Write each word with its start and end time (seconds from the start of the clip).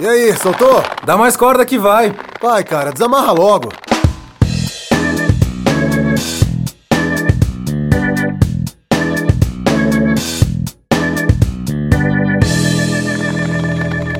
E 0.00 0.06
aí, 0.06 0.36
soltou? 0.36 0.82
Dá 1.06 1.16
mais 1.16 1.36
corda 1.36 1.64
que 1.64 1.78
vai. 1.78 2.12
Vai, 2.42 2.64
cara, 2.64 2.90
desamarra 2.90 3.30
logo. 3.30 3.68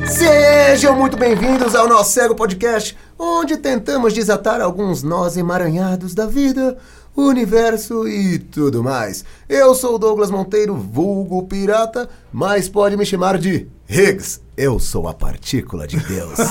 Sejam 0.06 0.94
muito 0.94 1.16
bem-vindos 1.16 1.74
ao 1.74 1.88
nosso 1.88 2.12
Cego 2.12 2.36
Podcast, 2.36 2.96
onde 3.18 3.56
tentamos 3.56 4.12
desatar 4.12 4.60
alguns 4.60 5.02
nós 5.02 5.36
emaranhados 5.36 6.14
da 6.14 6.26
vida, 6.26 6.76
universo 7.16 8.08
e 8.08 8.38
tudo 8.38 8.82
mais. 8.82 9.24
Eu 9.48 9.74
sou 9.74 9.94
o 9.94 9.98
Douglas 9.98 10.30
Monteiro, 10.30 10.74
vulgo 10.74 11.42
pirata, 11.44 12.08
mas 12.32 12.68
pode 12.68 12.96
me 12.96 13.06
chamar 13.06 13.38
de 13.38 13.68
Higgs. 13.88 14.40
Eu 14.56 14.78
sou 14.78 15.08
a 15.08 15.14
partícula 15.14 15.86
de 15.86 15.98
Deus. 15.98 16.38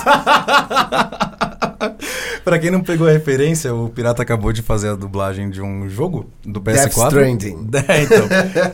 Pra 2.44 2.58
quem 2.58 2.70
não 2.70 2.82
pegou 2.82 3.08
a 3.08 3.10
referência, 3.10 3.74
o 3.74 3.88
Pirata 3.88 4.22
acabou 4.22 4.52
de 4.52 4.60
fazer 4.60 4.90
a 4.90 4.94
dublagem 4.94 5.48
de 5.48 5.62
um 5.62 5.88
jogo 5.88 6.30
do 6.44 6.60
PS4. 6.60 6.74
Death 6.74 6.92
Stranding. 6.92 7.70
É, 7.88 8.02
então. 8.02 8.28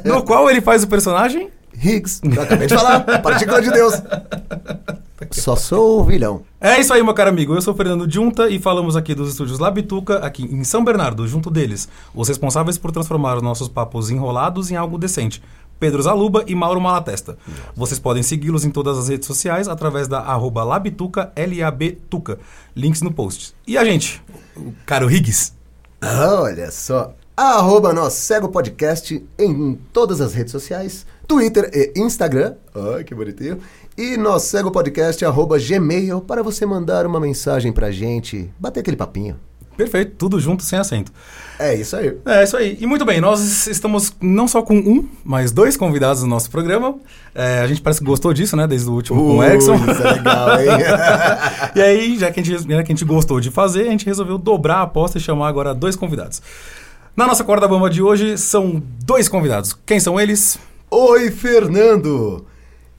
no 0.05 0.25
qual 0.25 0.51
ele 0.51 0.61
faz 0.61 0.83
o 0.83 0.89
personagem? 0.89 1.49
Higgs, 1.83 2.21
eu 2.23 2.43
acabei 2.43 2.67
de 2.67 2.75
falar, 2.75 3.01
partícula 3.23 3.63
de 3.63 3.71
Deus. 3.71 3.95
Só 5.31 5.55
sou 5.55 6.01
o 6.01 6.05
vilão. 6.05 6.43
É 6.61 6.81
isso 6.81 6.93
aí, 6.93 7.03
meu 7.03 7.15
caro 7.15 7.31
amigo. 7.31 7.55
Eu 7.55 7.63
sou 7.63 7.73
o 7.75 7.77
Fernando 7.77 8.11
Junta 8.11 8.49
e 8.49 8.59
falamos 8.59 8.97
aqui 8.97 9.15
dos 9.15 9.31
estúdios 9.31 9.59
Labituca, 9.59 10.19
aqui 10.19 10.45
em 10.45 10.65
São 10.65 10.85
Bernardo, 10.85 11.27
junto 11.27 11.51
deles, 11.51 11.89
os 12.15 12.29
responsáveis 12.29 12.77
por 12.77 12.91
transformar 12.91 13.37
os 13.37 13.43
nossos 13.43 13.69
papos 13.69 14.11
enrolados 14.11 14.71
em 14.71 14.77
algo 14.77 14.99
decente. 14.99 15.43
Pedro 15.79 16.03
Zaluba 16.03 16.45
e 16.47 16.55
Mauro 16.55 16.81
Malatesta. 16.81 17.39
Vocês 17.75 17.99
podem 17.99 18.23
segui-los 18.23 18.67
em 18.67 18.71
todas 18.71 18.99
as 18.99 19.09
redes 19.09 19.27
sociais 19.27 19.67
através 19.67 20.07
da 20.07 20.21
arroba 20.21 20.63
Labituca, 20.63 21.33
L-A-B-Tuca. 21.35 22.39
Links 22.77 23.01
no 23.01 23.11
post. 23.11 23.55
E 23.67 23.79
a 23.79 23.85
gente? 23.85 24.23
O 24.55 24.75
caro 24.85 25.11
Higgs. 25.11 25.55
Olha 26.03 26.71
só. 26.71 27.15
Arroba 27.35 27.95
nós 27.95 28.13
Cego 28.13 28.51
Podcast 28.51 29.27
em 29.39 29.75
todas 29.95 30.21
as 30.21 30.35
redes 30.35 30.53
sociais, 30.53 31.07
Twitter 31.31 31.71
e 31.73 31.93
Instagram. 31.95 32.55
Ai, 32.75 33.05
que 33.05 33.15
bonitinho. 33.15 33.59
E 33.97 34.17
nós 34.17 34.43
Cego 34.43 34.69
Podcast 34.69 35.25
arroba 35.25 35.61
Gmail 35.61 36.21
para 36.23 36.43
você 36.43 36.67
mandar 36.67 37.07
uma 37.07 37.21
mensagem 37.21 37.73
pra 37.73 37.93
gente, 37.93 38.51
bater 38.59 38.81
aquele 38.81 38.97
papinho. 38.97 39.39
Perfeito, 39.77 40.17
tudo 40.19 40.41
junto, 40.41 40.65
sem 40.65 40.77
acento. 40.77 41.13
É 41.57 41.73
isso 41.73 41.95
aí. 41.95 42.19
É 42.27 42.43
isso 42.43 42.57
aí. 42.57 42.77
E 42.81 42.85
muito 42.85 43.05
bem, 43.05 43.21
nós 43.21 43.69
estamos 43.69 44.13
não 44.21 44.49
só 44.49 44.61
com 44.61 44.77
um, 44.77 45.09
mas 45.25 45.53
dois 45.53 45.77
convidados 45.77 46.21
no 46.21 46.29
nosso 46.29 46.51
programa. 46.51 46.97
É, 47.33 47.61
a 47.61 47.67
gente 47.69 47.81
parece 47.81 48.01
que 48.01 48.07
gostou 48.07 48.35
disso, 48.35 48.57
né? 48.57 48.67
Desde 48.67 48.89
o 48.89 48.93
último 48.93 49.23
com 49.23 49.37
o 49.37 49.45
Erickson. 49.45 49.77
Isso 49.77 50.03
é 50.03 50.13
legal, 50.15 50.61
hein? 50.61 50.67
e 51.77 51.81
aí, 51.81 52.19
já 52.19 52.33
que, 52.33 52.41
a 52.41 52.43
gente, 52.43 52.59
já 52.59 52.83
que 52.83 52.93
a 52.93 52.95
gente 52.97 53.05
gostou 53.05 53.39
de 53.39 53.53
fazer, 53.53 53.87
a 53.87 53.91
gente 53.93 54.05
resolveu 54.05 54.37
dobrar 54.37 54.79
a 54.79 54.83
aposta 54.83 55.17
e 55.17 55.21
chamar 55.21 55.47
agora 55.47 55.73
dois 55.73 55.95
convidados. 55.95 56.43
Na 57.17 57.25
nossa 57.25 57.45
corda 57.45 57.69
bamba 57.69 57.89
de 57.89 58.03
hoje 58.03 58.37
são 58.37 58.83
dois 59.05 59.29
convidados. 59.29 59.79
Quem 59.87 60.01
são 60.01 60.19
eles? 60.19 60.59
Oi, 60.91 61.31
Fernando! 61.31 62.45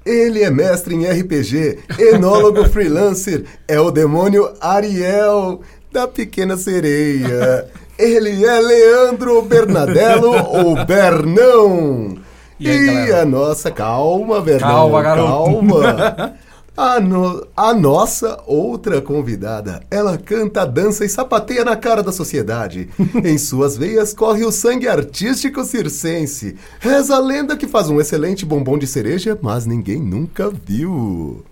Ele 0.05 0.41
é 0.41 0.49
mestre 0.49 0.95
em 0.95 1.05
RPG, 1.05 1.79
enólogo 1.99 2.65
freelancer, 2.69 3.43
é 3.67 3.79
o 3.79 3.91
demônio 3.91 4.49
Ariel 4.59 5.61
da 5.91 6.07
Pequena 6.07 6.57
Sereia. 6.57 7.67
Ele 7.99 8.43
é 8.45 8.59
Leandro 8.59 9.41
Bernadello, 9.43 10.31
ou 10.33 10.85
Bernão. 10.85 12.15
E 12.59 12.69
aí, 12.69 12.85
galera? 12.85 13.21
a 13.21 13.25
nossa, 13.25 13.69
calma, 13.69 14.41
Bernão, 14.41 14.69
Calma, 14.69 15.01
garoto. 15.03 15.29
calma. 15.53 16.33
A, 16.75 16.99
no- 17.01 17.45
a 17.55 17.73
nossa 17.73 18.41
outra 18.47 19.01
convidada, 19.01 19.81
ela 19.91 20.17
canta, 20.17 20.65
dança 20.65 21.03
e 21.03 21.09
sapateia 21.09 21.65
na 21.65 21.75
cara 21.75 22.01
da 22.01 22.11
sociedade. 22.13 22.89
em 23.23 23.37
suas 23.37 23.75
veias 23.77 24.13
corre 24.13 24.45
o 24.45 24.51
sangue 24.51 24.87
artístico 24.87 25.63
circense. 25.65 26.55
Reza 26.79 27.15
a 27.15 27.19
lenda 27.19 27.57
que 27.57 27.67
faz 27.67 27.89
um 27.89 27.99
excelente 27.99 28.45
bombom 28.45 28.77
de 28.77 28.87
cereja, 28.87 29.37
mas 29.41 29.65
ninguém 29.65 29.99
nunca 30.01 30.49
viu. 30.49 31.43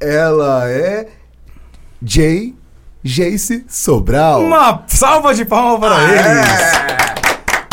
Ela 0.00 0.68
é 0.70 1.08
Jay 2.02 2.54
Jace 3.04 3.64
Sobral. 3.68 4.40
Uma 4.42 4.82
salva 4.88 5.34
de 5.34 5.44
palmas 5.44 5.78
para 5.78 6.02
eles! 6.02 6.95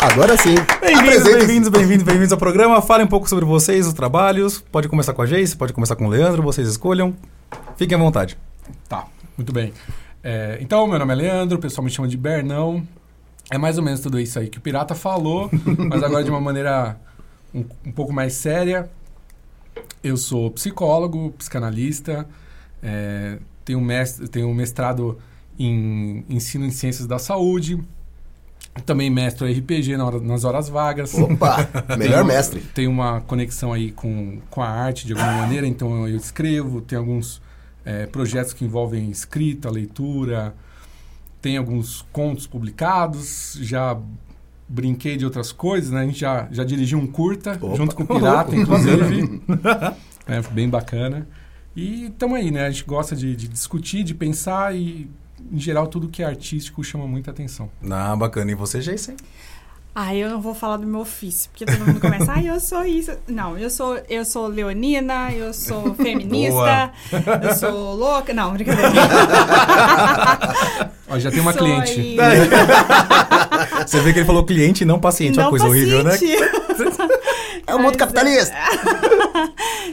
Agora 0.04 0.36
sim. 0.36 0.54
Bem-vindos, 0.82 1.24
bem-vindos, 1.24 1.68
bem-vindos, 1.70 2.04
bem-vindos 2.04 2.32
ao 2.32 2.38
programa. 2.38 2.82
Falem 2.82 3.06
um 3.06 3.08
pouco 3.08 3.26
sobre 3.26 3.46
vocês, 3.46 3.86
os 3.86 3.94
trabalhos. 3.94 4.60
Pode 4.60 4.86
começar 4.86 5.14
com 5.14 5.22
a 5.22 5.26
Jace, 5.26 5.56
pode 5.56 5.72
começar 5.72 5.96
com 5.96 6.04
o 6.04 6.10
Leandro, 6.10 6.42
vocês 6.42 6.68
escolham. 6.68 7.16
Fiquem 7.78 7.96
à 7.96 7.98
vontade. 7.98 8.36
Tá, 8.86 9.06
muito 9.34 9.50
bem. 9.50 9.72
É, 10.22 10.58
então, 10.60 10.86
meu 10.86 10.98
nome 10.98 11.14
é 11.14 11.16
Leandro, 11.16 11.56
o 11.56 11.60
pessoal 11.60 11.82
me 11.82 11.90
chama 11.90 12.06
de 12.06 12.18
Bernão. 12.18 12.86
É 13.50 13.56
mais 13.56 13.78
ou 13.78 13.82
menos 13.82 14.00
tudo 14.00 14.20
isso 14.20 14.38
aí 14.38 14.50
que 14.50 14.58
o 14.58 14.60
Pirata 14.60 14.94
falou, 14.94 15.48
mas 15.88 16.02
agora 16.02 16.22
de 16.22 16.28
uma 16.28 16.40
maneira 16.40 17.00
um, 17.54 17.64
um 17.86 17.90
pouco 17.90 18.12
mais 18.12 18.34
séria. 18.34 18.90
Eu 20.02 20.18
sou 20.18 20.50
psicólogo, 20.50 21.32
psicanalista, 21.38 22.28
é, 22.82 23.38
tenho, 23.64 23.80
mestre, 23.80 24.28
tenho 24.28 24.52
mestrado 24.52 25.18
em 25.58 26.26
ensino 26.28 26.66
em 26.66 26.70
ciências 26.70 27.06
da 27.06 27.18
saúde, 27.18 27.82
também 28.82 29.08
mestro 29.10 29.46
RPG 29.46 29.96
na 29.96 30.04
hora- 30.04 30.20
nas 30.20 30.44
horas 30.44 30.68
vagas. 30.68 31.14
Opa, 31.14 31.68
melhor 31.96 32.24
mestre. 32.24 32.60
Tem 32.60 32.86
uma 32.86 33.20
conexão 33.20 33.72
aí 33.72 33.92
com, 33.92 34.38
com 34.50 34.62
a 34.62 34.68
arte 34.68 35.06
de 35.06 35.12
alguma 35.12 35.32
maneira, 35.32 35.66
então 35.66 36.06
eu 36.08 36.16
escrevo, 36.16 36.80
tem 36.80 36.98
alguns 36.98 37.40
eh, 37.84 38.06
projetos 38.06 38.52
que 38.52 38.64
envolvem 38.64 39.10
escrita, 39.10 39.70
leitura, 39.70 40.54
tem 41.40 41.56
alguns 41.56 42.04
contos 42.12 42.46
publicados, 42.46 43.58
já 43.60 43.96
brinquei 44.68 45.16
de 45.16 45.24
outras 45.24 45.52
coisas, 45.52 45.90
né? 45.90 46.00
A 46.00 46.06
gente 46.06 46.18
já, 46.20 46.48
já 46.50 46.64
dirigiu 46.64 46.98
um 46.98 47.06
curta, 47.06 47.58
Opa. 47.60 47.76
junto 47.76 47.94
com 47.94 48.02
o 48.02 48.06
Pirata, 48.18 48.56
inclusive. 48.56 49.42
é, 50.26 50.40
bem 50.50 50.68
bacana. 50.68 51.28
E 51.76 52.06
estamos 52.06 52.38
aí, 52.38 52.50
né? 52.50 52.66
A 52.66 52.70
gente 52.70 52.84
gosta 52.84 53.14
de, 53.14 53.36
de 53.36 53.46
discutir, 53.48 54.02
de 54.04 54.14
pensar 54.14 54.74
e, 54.74 55.10
em 55.52 55.58
geral, 55.60 55.86
tudo 55.86 56.08
que 56.08 56.22
é 56.22 56.26
artístico 56.26 56.82
chama 56.84 57.06
muita 57.06 57.30
atenção. 57.30 57.70
Ah, 57.90 58.14
bacana. 58.16 58.50
E 58.50 58.54
você, 58.54 58.80
Jace? 58.80 59.14
Ah, 59.96 60.12
eu 60.12 60.28
não 60.28 60.40
vou 60.40 60.56
falar 60.56 60.78
do 60.78 60.86
meu 60.88 60.98
ofício, 61.00 61.48
porque 61.50 61.64
todo 61.64 61.86
mundo 61.86 62.00
começa, 62.00 62.32
ah, 62.32 62.42
eu 62.42 62.58
sou 62.58 62.84
isso. 62.84 63.12
Não, 63.28 63.56
eu 63.56 63.70
sou, 63.70 63.96
eu 64.08 64.24
sou 64.24 64.48
leonina, 64.48 65.30
eu 65.32 65.54
sou 65.54 65.94
feminista, 66.02 66.90
eu 67.42 67.54
sou 67.54 67.94
louca. 67.94 68.34
Não, 68.34 68.52
brincadeira. 68.52 68.90
Ó, 71.08 71.18
já 71.18 71.30
tem 71.30 71.40
uma 71.40 71.52
Sou 71.52 71.62
cliente. 71.62 72.18
aí- 72.20 72.48
Você 73.86 74.00
vê 74.00 74.12
que 74.12 74.18
ele 74.20 74.26
falou 74.26 74.44
cliente 74.44 74.82
e 74.82 74.86
não 74.86 74.98
paciente. 74.98 75.36
Uma 75.38 75.44
Não 75.44 75.50
coisa 75.50 75.66
horrível, 75.66 76.02
né? 76.02 76.12
paciente. 76.12 76.42
É 77.66 77.74
o 77.74 77.78
mundo 77.78 77.96
capitalista. 77.96 78.54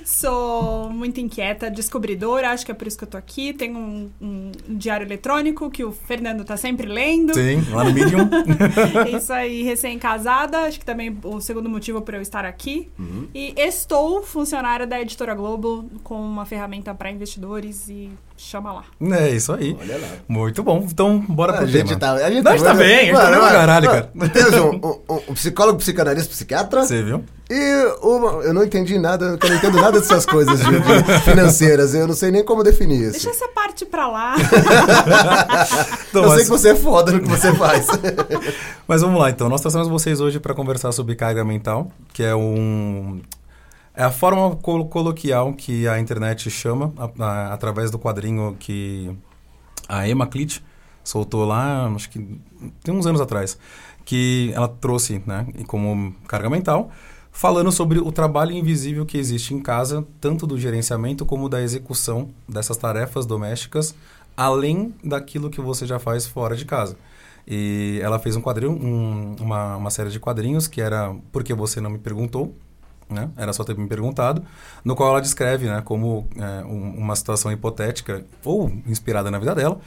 Sou 0.05 0.89
muito 0.89 1.19
inquieta, 1.19 1.69
descobridora, 1.69 2.49
acho 2.51 2.65
que 2.65 2.71
é 2.71 2.75
por 2.75 2.87
isso 2.87 2.97
que 2.97 3.03
eu 3.03 3.07
tô 3.07 3.17
aqui. 3.17 3.53
Tenho 3.53 3.77
um, 3.77 4.09
um 4.21 4.51
diário 4.69 5.05
eletrônico 5.05 5.69
que 5.69 5.83
o 5.83 5.91
Fernando 5.91 6.43
tá 6.43 6.57
sempre 6.57 6.87
lendo. 6.87 7.33
Sim, 7.33 7.63
lá 7.71 7.83
no 7.83 7.91
Medium. 7.93 8.29
Isso 9.17 9.31
aí, 9.33 9.63
recém-casada, 9.63 10.59
acho 10.61 10.79
que 10.79 10.85
também 10.85 11.17
o 11.23 11.39
segundo 11.41 11.69
motivo 11.69 12.01
para 12.01 12.17
eu 12.17 12.21
estar 12.21 12.45
aqui. 12.45 12.89
E 13.33 13.53
estou 13.57 14.21
funcionária 14.23 14.85
da 14.87 14.99
Editora 15.01 15.33
Globo 15.35 15.89
com 16.03 16.15
uma 16.21 16.45
ferramenta 16.45 16.93
para 16.93 17.11
investidores 17.11 17.87
e 17.89 18.09
chama 18.37 18.73
lá. 18.73 18.83
é 19.17 19.29
isso 19.29 19.53
aí. 19.53 19.77
Olha 19.79 19.97
lá. 19.97 20.07
Muito 20.27 20.63
bom. 20.63 20.85
Então, 20.89 21.19
bora 21.19 21.53
pro 21.53 21.63
A 21.63 21.67
gente 21.67 21.87
tema. 21.89 21.99
tá, 21.99 22.13
a 22.13 22.31
gente 22.31 22.43
Não, 22.43 22.51
gente 22.51 22.63
tá 22.63 22.73
bem, 22.73 22.99
a 22.99 23.03
gente 23.05 23.13
tá 23.15 23.29
bem 23.29 23.39
pra 23.39 23.51
caralho, 23.51 23.87
cara. 23.89 24.11
Temos 24.33 24.53
um, 24.55 25.29
um 25.29 25.33
psicólogo, 25.33 25.77
psicanalista, 25.77 26.29
psiquiatra. 26.29 26.83
Você 26.83 27.03
viu? 27.03 27.23
E 27.49 27.85
uma, 28.01 28.43
eu 28.43 28.53
não 28.53 28.63
entendi 28.63 28.97
nada, 28.97 29.37
eu 29.41 29.49
não 29.49 29.55
entendo 29.57 29.77
nada 29.81 29.99
dessas 29.99 30.25
coisas 30.25 30.59
de- 30.59 30.79
de 30.79 31.19
financeiras. 31.23 31.93
Eu 31.93 32.07
não 32.07 32.13
sei 32.13 32.31
nem 32.31 32.43
como 32.45 32.63
definir 32.63 33.01
isso. 33.01 33.11
Deixa 33.13 33.29
essa 33.31 33.47
parte 33.49 33.85
pra 33.85 34.07
lá. 34.07 34.35
Então, 36.09 36.23
eu 36.23 36.29
mas- 36.29 36.35
sei 36.37 36.43
que 36.45 36.49
você 36.49 36.69
é 36.69 36.75
foda 36.75 37.11
no 37.11 37.21
que 37.21 37.27
você 37.27 37.53
faz. 37.55 37.87
Mas 38.87 39.01
vamos 39.01 39.19
lá, 39.19 39.29
então. 39.29 39.47
Nós 39.49 39.61
trouxemos 39.61 39.87
vocês 39.87 40.19
hoje 40.19 40.39
para 40.39 40.53
conversar 40.53 40.91
sobre 40.91 41.15
carga 41.15 41.43
mental, 41.43 41.89
que 42.13 42.23
é 42.23 42.35
um. 42.35 43.21
É 43.95 44.03
a 44.03 44.11
forma 44.11 44.55
colo- 44.57 44.85
coloquial 44.85 45.53
que 45.53 45.87
a 45.87 45.99
internet 45.99 46.49
chama, 46.49 46.93
a- 46.97 47.23
a- 47.25 47.53
através 47.53 47.91
do 47.91 47.99
quadrinho 47.99 48.55
que 48.59 49.11
a 49.87 50.07
Emma 50.07 50.25
Clit 50.27 50.63
soltou 51.03 51.45
lá, 51.45 51.87
acho 51.95 52.09
que 52.09 52.39
tem 52.83 52.93
uns 52.93 53.05
anos 53.05 53.19
atrás, 53.19 53.57
que 54.05 54.51
ela 54.55 54.67
trouxe 54.67 55.21
né, 55.25 55.45
como 55.67 56.13
carga 56.27 56.49
mental, 56.49 56.89
falando 57.31 57.71
sobre 57.71 57.99
o 57.99 58.11
trabalho 58.11 58.51
invisível 58.51 59.05
que 59.05 59.17
existe 59.17 59.53
em 59.53 59.59
casa, 59.59 60.05
tanto 60.19 60.45
do 60.45 60.57
gerenciamento 60.59 61.25
como 61.25 61.47
da 61.49 61.61
execução 61.61 62.29
dessas 62.47 62.77
tarefas 62.77 63.25
domésticas, 63.25 63.95
além 64.35 64.93
daquilo 65.03 65.49
que 65.49 65.61
você 65.61 65.85
já 65.85 65.99
faz 65.99 66.25
fora 66.25 66.55
de 66.55 66.65
casa. 66.65 66.97
E 67.47 67.99
ela 68.03 68.19
fez 68.19 68.35
um 68.35 68.41
quadrinho, 68.41 68.71
um- 68.71 69.35
uma, 69.39 69.75
uma 69.77 69.89
série 69.89 70.09
de 70.09 70.19
quadrinhos 70.19 70.67
que 70.67 70.79
era 70.81 71.15
Porque 71.31 71.53
Você 71.53 71.81
Não 71.81 71.89
Me 71.89 71.97
Perguntou, 71.97 72.55
né? 73.09 73.29
Era 73.35 73.51
só 73.51 73.63
ter 73.63 73.75
me 73.75 73.87
perguntado, 73.87 74.43
no 74.85 74.95
qual 74.95 75.09
ela 75.09 75.21
descreve, 75.21 75.65
né, 75.67 75.81
como 75.83 76.27
é, 76.37 76.63
um- 76.65 76.97
uma 76.97 77.15
situação 77.15 77.51
hipotética 77.51 78.23
ou 78.45 78.71
inspirada 78.87 79.29
na 79.29 79.37
vida 79.39 79.53
dela, 79.55 79.79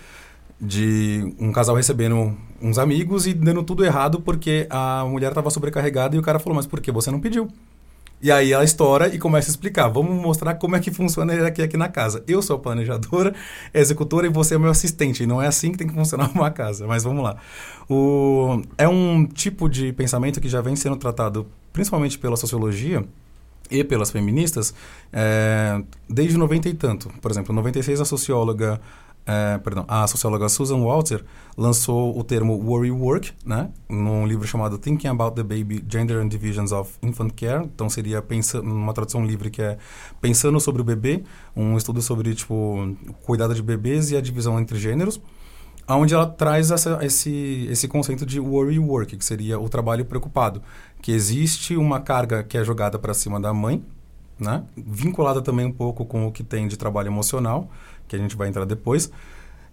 de 0.64 1.34
um 1.38 1.52
casal 1.52 1.76
recebendo 1.76 2.36
uns 2.60 2.78
amigos 2.78 3.26
e 3.26 3.34
dando 3.34 3.62
tudo 3.62 3.84
errado 3.84 4.20
porque 4.20 4.66
a 4.70 5.04
mulher 5.04 5.28
estava 5.28 5.50
sobrecarregada 5.50 6.16
e 6.16 6.18
o 6.18 6.22
cara 6.22 6.38
falou, 6.38 6.56
mas 6.56 6.66
por 6.66 6.80
que 6.80 6.90
você 6.90 7.10
não 7.10 7.20
pediu? 7.20 7.48
E 8.22 8.32
aí 8.32 8.52
ela 8.52 8.64
estoura 8.64 9.14
e 9.14 9.18
começa 9.18 9.50
a 9.50 9.52
explicar. 9.52 9.88
Vamos 9.88 10.18
mostrar 10.18 10.54
como 10.54 10.74
é 10.74 10.80
que 10.80 10.90
funciona 10.90 11.46
aqui, 11.46 11.60
aqui 11.60 11.76
na 11.76 11.90
casa. 11.90 12.24
Eu 12.26 12.40
sou 12.40 12.56
a 12.56 12.58
planejadora, 12.58 13.34
executora 13.74 14.26
e 14.26 14.30
você 14.30 14.54
é 14.54 14.58
meu 14.58 14.70
assistente. 14.70 15.26
Não 15.26 15.42
é 15.42 15.46
assim 15.46 15.72
que 15.72 15.76
tem 15.76 15.86
que 15.86 15.92
funcionar 15.92 16.30
uma 16.34 16.50
casa. 16.50 16.86
Mas 16.86 17.04
vamos 17.04 17.22
lá. 17.22 17.36
O, 17.86 18.62
é 18.78 18.88
um 18.88 19.26
tipo 19.26 19.68
de 19.68 19.92
pensamento 19.92 20.40
que 20.40 20.48
já 20.48 20.62
vem 20.62 20.74
sendo 20.74 20.96
tratado 20.96 21.46
principalmente 21.70 22.18
pela 22.18 22.36
sociologia 22.36 23.04
e 23.70 23.84
pelas 23.84 24.10
feministas 24.10 24.72
é, 25.12 25.82
desde 26.08 26.38
90 26.38 26.68
e 26.70 26.74
tanto. 26.74 27.10
Por 27.20 27.30
exemplo, 27.30 27.52
em 27.52 27.56
96 27.56 28.00
a 28.00 28.04
socióloga 28.06 28.80
é, 29.26 29.58
perdão, 29.58 29.84
a 29.88 30.06
socióloga 30.06 30.48
Susan 30.48 30.82
Walter 30.82 31.24
lançou 31.56 32.18
o 32.18 32.22
termo 32.22 32.54
worry 32.62 32.90
work, 32.90 33.32
né, 33.44 33.70
num 33.88 34.26
livro 34.26 34.46
chamado 34.46 34.76
Thinking 34.76 35.08
About 35.08 35.34
the 35.34 35.42
Baby: 35.42 35.84
Gender 35.88 36.18
and 36.18 36.28
Divisions 36.28 36.72
of 36.72 36.92
Infant 37.02 37.32
Care. 37.34 37.64
Então 37.64 37.88
seria 37.88 38.22
uma 38.62 38.92
tradução 38.92 39.24
livre 39.24 39.50
que 39.50 39.62
é 39.62 39.78
pensando 40.20 40.60
sobre 40.60 40.82
o 40.82 40.84
bebê, 40.84 41.24
um 41.56 41.76
estudo 41.76 42.02
sobre 42.02 42.34
tipo 42.34 42.96
cuidado 43.22 43.54
de 43.54 43.62
bebês 43.62 44.10
e 44.10 44.16
a 44.16 44.20
divisão 44.20 44.60
entre 44.60 44.78
gêneros 44.78 45.20
onde 45.88 46.14
ela 46.14 46.26
traz 46.26 46.70
essa, 46.70 46.98
esse, 47.04 47.68
esse 47.70 47.86
conceito 47.86 48.24
de 48.24 48.40
worry 48.40 48.78
work, 48.78 49.16
que 49.16 49.24
seria 49.24 49.58
o 49.58 49.68
trabalho 49.68 50.04
preocupado, 50.04 50.62
que 51.02 51.12
existe 51.12 51.76
uma 51.76 52.00
carga 52.00 52.42
que 52.42 52.56
é 52.56 52.64
jogada 52.64 52.98
para 52.98 53.12
cima 53.12 53.38
da 53.38 53.52
mãe, 53.52 53.84
né? 54.38 54.64
vinculada 54.76 55.42
também 55.42 55.66
um 55.66 55.72
pouco 55.72 56.04
com 56.04 56.26
o 56.26 56.32
que 56.32 56.42
tem 56.42 56.66
de 56.66 56.76
trabalho 56.76 57.08
emocional, 57.08 57.68
que 58.08 58.16
a 58.16 58.18
gente 58.18 58.36
vai 58.36 58.48
entrar 58.48 58.64
depois, 58.64 59.10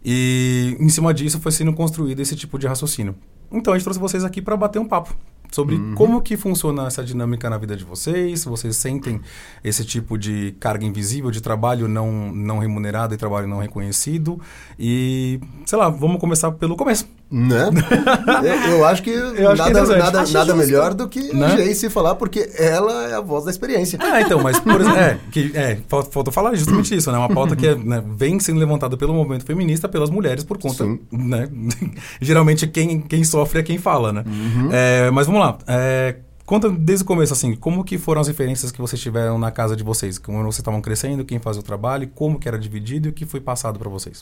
e 0.04 0.76
em 0.80 0.90
cima 0.90 1.14
disso 1.14 1.40
foi 1.40 1.52
sendo 1.52 1.74
construído 1.74 2.20
esse 2.20 2.36
tipo 2.36 2.58
de 2.58 2.68
raciocínio. 2.68 3.16
Então 3.52 3.74
a 3.74 3.78
gente 3.78 3.84
trouxe 3.84 4.00
vocês 4.00 4.24
aqui 4.24 4.42
para 4.42 4.56
bater 4.56 4.80
um 4.80 4.88
papo 4.88 5.16
sobre 5.52 5.78
como 5.96 6.22
que 6.22 6.38
funciona 6.38 6.88
essa 6.88 7.04
dinâmica 7.04 7.50
na 7.50 7.58
vida 7.58 7.76
de 7.76 7.84
vocês, 7.84 8.40
se 8.40 8.50
vocês 8.50 8.76
sentem 8.78 9.20
esse 9.62 9.84
tipo 9.84 10.18
de 10.18 10.56
carga 10.60 10.86
invisível 10.86 11.30
de 11.30 11.42
trabalho 11.42 11.90
não, 11.90 12.32
não 12.32 12.58
remunerado 12.58 13.14
e 13.14 13.18
trabalho 13.18 13.48
não 13.48 13.60
reconhecido. 13.60 14.40
E, 14.80 15.42
sei 15.66 15.78
lá, 15.78 15.90
vamos 15.90 16.20
começar 16.20 16.52
pelo 16.54 16.78
começo. 16.78 17.06
Né? 17.32 17.70
Eu- 18.44 18.72
Eu 18.72 18.86
acho 18.86 19.02
que 19.02 19.14
acho 19.14 19.34
que 19.34 19.40
é 19.42 19.44
nada, 19.56 19.70
interessante. 19.70 19.98
nada, 20.00 20.22
Acho 20.22 20.34
nada 20.34 20.54
melhor 20.54 20.94
do 20.94 21.08
que 21.08 21.34
Né? 21.34 21.56
Jace 21.56 21.90
falar, 21.90 22.16
porque 22.16 22.52
ela 22.58 23.08
é 23.10 23.14
a 23.14 23.22
voz 23.22 23.46
da 23.46 23.52
experiência. 23.52 23.98
Ah, 24.02 24.20
então, 24.22 24.42
mas 24.44 24.60
por 24.60 24.82
exemplo, 24.82 25.00
é, 25.00 25.18
que, 25.32 25.52
é, 25.56 25.78
fal- 25.88 26.04
faltou 26.04 26.34
falar 26.34 26.54
justamente 26.56 26.94
isso, 26.94 27.10
né? 27.12 27.18
Uma 27.18 27.30
pauta 27.34 27.56
que 27.56 27.66
é, 27.68 27.76
né, 27.76 28.04
vem 28.16 28.38
sendo 28.40 28.60
levantada 28.60 28.98
pelo 28.98 29.14
movimento 29.14 29.46
feminista, 29.46 29.88
pelas 29.88 30.10
mulheres, 30.10 30.44
por 30.44 30.58
conta, 30.58 30.84
Sim. 30.84 31.00
né? 31.10 31.48
Geralmente 32.20 32.68
quem, 32.68 33.00
quem 33.00 33.24
sofre 33.24 33.60
é 33.60 33.64
quem 33.64 33.78
fala, 33.78 34.12
né? 34.12 34.24
É, 34.72 35.10
mas 35.12 35.26
vamos 35.26 35.42
lá. 35.42 35.58
É, 35.68 36.18
conta 36.46 36.70
desde 36.70 37.04
o 37.04 37.08
começo, 37.08 37.32
assim, 37.32 37.56
como 37.56 37.82
que 37.86 37.98
foram 37.98 38.20
as 38.20 38.28
referências 38.28 38.74
que 38.74 38.82
vocês 38.82 39.02
tiveram 39.02 39.40
na 39.40 39.52
casa 39.52 39.74
de 39.74 39.84
vocês? 39.86 40.18
Como 40.18 40.40
vocês 40.44 40.58
estavam 40.60 40.82
crescendo, 40.82 41.24
quem 41.24 41.40
fazia 41.40 41.62
o 41.62 41.64
trabalho, 41.64 42.10
como 42.14 42.38
que 42.38 42.48
era 42.48 42.60
dividido 42.60 43.08
e 43.08 43.12
o 43.12 43.14
que 43.14 43.26
foi 43.26 43.40
passado 43.40 43.80
para 43.80 43.90
vocês? 43.90 44.22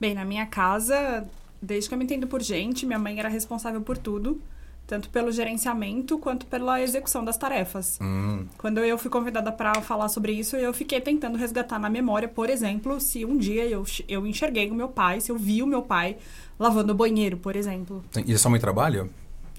Bem, 0.00 0.14
na 0.14 0.24
minha 0.24 0.46
casa, 0.46 1.24
desde 1.64 1.88
que 1.88 1.94
eu 1.94 1.98
me 1.98 2.04
entendo 2.04 2.26
por 2.26 2.42
gente, 2.42 2.86
minha 2.86 2.98
mãe 2.98 3.18
era 3.18 3.28
responsável 3.28 3.80
por 3.80 3.96
tudo, 3.98 4.40
tanto 4.86 5.08
pelo 5.08 5.32
gerenciamento 5.32 6.18
quanto 6.18 6.44
pela 6.46 6.80
execução 6.82 7.24
das 7.24 7.36
tarefas. 7.38 7.98
Hum, 8.02 8.46
Quando 8.58 8.78
eu 8.80 8.98
fui 8.98 9.10
convidada 9.10 9.50
para 9.50 9.80
falar 9.80 10.08
sobre 10.10 10.32
isso, 10.32 10.56
eu 10.56 10.74
fiquei 10.74 11.00
tentando 11.00 11.38
resgatar 11.38 11.78
na 11.78 11.88
memória, 11.88 12.28
por 12.28 12.50
exemplo, 12.50 13.00
se 13.00 13.24
um 13.24 13.38
dia 13.38 13.66
eu, 13.66 13.82
eu 14.06 14.26
enxerguei 14.26 14.70
o 14.70 14.74
meu 14.74 14.88
pai, 14.88 15.20
se 15.20 15.32
eu 15.32 15.38
vi 15.38 15.62
o 15.62 15.66
meu 15.66 15.80
pai 15.82 16.16
lavando 16.58 16.92
o 16.92 16.94
banheiro, 16.96 17.36
por 17.38 17.56
exemplo. 17.56 18.04
e 18.26 18.34
a 18.34 18.38
sua 18.38 18.50
mãe 18.50 18.60
trabalha? 18.60 19.08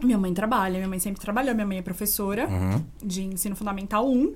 Minha 0.03 0.17
mãe 0.17 0.33
trabalha, 0.33 0.75
minha 0.75 0.87
mãe 0.89 0.99
sempre 0.99 1.21
trabalhou, 1.21 1.55
minha 1.55 1.65
mãe 1.65 1.77
é 1.77 1.81
professora 1.81 2.47
Uhum. 2.47 2.83
de 3.01 3.23
ensino 3.23 3.55
fundamental 3.55 4.07
1. 4.07 4.33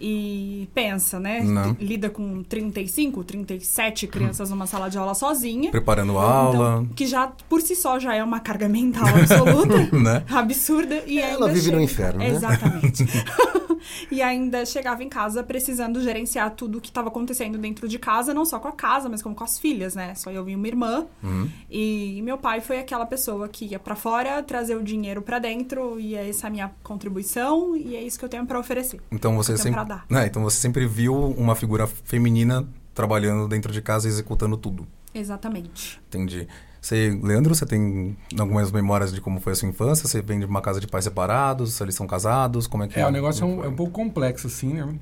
E 0.00 0.68
pensa, 0.74 1.18
né? 1.18 1.40
Não. 1.42 1.76
Lida 1.80 2.08
com 2.08 2.42
35, 2.44 3.24
37 3.24 4.06
crianças 4.06 4.50
numa 4.50 4.66
sala 4.66 4.88
de 4.88 4.96
aula 4.96 5.12
sozinha. 5.14 5.70
Preparando 5.70 6.16
aula, 6.18 6.80
Então, 6.82 6.94
que 6.94 7.06
já, 7.06 7.32
por 7.48 7.60
si 7.60 7.74
só, 7.74 7.98
já 7.98 8.14
é 8.14 8.22
uma 8.22 8.38
carga 8.40 8.68
mental 8.68 9.06
absoluta. 9.08 9.88
né? 9.96 10.22
absurda. 10.30 11.02
E 11.06 11.18
Ela 11.18 11.48
vive 11.48 11.66
no 11.72 11.78
chega- 11.78 11.82
inferno, 11.82 12.18
né? 12.20 12.28
Exatamente. 12.28 13.04
e 14.10 14.22
ainda 14.22 14.64
chegava 14.64 15.02
em 15.02 15.08
casa 15.08 15.42
precisando 15.42 16.00
gerenciar 16.00 16.50
tudo 16.52 16.78
o 16.78 16.80
que 16.80 16.88
estava 16.88 17.08
acontecendo 17.08 17.58
dentro 17.58 17.88
de 17.88 17.98
casa, 17.98 18.34
não 18.34 18.44
só 18.44 18.58
com 18.58 18.68
a 18.68 18.72
casa, 18.72 19.08
mas 19.08 19.22
como 19.22 19.34
com 19.34 19.44
as 19.44 19.58
filhas, 19.58 19.94
né? 19.94 20.14
Só 20.14 20.30
eu 20.30 20.48
e 20.48 20.54
uma 20.54 20.66
irmã. 20.66 21.06
Uhum. 21.22 21.50
E 21.70 22.20
meu 22.22 22.38
pai 22.38 22.60
foi 22.60 22.78
aquela 22.78 23.06
pessoa 23.06 23.48
que 23.48 23.66
ia 23.66 23.78
pra 23.78 23.94
fora, 23.94 24.42
trazer 24.42 24.76
o 24.76 24.82
dinheiro 24.82 25.22
pra 25.22 25.38
dentro, 25.38 25.98
e 25.98 26.14
essa 26.14 26.46
é 26.46 26.48
a 26.48 26.50
minha 26.50 26.70
contribuição, 26.82 27.76
e 27.76 27.96
é 27.96 28.02
isso 28.02 28.18
que 28.18 28.24
eu 28.24 28.28
tenho 28.28 28.46
pra 28.46 28.58
oferecer. 28.58 29.00
Então 29.10 29.36
você 29.36 29.56
sempre, 29.56 29.80
né? 30.08 30.26
Então 30.26 30.42
você 30.42 30.58
sempre 30.58 30.86
viu 30.86 31.14
uma 31.14 31.54
figura 31.54 31.86
feminina 31.86 32.66
trabalhando 32.94 33.46
dentro 33.46 33.72
de 33.72 33.80
casa 33.80 34.08
e 34.08 34.10
executando 34.10 34.56
tudo. 34.56 34.86
Exatamente. 35.14 36.00
Entendi. 36.08 36.46
Você, 36.80 37.18
Leandro, 37.22 37.54
você 37.54 37.66
tem 37.66 38.16
algumas 38.38 38.70
memórias 38.70 39.12
de 39.12 39.20
como 39.20 39.40
foi 39.40 39.52
a 39.52 39.56
sua 39.56 39.68
infância? 39.68 40.06
Você 40.06 40.22
vem 40.22 40.38
de 40.38 40.46
uma 40.46 40.60
casa 40.60 40.80
de 40.80 40.86
pais 40.86 41.04
separados? 41.04 41.80
Eles 41.80 41.94
são 41.94 42.06
casados? 42.06 42.66
Como 42.66 42.84
é 42.84 42.88
que 42.88 42.98
É, 42.98 43.06
o 43.06 43.10
negócio 43.10 43.42
é 43.42 43.46
um, 43.46 43.64
é 43.64 43.68
um 43.68 43.74
pouco 43.74 43.92
complexo, 43.92 44.46
assim, 44.46 44.74
né? 44.74 44.94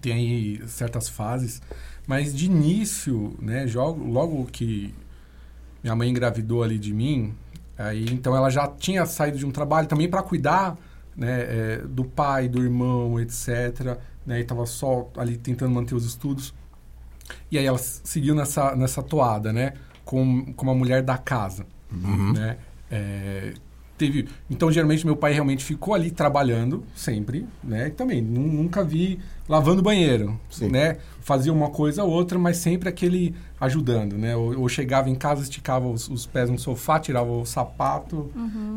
Tem 0.00 0.12
aí 0.12 0.68
certas 0.68 1.08
fases. 1.08 1.60
Mas 2.06 2.34
de 2.34 2.46
início, 2.46 3.36
né, 3.40 3.66
logo 3.74 4.46
que 4.46 4.94
minha 5.82 5.94
mãe 5.94 6.08
engravidou 6.08 6.62
ali 6.62 6.78
de 6.78 6.92
mim, 6.92 7.34
aí 7.76 8.06
então 8.10 8.34
ela 8.34 8.48
já 8.48 8.66
tinha 8.66 9.04
saído 9.04 9.36
de 9.36 9.44
um 9.44 9.50
trabalho 9.50 9.86
também 9.86 10.08
para 10.08 10.22
cuidar 10.22 10.76
né, 11.14 11.40
é, 11.40 11.76
do 11.78 12.04
pai, 12.04 12.48
do 12.48 12.62
irmão, 12.62 13.20
etc. 13.20 13.98
Né, 14.24 14.40
e 14.40 14.44
tava 14.44 14.64
só 14.66 15.10
ali 15.16 15.36
tentando 15.36 15.72
manter 15.72 15.94
os 15.94 16.06
estudos. 16.06 16.54
E 17.50 17.58
aí 17.58 17.66
ela 17.66 17.78
seguiu 17.78 18.34
nessa, 18.34 18.74
nessa 18.74 19.02
toada, 19.02 19.52
né? 19.52 19.74
Com, 20.08 20.54
como 20.54 20.70
a 20.70 20.74
mulher 20.74 21.02
da 21.02 21.18
casa, 21.18 21.66
Uhum. 21.92 22.32
né? 22.32 22.56
É, 22.90 23.52
teve, 23.98 24.26
então, 24.48 24.72
geralmente, 24.72 25.04
meu 25.04 25.14
pai 25.16 25.34
realmente 25.34 25.62
ficou 25.62 25.92
ali 25.94 26.10
trabalhando, 26.10 26.82
sempre, 26.96 27.46
né? 27.62 27.88
E 27.88 27.90
também, 27.90 28.22
nu- 28.22 28.40
nunca 28.62 28.82
vi 28.82 29.18
lavando 29.46 29.82
banheiro, 29.82 30.40
Sim. 30.48 30.70
né? 30.70 30.96
Fazia 31.20 31.52
uma 31.52 31.68
coisa 31.68 32.04
ou 32.04 32.10
outra, 32.10 32.38
mas 32.38 32.56
sempre 32.56 32.88
aquele 32.88 33.34
ajudando, 33.60 34.16
né? 34.16 34.34
Ou, 34.34 34.58
ou 34.60 34.68
chegava 34.68 35.10
em 35.10 35.14
casa, 35.14 35.42
esticava 35.42 35.86
os, 35.86 36.08
os 36.08 36.24
pés 36.24 36.48
no 36.48 36.58
sofá, 36.58 36.98
tirava 36.98 37.30
o 37.30 37.44
sapato 37.44 38.30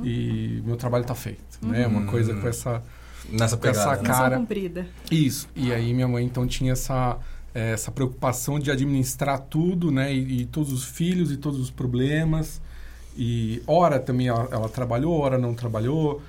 e 0.04 0.62
meu 0.66 0.76
trabalho 0.76 1.06
tá 1.06 1.16
feito, 1.16 1.60
né? 1.62 1.88
Uma 1.88 2.04
coisa 2.08 2.34
com 2.36 2.48
essa... 2.48 2.84
Nessa 3.32 3.56
com 3.56 3.68
essa 3.70 3.92
pegada. 3.92 4.02
né? 4.02 4.08
Cara. 4.10 4.24
Missão 4.32 4.40
cumprida. 4.42 4.88
Isso. 5.10 5.48
E 5.56 5.72
aí 5.72 5.94
minha 5.94 6.08
mãe 6.08 6.26
então 6.26 6.46
tinha 6.46 6.74
essa 6.74 7.18
essa 7.54 7.92
preocupação 7.92 8.60
de 8.60 8.72
administrar 8.72 9.40
tudo, 9.40 9.92
né? 9.92 10.14
E, 10.14 10.42
e 10.42 10.46
todos 10.46 10.72
os 10.72 10.84
filhos 10.86 11.32
e 11.32 11.38
todos 11.38 11.60
os 11.60 11.70
problemas. 11.70 12.62
E 13.18 13.62
hora 13.68 14.00
também 14.00 14.28
ela, 14.28 14.48
ela 14.52 14.70
trabalhou, 14.70 15.14
hora 15.20 15.38
não 15.38 15.54
trabalhou. 15.54 16.22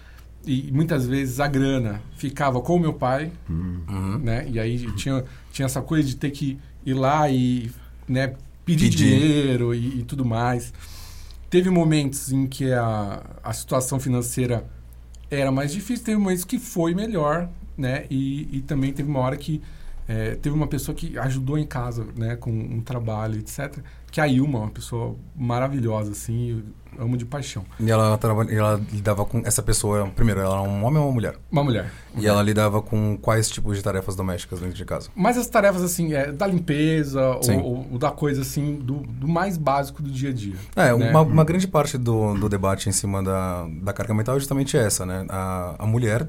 E 0.44 0.70
muitas 0.72 1.06
vezes 1.06 1.38
a 1.38 1.46
grana 1.46 2.02
ficava 2.16 2.60
com 2.60 2.74
o 2.76 2.80
meu 2.80 2.92
pai, 2.92 3.30
Uhum. 3.48 4.18
né? 4.18 4.46
E 4.50 4.58
aí 4.58 4.90
tinha, 4.96 5.24
tinha 5.52 5.66
essa 5.66 5.80
coisa 5.80 6.06
de 6.08 6.16
ter 6.16 6.30
que 6.30 6.58
ir 6.84 6.94
lá 6.94 7.30
e 7.30 7.70
né, 8.08 8.34
pedir, 8.64 8.90
Pedir. 8.90 8.96
dinheiro 8.96 9.72
e, 9.74 10.00
e 10.00 10.02
tudo 10.02 10.24
mais. 10.24 10.72
Teve 11.48 11.70
momentos 11.70 12.32
em 12.32 12.46
que 12.46 12.72
a, 12.72 13.22
a 13.44 13.52
situação 13.52 14.00
financeira 14.00 14.64
era 15.30 15.52
mais 15.52 15.72
difícil, 15.72 16.04
teve 16.04 16.18
momentos 16.18 16.44
que 16.44 16.58
foi 16.58 16.92
melhor, 16.94 17.48
né? 17.78 18.06
E, 18.10 18.48
e 18.56 18.60
também 18.62 18.92
teve 18.92 19.08
uma 19.08 19.20
hora 19.20 19.36
que 19.36 19.62
eh, 20.08 20.36
teve 20.40 20.54
uma 20.54 20.66
pessoa 20.66 20.94
que 20.94 21.18
ajudou 21.18 21.58
em 21.58 21.66
casa, 21.66 22.06
né? 22.16 22.36
Com 22.36 22.50
um 22.50 22.80
trabalho, 22.80 23.38
etc. 23.38 23.78
Que 24.10 24.20
é 24.20 24.24
a 24.24 24.28
Ilma, 24.28 24.58
uma 24.60 24.70
pessoa 24.70 25.16
maravilhosa, 25.34 26.12
assim, 26.12 26.50
eu 26.98 27.02
amo 27.04 27.16
de 27.16 27.24
paixão. 27.24 27.64
E 27.80 27.90
ela, 27.90 28.18
traba- 28.18 28.44
e 28.52 28.54
ela 28.54 28.78
lidava 28.92 29.24
com 29.24 29.38
essa 29.46 29.62
pessoa. 29.62 30.06
Primeiro, 30.14 30.40
ela 30.40 30.60
era 30.60 30.62
um 30.68 30.84
homem 30.84 30.98
ou 31.00 31.06
uma 31.08 31.12
mulher? 31.14 31.36
Uma 31.50 31.64
mulher. 31.64 31.90
E 32.18 32.26
ela 32.26 32.42
lidava 32.42 32.82
com 32.82 33.16
quais 33.16 33.48
tipos 33.48 33.78
de 33.78 33.82
tarefas 33.82 34.14
domésticas 34.14 34.60
dentro 34.60 34.74
de 34.76 34.84
casa? 34.84 35.08
Mas 35.16 35.38
as 35.38 35.46
tarefas, 35.46 35.82
assim, 35.82 36.12
é, 36.12 36.30
da 36.30 36.46
limpeza 36.46 37.22
ou, 37.26 37.62
ou- 37.64 37.88
ou 37.92 37.98
da 37.98 38.10
coisa, 38.10 38.42
assim, 38.42 38.74
do, 38.74 38.96
do 38.96 39.26
mais 39.26 39.56
básico 39.56 40.02
do 40.02 40.10
dia 40.10 40.28
a 40.28 40.32
dia. 40.34 40.56
É, 40.76 40.94
né? 40.94 41.10
uma, 41.10 41.22
uma 41.22 41.44
grande 41.44 41.66
parte 41.66 41.96
do, 41.96 42.34
do 42.34 42.48
debate 42.50 42.90
em 42.90 42.92
cima 42.92 43.22
da, 43.22 43.66
da 43.80 43.92
carga 43.94 44.12
mental 44.12 44.36
é 44.36 44.38
justamente 44.38 44.76
essa, 44.76 45.06
né? 45.06 45.24
A, 45.30 45.76
a 45.78 45.86
mulher 45.86 46.28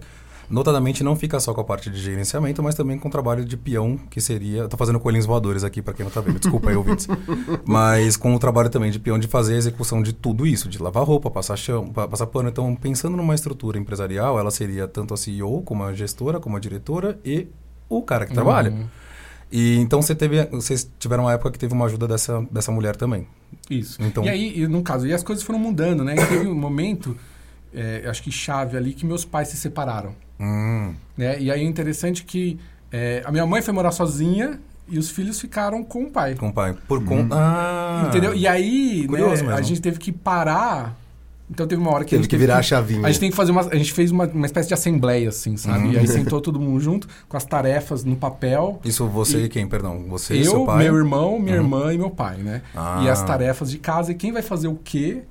Notadamente, 0.54 1.04
não 1.04 1.16
fica 1.16 1.40
só 1.40 1.52
com 1.52 1.62
a 1.62 1.64
parte 1.64 1.90
de 1.90 2.00
gerenciamento, 2.00 2.62
mas 2.62 2.76
também 2.76 3.00
com 3.00 3.08
o 3.08 3.12
trabalho 3.12 3.44
de 3.44 3.58
peão, 3.58 3.98
que 4.10 4.22
seria. 4.22 4.68
Tô 4.68 4.78
fazendo 4.78 5.00
coelhinhos 5.00 5.26
voadores 5.26 5.64
aqui, 5.64 5.82
para 5.82 5.96
quem 5.96 6.04
não 6.06 6.12
tá 6.12 6.22
vendo, 6.22 6.40
desculpa 6.40 6.70
aí, 6.70 6.76
ouvintes. 6.76 7.08
mas 7.66 8.16
com 8.16 8.36
o 8.36 8.38
trabalho 8.38 8.70
também 8.70 8.92
de 8.92 9.00
peão 9.00 9.18
de 9.18 9.28
fazer 9.28 9.56
a 9.56 9.58
execução 9.58 10.04
de 10.04 10.14
tudo 10.14 10.46
isso, 10.46 10.70
de 10.70 10.78
lavar 10.82 11.04
roupa, 11.04 11.32
passar 11.32 11.56
chão, 11.58 11.88
pa- 11.88 12.08
passar 12.08 12.28
pano. 12.28 12.50
Então, 12.50 12.76
pensando 12.76 13.18
numa 13.18 13.34
estrutura 13.34 13.80
empresarial, 13.80 14.38
ela 14.38 14.52
seria 14.52 14.88
tanto 14.88 15.14
a 15.14 15.18
CEO, 15.18 15.64
como 15.64 15.84
a 15.84 15.94
gestora, 15.94 16.40
como 16.40 16.56
a 16.56 16.60
diretora 16.60 17.20
e 17.26 17.48
o 17.90 18.04
cara 18.04 18.28
que 18.28 18.34
trabalha. 18.34 18.70
Uhum. 18.72 18.86
E 19.52 19.78
então 19.80 20.02
você 20.04 20.14
teve, 20.14 20.46
vocês 20.48 20.88
tiveram 21.00 21.24
uma 21.24 21.34
época 21.34 21.50
que 21.52 21.58
teve 21.60 21.74
uma 21.74 21.86
ajuda 21.86 22.08
dessa, 22.08 22.46
dessa 22.52 22.72
mulher 22.72 22.96
também. 22.96 23.28
Isso. 23.70 24.02
Então- 24.02 24.24
E 24.24 24.30
aí, 24.30 24.68
no 24.68 24.82
caso, 24.84 25.08
e 25.08 25.14
as 25.14 25.24
coisas 25.24 25.44
foram 25.44 25.58
mudando, 25.60 26.04
né? 26.04 26.14
E 26.16 26.26
teve 26.28 26.48
um 26.48 26.56
momento, 26.56 27.16
é, 27.74 28.04
acho 28.08 28.22
que 28.22 28.32
chave 28.32 28.78
ali, 28.78 28.94
que 28.94 29.06
meus 29.06 29.26
pais 29.26 29.48
se 29.50 29.58
separaram. 29.58 30.16
Hum, 30.40 30.94
Né? 31.18 31.40
E 31.40 31.52
aí 31.52 31.62
é 31.62 31.64
interessante 31.64 32.24
que 32.24 32.60
é, 32.92 33.22
a 33.26 33.32
minha 33.32 33.46
mãe 33.46 33.62
foi 33.62 33.74
morar 33.74 33.92
sozinha 33.92 34.60
e 34.88 34.98
os 35.00 35.10
filhos 35.10 35.40
ficaram 35.40 35.84
com 35.84 36.04
o 36.06 36.10
pai. 36.12 36.36
com 36.36 36.50
o 36.50 36.54
pai. 36.54 36.76
Por 36.88 37.04
conta. 37.04 37.36
Ah, 37.38 38.06
Entendeu? 38.08 38.34
E 38.36 38.48
aí, 38.48 39.08
né, 39.10 39.20
a 39.54 39.62
gente 39.62 39.82
teve 39.82 39.98
que 40.00 40.12
parar. 40.12 40.96
Então 41.50 41.68
teve 41.68 41.80
uma 41.82 41.92
hora 41.92 42.04
que 42.04 42.10
a 42.16 42.18
Teve 42.18 42.24
gente 42.24 42.30
que 42.30 42.36
teve 42.36 42.44
virar 42.46 42.58
a 42.58 42.64
chavinha. 42.64 43.06
A 43.06 43.12
gente 43.12 43.20
tem 43.20 43.30
que 43.30 43.36
fazer 43.36 43.52
uma. 43.52 43.62
A 43.62 43.76
gente 43.76 43.94
fez 43.94 44.12
uma, 44.12 44.26
uma 44.26 44.46
espécie 44.46 44.70
de 44.70 44.74
assembleia, 44.74 45.30
assim, 45.30 45.56
sabe? 45.58 45.92
E 45.92 45.98
aí 46.00 46.08
sentou 46.08 46.42
todo 46.42 46.60
mundo 46.60 46.80
junto, 46.80 47.08
com 47.30 47.38
as 47.38 47.46
tarefas 47.46 48.04
no 48.04 48.16
papel. 48.16 48.80
Isso 48.84 49.06
você 49.08 49.44
E- 49.46 49.50
quem, 49.50 49.68
perdão? 49.68 50.04
Você 50.10 50.36
e 50.36 50.46
Eu, 50.46 50.52
seu 50.52 50.66
pai? 50.66 50.84
meu 50.84 50.96
irmão, 50.98 51.38
minha 51.40 51.58
Uhum. 51.58 51.64
irmã 51.64 51.94
e 51.94 51.98
meu 51.98 52.10
pai, 52.10 52.38
né? 52.38 52.62
Ah. 52.76 53.02
E 53.04 53.10
as 53.10 53.22
tarefas 53.24 53.70
de 53.70 53.78
casa 53.78 54.12
e 54.12 54.16
quem 54.16 54.32
vai 54.32 54.42
fazer 54.42 54.68
o 54.68 54.76
quê. 54.84 55.24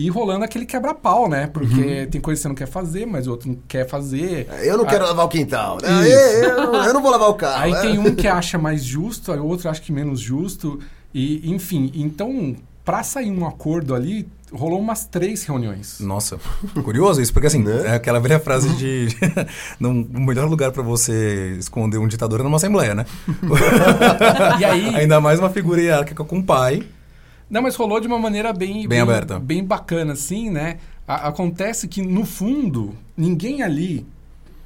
E 0.00 0.08
rolando 0.10 0.44
aquele 0.44 0.64
quebra-pau, 0.64 1.28
né? 1.28 1.48
Porque 1.48 2.06
tem 2.08 2.20
coisa 2.20 2.38
que 2.38 2.42
você 2.42 2.48
não 2.48 2.54
quer 2.54 2.68
fazer, 2.68 3.04
mas 3.04 3.26
o 3.26 3.32
outro 3.32 3.48
não 3.48 3.58
quer 3.66 3.84
fazer. 3.88 4.46
Eu 4.62 4.76
não 4.78 4.84
Ah, 4.84 4.88
quero 4.88 5.04
lavar 5.04 5.24
o 5.26 5.28
quintal. 5.28 5.78
né? 5.82 5.88
Eu, 6.08 6.48
eu, 6.50 6.74
eu 6.74 6.94
não 6.94 7.02
vou 7.02 7.10
lavar 7.10 7.28
o 7.28 7.34
carro. 7.34 7.62
Aí 7.64 7.72
né? 7.72 7.80
tem 7.80 7.98
um 7.98 8.14
que 8.14 8.28
acha 8.28 8.56
mais 8.58 8.84
justo, 8.84 9.32
aí 9.32 9.40
o 9.40 9.44
outro 9.44 9.68
acha 9.68 9.80
que 9.80 9.90
menos 9.90 10.20
justo. 10.20 10.78
E, 11.12 11.50
enfim, 11.52 11.90
então, 11.96 12.54
pra 12.84 13.02
sair 13.02 13.30
um 13.32 13.44
acordo 13.44 13.92
ali, 13.92 14.28
rolou 14.52 14.78
umas 14.78 15.04
três 15.04 15.42
reuniões. 15.44 15.98
Nossa, 15.98 16.38
curioso 16.84 17.20
isso, 17.20 17.32
porque 17.32 17.48
assim, 17.48 17.62
Né? 17.64 17.86
é 17.88 17.94
aquela 17.96 18.20
velha 18.20 18.38
frase 18.38 18.68
de 18.76 19.08
não, 19.80 19.90
o 19.90 20.20
melhor 20.20 20.48
lugar 20.48 20.70
pra 20.70 20.82
você 20.82 21.56
esconder 21.58 21.98
um 21.98 22.06
ditador 22.06 22.38
é 22.38 22.42
numa 22.44 22.56
assembleia, 22.56 22.94
né? 22.94 23.04
E 24.60 24.64
aí. 24.64 24.94
Ainda 24.94 25.20
mais 25.20 25.38
uma 25.38 25.50
figura 25.50 25.80
hierárquica 25.80 26.22
com 26.24 26.38
o 26.38 26.42
pai. 26.44 26.86
Não, 27.50 27.62
mas 27.62 27.74
rolou 27.76 27.98
de 28.00 28.06
uma 28.06 28.18
maneira 28.18 28.52
bem, 28.52 28.86
Bem 28.86 29.00
aberta. 29.00 29.38
bem 29.38 29.64
bacana, 29.64 30.12
assim, 30.12 30.50
né? 30.50 30.76
A- 31.06 31.28
acontece 31.28 31.88
que, 31.88 32.02
no 32.02 32.24
fundo, 32.26 32.94
ninguém 33.16 33.62
ali 33.62 34.06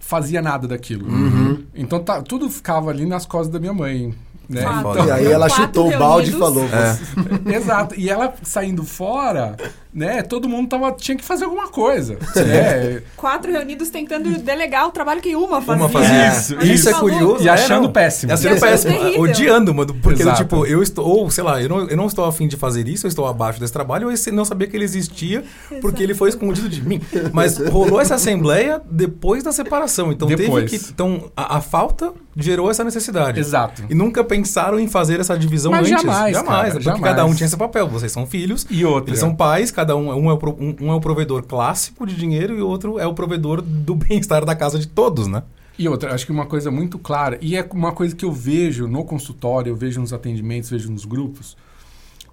fazia 0.01 0.43
nada 0.43 0.67
daquilo. 0.67 1.09
Uhum. 1.09 1.63
Então 1.75 2.01
tá, 2.03 2.21
tudo 2.23 2.51
ficava 2.51 2.91
ali 2.91 3.07
nas 3.07 3.25
costas 3.25 3.53
da 3.53 3.61
minha 3.61 3.73
mãe. 3.73 4.13
Né? 4.49 4.63
Fato. 4.63 4.83
foda. 4.83 5.05
E 5.07 5.11
aí 5.13 5.27
ela 5.27 5.49
chutou 5.49 5.89
o 5.95 5.99
balde 5.99 6.31
e 6.31 6.33
falou: 6.33 6.65
É. 6.65 6.93
"Você- 6.95 7.55
Exato. 7.57 7.95
E 7.99 8.11
ela 8.11 8.35
saindo 8.43 8.85
fora, 8.85 9.57
né? 9.93 10.23
Todo 10.23 10.49
mundo 10.49 10.69
tava, 10.69 10.93
tinha 10.93 11.17
que 11.17 11.25
fazer 11.25 11.45
alguma 11.45 11.69
coisa. 11.69 12.15
né? 12.37 13.03
Quatro 13.17 13.53
reunidos 13.53 13.91
tentando 13.91 14.39
delegar 14.39 14.89
o 14.89 14.91
trabalho 14.91 15.21
que 15.21 15.35
uma 15.37 15.61
fazia. 15.61 15.83
Uma 15.83 15.89
fazia. 15.89 16.29
Isso, 16.29 16.55
Olha 16.55 16.63
que 16.63 16.73
Isso 16.73 16.89
é 16.89 16.95
curioso. 16.95 17.45
E 17.45 17.49
achando 17.49 17.83
não. 17.85 17.93
péssimo. 17.93 18.33
E 18.33 18.35
achando 18.35 18.55
achando 18.55 18.61
péssimo. 18.61 19.23
Odiando, 19.23 19.75
mano. 19.75 19.95
Porque, 19.95 20.23
Exato. 20.23 20.43
tipo, 20.43 20.67
eu 20.67 20.83
estou... 20.83 21.07
Ou, 21.07 21.31
sei 21.31 21.45
lá, 21.45 21.61
eu 21.61 21.69
não, 21.69 21.89
eu 21.89 21.97
não 21.97 22.07
estou 22.07 22.25
afim 22.25 22.49
de 22.49 22.57
fazer 22.57 22.89
isso, 22.89 23.07
eu 23.07 23.09
estou 23.09 23.27
abaixo 23.27 23.61
desse 23.61 23.73
trabalho, 23.73 24.09
ou 24.09 24.13
eu 24.13 24.33
não 24.33 24.45
sabia 24.45 24.67
que 24.67 24.77
ele 24.77 24.85
existia, 24.85 25.45
porque 25.81 26.03
ele 26.03 26.15
foi 26.15 26.31
escondido 26.31 26.69
de 26.69 26.81
mim. 26.83 27.01
Mas 27.33 27.59
rolou 27.59 28.01
essa 28.01 28.15
assembleia 28.15 28.81
depois 28.91 29.43
da 29.43 29.53
separação. 29.53 30.11
Então 30.13 30.29
Depois. 30.29 30.71
teve 30.71 30.85
que... 30.85 30.91
Então, 30.91 31.31
a, 31.37 31.59
a 31.59 31.61
falta 31.61 32.13
gerou 32.37 32.71
essa 32.71 32.83
necessidade. 32.83 33.39
Exato. 33.39 33.85
E 33.89 33.95
nunca 33.95 34.25
pensaram 34.25 34.79
em 34.79 34.89
fazer 34.89 35.21
essa 35.21 35.37
divisão 35.39 35.73
Mas 35.73 35.91
antes. 35.91 36.03
jamais, 36.03 36.37
Jamais. 36.37 36.47
cara, 36.47 36.71
porque 36.71 36.85
jamais. 36.85 37.03
cada 37.03 37.25
um 37.27 37.35
tinha 37.35 37.49
seu 37.49 37.59
papel. 37.59 37.89
Vocês 37.89 38.11
são 38.13 38.27
filhos, 38.27 38.67
E 38.71 38.85
outra. 38.85 39.11
eles 39.11 39.21
são 39.21 39.35
pais, 39.35 39.71
cada 39.71 39.82
um, 39.91 40.09
um, 40.09 40.31
é 40.31 40.35
o, 40.35 40.57
um, 40.59 40.77
um 40.81 40.93
é 40.93 40.95
o 40.95 41.01
provedor 41.01 41.43
clássico 41.45 42.07
de 42.07 42.15
dinheiro 42.15 42.57
e 42.57 42.63
o 42.63 42.69
outro 42.69 42.99
é 42.99 43.07
o 43.07 43.15
provedor 43.15 43.61
do 43.63 43.95
bem-estar 43.97 44.45
da 44.45 44.55
casa 44.55 44.79
de 44.79 44.87
todos, 44.87 45.27
né? 45.27 45.43
E 45.79 45.89
outra, 45.89 46.15
acho 46.15 46.27
que 46.27 46.33
uma 46.33 46.47
coisa 46.47 46.71
muito 46.71 46.99
clara, 46.99 47.39
e 47.41 47.57
é 47.57 47.67
uma 47.73 47.93
coisa 47.93 48.15
que 48.15 48.25
eu 48.25 48.31
vejo 48.31 48.87
no 48.87 49.05
consultório, 49.05 49.71
eu 49.71 49.77
vejo 49.77 50.01
nos 50.01 50.13
atendimentos, 50.13 50.69
vejo 50.69 50.91
nos 50.91 51.05
grupos, 51.05 51.57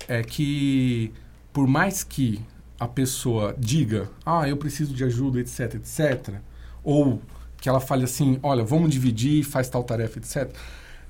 é 0.08 0.22
que 0.22 1.12
por 1.54 1.66
mais 1.66 2.04
que 2.04 2.42
a 2.80 2.88
pessoa 2.88 3.56
diga, 3.58 4.10
ah, 4.26 4.48
eu 4.48 4.58
preciso 4.58 4.94
de 4.94 5.04
ajuda, 5.04 5.40
etc, 5.40 5.76
etc, 5.76 6.36
ou 6.84 7.22
que 7.60 7.68
ela 7.68 7.80
fale 7.80 8.04
assim, 8.04 8.40
olha, 8.42 8.64
vamos 8.64 8.90
dividir, 8.90 9.44
faz 9.44 9.70
tal 9.70 9.84
tarefa, 9.84 10.20
etc. 10.20 10.54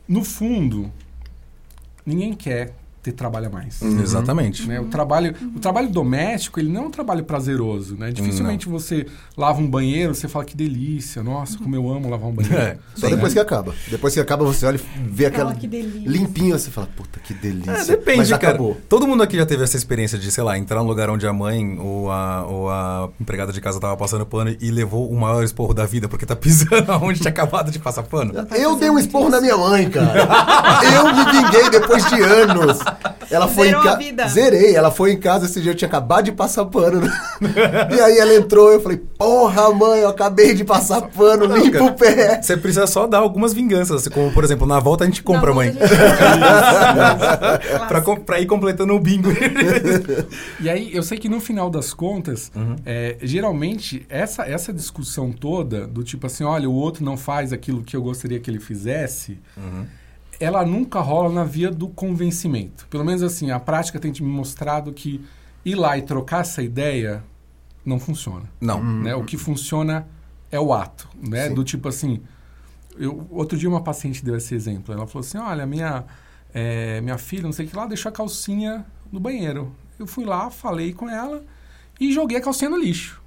No 0.08 0.24
fundo, 0.24 0.92
ninguém 2.06 2.34
quer 2.34 2.74
ter 3.02 3.14
trabalho 3.14 3.48
a 3.48 3.50
mais. 3.50 3.82
Exatamente. 3.82 4.68
né? 4.68 4.80
O, 4.80 4.86
trabalho, 4.86 5.34
o 5.56 5.60
trabalho 5.60 5.90
doméstico, 5.90 6.60
ele 6.60 6.70
não 6.70 6.84
é 6.84 6.88
um 6.88 6.92
trabalho 6.92 7.24
prazeroso, 7.24 7.96
né? 7.96 8.12
Dificilmente 8.12 8.68
você 8.68 9.06
lava 9.38 9.62
um 9.62 9.68
banheiro, 9.70 10.14
você 10.14 10.28
fala 10.28 10.44
que 10.44 10.56
delícia, 10.56 11.24
nossa, 11.24 11.58
como 11.58 11.76
eu 11.76 11.90
amo 11.90 12.10
lavar 12.10 12.30
um 12.30 12.34
banheiro. 12.34 12.58
É. 12.58 12.78
Só 12.96 13.08
Sim, 13.08 13.16
depois 13.16 13.34
né? 13.34 13.40
que 13.40 13.46
acaba. 13.46 13.74
Depois 13.90 14.14
que 14.14 14.20
acaba, 14.20 14.44
você 14.44 14.66
olha 14.66 14.78
e 14.78 15.10
vê 15.10 15.28
aquela. 15.28 15.54
que 15.54 15.68
delícia. 15.68 16.10
Limpinho, 16.10 16.58
você 16.58 16.70
fala, 16.70 16.88
puta, 16.96 17.20
que 17.20 17.34
delícia. 17.34 17.72
É, 17.72 17.86
depende, 17.86 18.18
Mas 18.18 18.30
cara. 18.30 18.50
acabou. 18.50 18.78
Todo 18.90 19.08
mundo 19.08 19.24
aqui 19.24 19.38
já 19.38 19.46
teve 19.46 19.64
essa 19.64 19.78
experiência 19.78 20.18
de, 20.20 20.30
sei 20.32 20.44
lá, 20.44 20.58
entrar 20.58 20.82
num 20.82 20.88
lugar 20.88 21.10
onde 21.10 21.26
a 21.26 21.34
mãe 21.34 21.80
ou 21.80 22.12
a, 22.12 22.46
ou 22.46 22.70
a 22.70 23.10
empregada 23.20 23.54
de 23.54 23.62
casa 23.62 23.80
tava 23.80 23.96
passando 23.96 24.26
pano 24.26 24.56
e 24.60 24.72
levou 24.72 25.10
o 25.10 25.20
maior 25.20 25.44
esporro 25.44 25.74
da 25.74 25.86
vida 25.86 26.08
porque 26.10 26.26
tá 26.26 26.36
pisando 26.36 26.92
onde 27.02 27.20
tinha 27.20 27.32
acabado 27.32 27.72
de 27.72 27.80
passar 27.80 28.04
pano. 28.04 28.34
Eu 28.56 28.76
dei 28.76 28.90
um 28.90 29.00
esporro 29.00 29.30
na 29.30 29.40
minha 29.40 29.56
mãe, 29.56 29.90
cara. 29.90 30.28
eu 30.94 31.16
me 31.16 31.32
vinguei 31.32 31.70
depois 31.70 32.06
de 32.10 32.22
anos. 32.22 32.80
Ela 33.32 33.48
foi 33.48 33.68
Zerou 33.68 33.82
em 33.82 33.88
a 33.88 33.92
casa. 33.92 33.98
vida. 34.04 34.28
Zerei. 34.28 34.76
Ela 34.76 34.92
foi 34.92 35.12
em 35.12 35.20
casa 35.20 35.46
esse 35.46 35.62
dia, 35.62 35.72
eu 35.72 35.76
tinha 35.76 35.88
acabado 35.88 36.26
de 36.26 36.32
passar 36.32 36.66
pano. 36.66 37.02
e 37.96 38.02
aí 38.02 38.18
ela 38.18 38.36
entrou, 38.36 38.72
eu 38.72 38.82
falei, 38.82 38.98
porra, 39.18 39.72
mãe, 39.74 40.00
eu 40.02 40.10
acabei 40.10 40.54
de 40.54 40.64
passar 40.64 41.02
pano, 41.02 41.48
Não, 41.48 41.58
limpa 41.58 41.84
o 41.84 41.94
pé. 41.94 42.42
Você 42.42 42.58
precisa 42.58 42.88
só 42.88 43.08
dar 43.08 43.20
algumas 43.20 43.54
vinganças, 43.54 44.08
como 44.08 44.32
por 44.32 44.44
exemplo, 44.44 44.68
na 44.68 44.80
volta 44.80 45.04
a 45.04 45.08
gente 45.08 45.24
compra, 45.24 45.50
Na 45.50 45.56
mãe. 45.56 45.70
a 45.70 45.72
gente- 45.72 45.80
pra, 47.88 48.02
com- 48.02 48.16
pra 48.18 48.40
ir 48.40 48.46
completando 48.46 48.94
o 48.94 49.00
bingo. 49.00 49.30
E 50.60 50.70
aí, 50.70 50.94
eu 50.96 51.04
sei 51.04 51.18
que 51.18 51.30
no 51.30 51.40
final 51.40 51.70
das 51.70 51.94
contas, 51.94 52.52
Uhum. 52.56 52.76
é, 52.86 53.18
geralmente, 53.22 54.06
essa, 54.10 54.44
essa 54.44 54.74
discussão 54.74 55.32
toda, 55.32 55.88
do 55.88 56.04
tipo 56.04 56.26
assim, 56.28 56.44
olha, 56.44 56.70
o 56.70 56.74
outro 56.74 57.04
não 57.04 57.18
faz 57.18 57.52
aquilo 57.54 57.84
que 57.84 57.96
eu 57.96 58.02
gostaria 58.02 58.40
que 58.40 58.50
ele 58.50 58.60
fizesse, 58.60 59.38
Uhum. 59.58 59.86
Ela 60.40 60.66
nunca 60.66 61.00
rola 61.00 61.30
na 61.30 61.44
via 61.44 61.70
do 61.70 61.88
convencimento. 61.90 62.88
Pelo 62.90 63.04
menos 63.04 63.22
assim, 63.22 63.52
a 63.52 63.60
prática 63.60 64.00
tem 64.00 64.12
te 64.12 64.24
mostrado 64.24 64.94
que 64.94 65.24
ir 65.66 65.76
lá 65.76 65.98
e 65.98 66.02
trocar 66.02 66.42
essa 66.42 66.62
ideia 66.62 67.24
não 67.86 68.00
funciona. 68.00 68.46
Não. 68.60 68.84
né? 68.84 69.16
O 69.16 69.24
que 69.24 69.38
funciona 69.38 70.08
é 70.52 70.60
o 70.60 70.74
ato, 70.74 71.08
né? 71.22 71.50
Sim. 71.50 71.54
Do 71.54 71.64
tipo 71.64 71.88
assim, 71.90 72.22
eu, 72.98 73.28
outro 73.30 73.58
dia 73.58 73.70
uma 73.70 73.82
paciente 73.82 74.24
deu 74.24 74.36
esse 74.36 74.56
exemplo. 74.56 74.94
Ela 74.94 75.06
falou 75.08 75.26
assim, 75.26 75.38
olha, 75.38 75.66
minha, 75.66 76.06
é, 76.54 77.02
minha 77.02 77.18
filha, 77.18 77.44
não 77.44 77.52
sei 77.52 77.66
o 77.66 77.70
que 77.70 77.76
lá, 77.76 77.86
deixou 77.86 78.10
a 78.10 78.14
calcinha 78.14 78.86
no 79.12 79.20
banheiro. 79.20 79.74
Eu 79.98 80.08
fui 80.08 80.24
lá, 80.24 80.50
falei 80.50 80.94
com 80.94 81.10
ela 81.10 81.44
e 82.00 82.14
joguei 82.14 82.38
a 82.38 82.42
calcinha 82.42 82.70
no 82.70 82.78
lixo. 82.78 83.22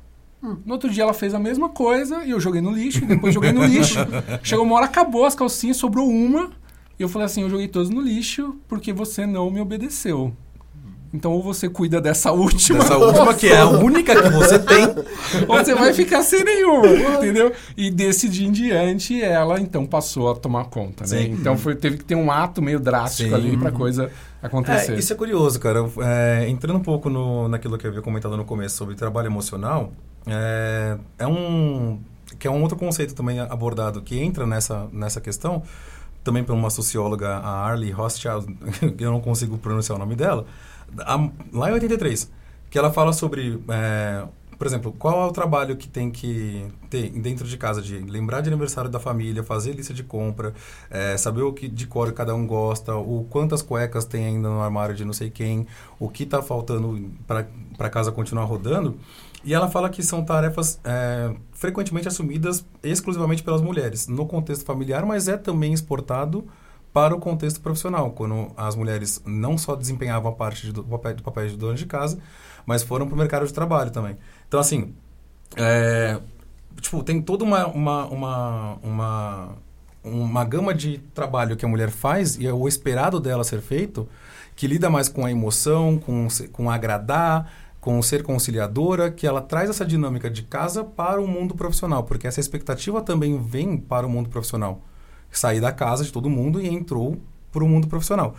No 0.64 0.72
outro 0.72 0.90
dia 0.90 1.04
ela 1.04 1.14
fez 1.14 1.34
a 1.34 1.38
mesma 1.38 1.68
coisa 1.68 2.24
e 2.24 2.30
eu 2.30 2.40
joguei 2.40 2.60
no 2.60 2.72
lixo, 2.72 3.04
e 3.04 3.06
depois 3.06 3.32
joguei 3.32 3.52
no 3.52 3.64
lixo. 3.64 4.00
Chegou 4.42 4.64
uma 4.64 4.74
hora, 4.74 4.86
acabou 4.86 5.24
as 5.24 5.36
calcinhas, 5.36 5.76
sobrou 5.76 6.08
uma. 6.08 6.50
E 6.98 7.02
eu 7.02 7.08
falei 7.08 7.26
assim, 7.26 7.42
eu 7.42 7.50
joguei 7.50 7.68
todas 7.68 7.90
no 7.90 8.00
lixo 8.00 8.56
porque 8.68 8.92
você 8.92 9.26
não 9.26 9.50
me 9.50 9.60
obedeceu. 9.60 10.34
Então 11.14 11.32
ou 11.32 11.42
você 11.42 11.68
cuida 11.68 12.00
dessa 12.00 12.32
última, 12.32 12.78
Essa 12.78 12.96
última, 12.96 13.34
que 13.34 13.46
é 13.48 13.58
a 13.58 13.68
única 13.68 14.20
que 14.20 14.30
você 14.30 14.58
tem. 14.58 14.84
ou 15.46 15.58
você 15.58 15.74
vai 15.74 15.92
ficar 15.92 16.22
sem 16.22 16.42
nenhuma, 16.42 16.86
entendeu? 16.88 17.52
E 17.76 17.90
desse 17.90 18.28
dia 18.28 18.48
em 18.48 18.50
diante, 18.50 19.22
ela 19.22 19.60
então 19.60 19.84
passou 19.84 20.30
a 20.30 20.34
tomar 20.34 20.64
conta, 20.64 21.04
né? 21.04 21.22
Sim. 21.22 21.32
Então 21.32 21.58
foi, 21.58 21.74
teve 21.74 21.98
que 21.98 22.04
ter 22.04 22.14
um 22.14 22.30
ato 22.30 22.62
meio 22.62 22.80
drástico 22.80 23.28
Sim. 23.28 23.34
ali 23.34 23.56
pra 23.58 23.70
coisa 23.70 24.10
acontecer. 24.42 24.94
É, 24.94 24.98
isso 24.98 25.12
é 25.12 25.16
curioso, 25.16 25.60
cara. 25.60 25.80
É, 26.00 26.48
entrando 26.48 26.78
um 26.78 26.82
pouco 26.82 27.10
no, 27.10 27.46
naquilo 27.46 27.76
que 27.76 27.86
eu 27.86 27.90
havia 27.90 28.02
comentado 28.02 28.34
no 28.34 28.44
começo 28.46 28.76
sobre 28.76 28.94
trabalho 28.94 29.26
emocional, 29.26 29.92
é, 30.26 30.96
é 31.18 31.26
um 31.26 32.00
que 32.38 32.48
é 32.48 32.50
um 32.50 32.62
outro 32.62 32.78
conceito 32.78 33.14
também 33.14 33.38
abordado 33.38 34.00
que 34.00 34.18
entra 34.18 34.46
nessa, 34.46 34.88
nessa 34.90 35.20
questão, 35.20 35.62
também 36.24 36.44
por 36.44 36.54
uma 36.54 36.70
socióloga, 36.70 37.36
a 37.36 37.66
Arlie 37.66 37.90
Rothschild, 37.90 38.46
que 38.96 39.04
eu 39.04 39.10
não 39.10 39.20
consigo 39.20 39.58
pronunciar 39.58 39.96
o 39.96 39.98
nome 39.98 40.14
dela, 40.14 40.46
a- 41.00 41.28
lá 41.52 41.70
em 41.70 41.74
83, 41.74 42.30
que 42.70 42.78
ela 42.78 42.92
fala 42.92 43.12
sobre, 43.12 43.62
é, 43.68 44.24
por 44.58 44.66
exemplo, 44.66 44.92
qual 44.98 45.22
é 45.24 45.26
o 45.26 45.32
trabalho 45.32 45.76
que 45.76 45.88
tem 45.88 46.10
que 46.10 46.66
ter 46.88 47.10
dentro 47.10 47.46
de 47.46 47.56
casa, 47.56 47.82
de 47.82 47.98
lembrar 47.98 48.40
de 48.40 48.48
aniversário 48.48 48.88
da 48.90 49.00
família, 49.00 49.42
fazer 49.42 49.72
lista 49.72 49.92
de 49.92 50.02
compra, 50.04 50.54
é, 50.90 51.16
saber 51.16 51.42
o 51.42 51.52
que 51.52 51.68
de 51.68 51.86
cor 51.86 52.12
cada 52.12 52.34
um 52.34 52.46
gosta, 52.46 52.94
o 52.94 53.26
quantas 53.28 53.60
cuecas 53.60 54.04
tem 54.04 54.24
ainda 54.24 54.48
no 54.48 54.60
armário 54.60 54.94
de 54.94 55.04
não 55.04 55.12
sei 55.12 55.30
quem, 55.30 55.66
o 55.98 56.08
que 56.08 56.22
está 56.22 56.40
faltando 56.42 57.10
para 57.26 57.46
a 57.78 57.90
casa 57.90 58.12
continuar 58.12 58.44
rodando. 58.44 58.96
E 59.44 59.52
ela 59.52 59.68
fala 59.68 59.90
que 59.90 60.02
são 60.02 60.24
tarefas 60.24 60.80
é, 60.84 61.34
frequentemente 61.52 62.06
assumidas 62.06 62.64
exclusivamente 62.82 63.42
pelas 63.42 63.60
mulheres 63.60 64.06
no 64.06 64.26
contexto 64.26 64.64
familiar, 64.64 65.04
mas 65.04 65.28
é 65.28 65.36
também 65.36 65.72
exportado 65.72 66.46
para 66.92 67.14
o 67.14 67.18
contexto 67.18 67.60
profissional, 67.60 68.10
quando 68.10 68.52
as 68.56 68.76
mulheres 68.76 69.20
não 69.24 69.56
só 69.56 69.74
desempenhavam 69.74 70.30
a 70.30 70.34
parte 70.34 70.70
do 70.70 70.84
papel, 70.84 71.14
do 71.14 71.22
papel 71.22 71.48
de 71.48 71.56
dona 71.56 71.74
de 71.74 71.86
casa, 71.86 72.18
mas 72.66 72.82
foram 72.82 73.06
para 73.06 73.14
o 73.14 73.18
mercado 73.18 73.46
de 73.46 73.52
trabalho 73.52 73.90
também. 73.90 74.16
Então, 74.46 74.60
assim, 74.60 74.94
é, 75.56 76.20
tipo, 76.80 77.02
tem 77.02 77.20
toda 77.20 77.44
uma, 77.44 77.66
uma, 77.66 78.06
uma, 78.06 78.78
uma, 78.82 79.48
uma 80.04 80.44
gama 80.44 80.74
de 80.74 80.98
trabalho 81.14 81.56
que 81.56 81.64
a 81.64 81.68
mulher 81.68 81.90
faz 81.90 82.36
e 82.36 82.46
é 82.46 82.52
o 82.52 82.68
esperado 82.68 83.18
dela 83.18 83.42
ser 83.42 83.60
feito 83.60 84.06
que 84.54 84.66
lida 84.66 84.90
mais 84.90 85.08
com 85.08 85.24
a 85.24 85.30
emoção, 85.30 85.98
com, 85.98 86.28
com 86.52 86.70
agradar, 86.70 87.50
com 87.82 88.00
ser 88.00 88.22
conciliadora, 88.22 89.10
que 89.10 89.26
ela 89.26 89.42
traz 89.42 89.68
essa 89.68 89.84
dinâmica 89.84 90.30
de 90.30 90.44
casa 90.44 90.84
para 90.84 91.20
o 91.20 91.26
mundo 91.26 91.52
profissional, 91.52 92.04
porque 92.04 92.28
essa 92.28 92.38
expectativa 92.38 93.02
também 93.02 93.42
vem 93.42 93.76
para 93.76 94.06
o 94.06 94.08
mundo 94.08 94.30
profissional. 94.30 94.80
Sair 95.32 95.60
da 95.60 95.72
casa 95.72 96.04
de 96.04 96.12
todo 96.12 96.30
mundo 96.30 96.60
e 96.60 96.68
entrou 96.68 97.20
para 97.50 97.64
o 97.64 97.68
mundo 97.68 97.88
profissional. 97.88 98.36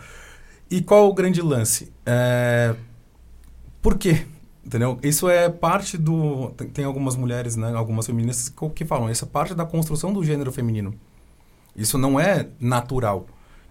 E 0.70 0.80
qual 0.80 1.10
o 1.10 1.12
grande 1.12 1.42
lance? 1.42 1.92
É... 2.06 2.74
Por 3.82 3.98
quê? 3.98 4.26
Entendeu? 4.64 4.98
Isso 5.02 5.28
é 5.28 5.50
parte 5.50 5.98
do. 5.98 6.48
Tem, 6.72 6.86
algumas 6.86 7.14
mulheres, 7.14 7.54
né, 7.54 7.74
algumas 7.74 8.06
feministas 8.06 8.50
que 8.74 8.86
falam, 8.86 9.10
isso 9.10 9.26
é 9.26 9.28
parte 9.28 9.54
da 9.54 9.66
construção 9.66 10.10
do 10.10 10.24
gênero 10.24 10.50
feminino. 10.50 10.94
Isso 11.76 11.98
não 11.98 12.18
é 12.18 12.48
natural. 12.58 13.26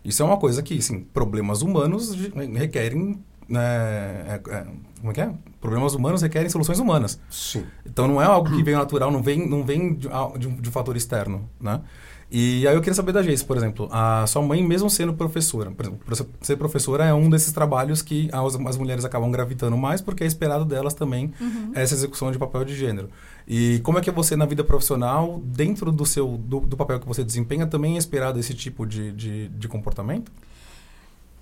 Isso 0.06 0.22
é 0.22 0.26
uma 0.26 0.38
coisa 0.38 0.62
que, 0.62 0.80
sim, 0.84 1.00
problemas 1.00 1.64
humanos 1.64 2.14
requerem. 2.54 3.24
Né, 3.54 3.60
é, 3.62 4.42
é, 4.50 4.66
como 5.00 5.12
é 5.12 5.14
que 5.14 5.22
é? 5.22 5.32
Problemas 5.62 5.94
humanos 5.94 6.24
requerem 6.24 6.50
soluções 6.50 6.80
humanas. 6.80 7.20
Sim. 7.30 7.64
Então 7.86 8.08
não 8.08 8.20
é 8.20 8.26
algo 8.26 8.50
que 8.50 8.64
vem 8.64 8.74
natural, 8.74 9.12
não 9.12 9.22
vem, 9.22 9.48
não 9.48 9.64
vem 9.64 9.94
de, 9.94 10.08
de, 10.40 10.48
um, 10.48 10.56
de 10.56 10.70
um 10.70 10.72
fator 10.72 10.98
externo, 10.98 11.48
né? 11.62 11.82
E 12.32 12.68
aí 12.68 12.74
eu 12.74 12.82
queria 12.82 12.96
saber 12.96 13.12
da 13.12 13.22
Jace, 13.22 13.46
por 13.46 13.56
exemplo, 13.56 13.88
a 13.92 14.26
sua 14.26 14.42
mãe 14.42 14.64
mesmo 14.64 14.90
sendo 14.90 15.14
professora, 15.14 15.70
por 15.70 15.86
exemplo, 15.86 16.34
ser 16.42 16.56
professora 16.56 17.06
é 17.06 17.14
um 17.14 17.30
desses 17.30 17.52
trabalhos 17.52 18.02
que 18.02 18.28
as, 18.32 18.56
as 18.56 18.76
mulheres 18.76 19.06
acabam 19.06 19.30
gravitando 19.30 19.78
mais 19.78 20.02
porque 20.02 20.24
é 20.24 20.26
esperado 20.26 20.66
delas 20.66 20.96
também 20.96 21.32
uhum. 21.40 21.74
essa 21.76 21.94
execução 21.94 22.32
de 22.32 22.40
papel 22.40 22.66
de 22.66 22.76
gênero. 22.76 23.08
E 23.48 23.82
como 23.84 24.00
é 24.00 24.02
que 24.02 24.10
você 24.10 24.36
na 24.36 24.48
vida 24.48 24.64
profissional, 24.64 25.40
dentro 25.46 25.92
do 25.92 26.08
seu 26.08 26.36
do, 26.36 26.62
do 26.62 26.76
papel 26.76 27.00
que 27.00 27.08
você 27.08 27.24
desempenha, 27.24 27.68
também 27.68 27.96
é 27.96 27.98
esperado 28.00 28.40
esse 28.40 28.56
tipo 28.56 28.84
de, 28.84 29.12
de, 29.12 29.50
de 29.50 29.68
comportamento? 29.68 30.32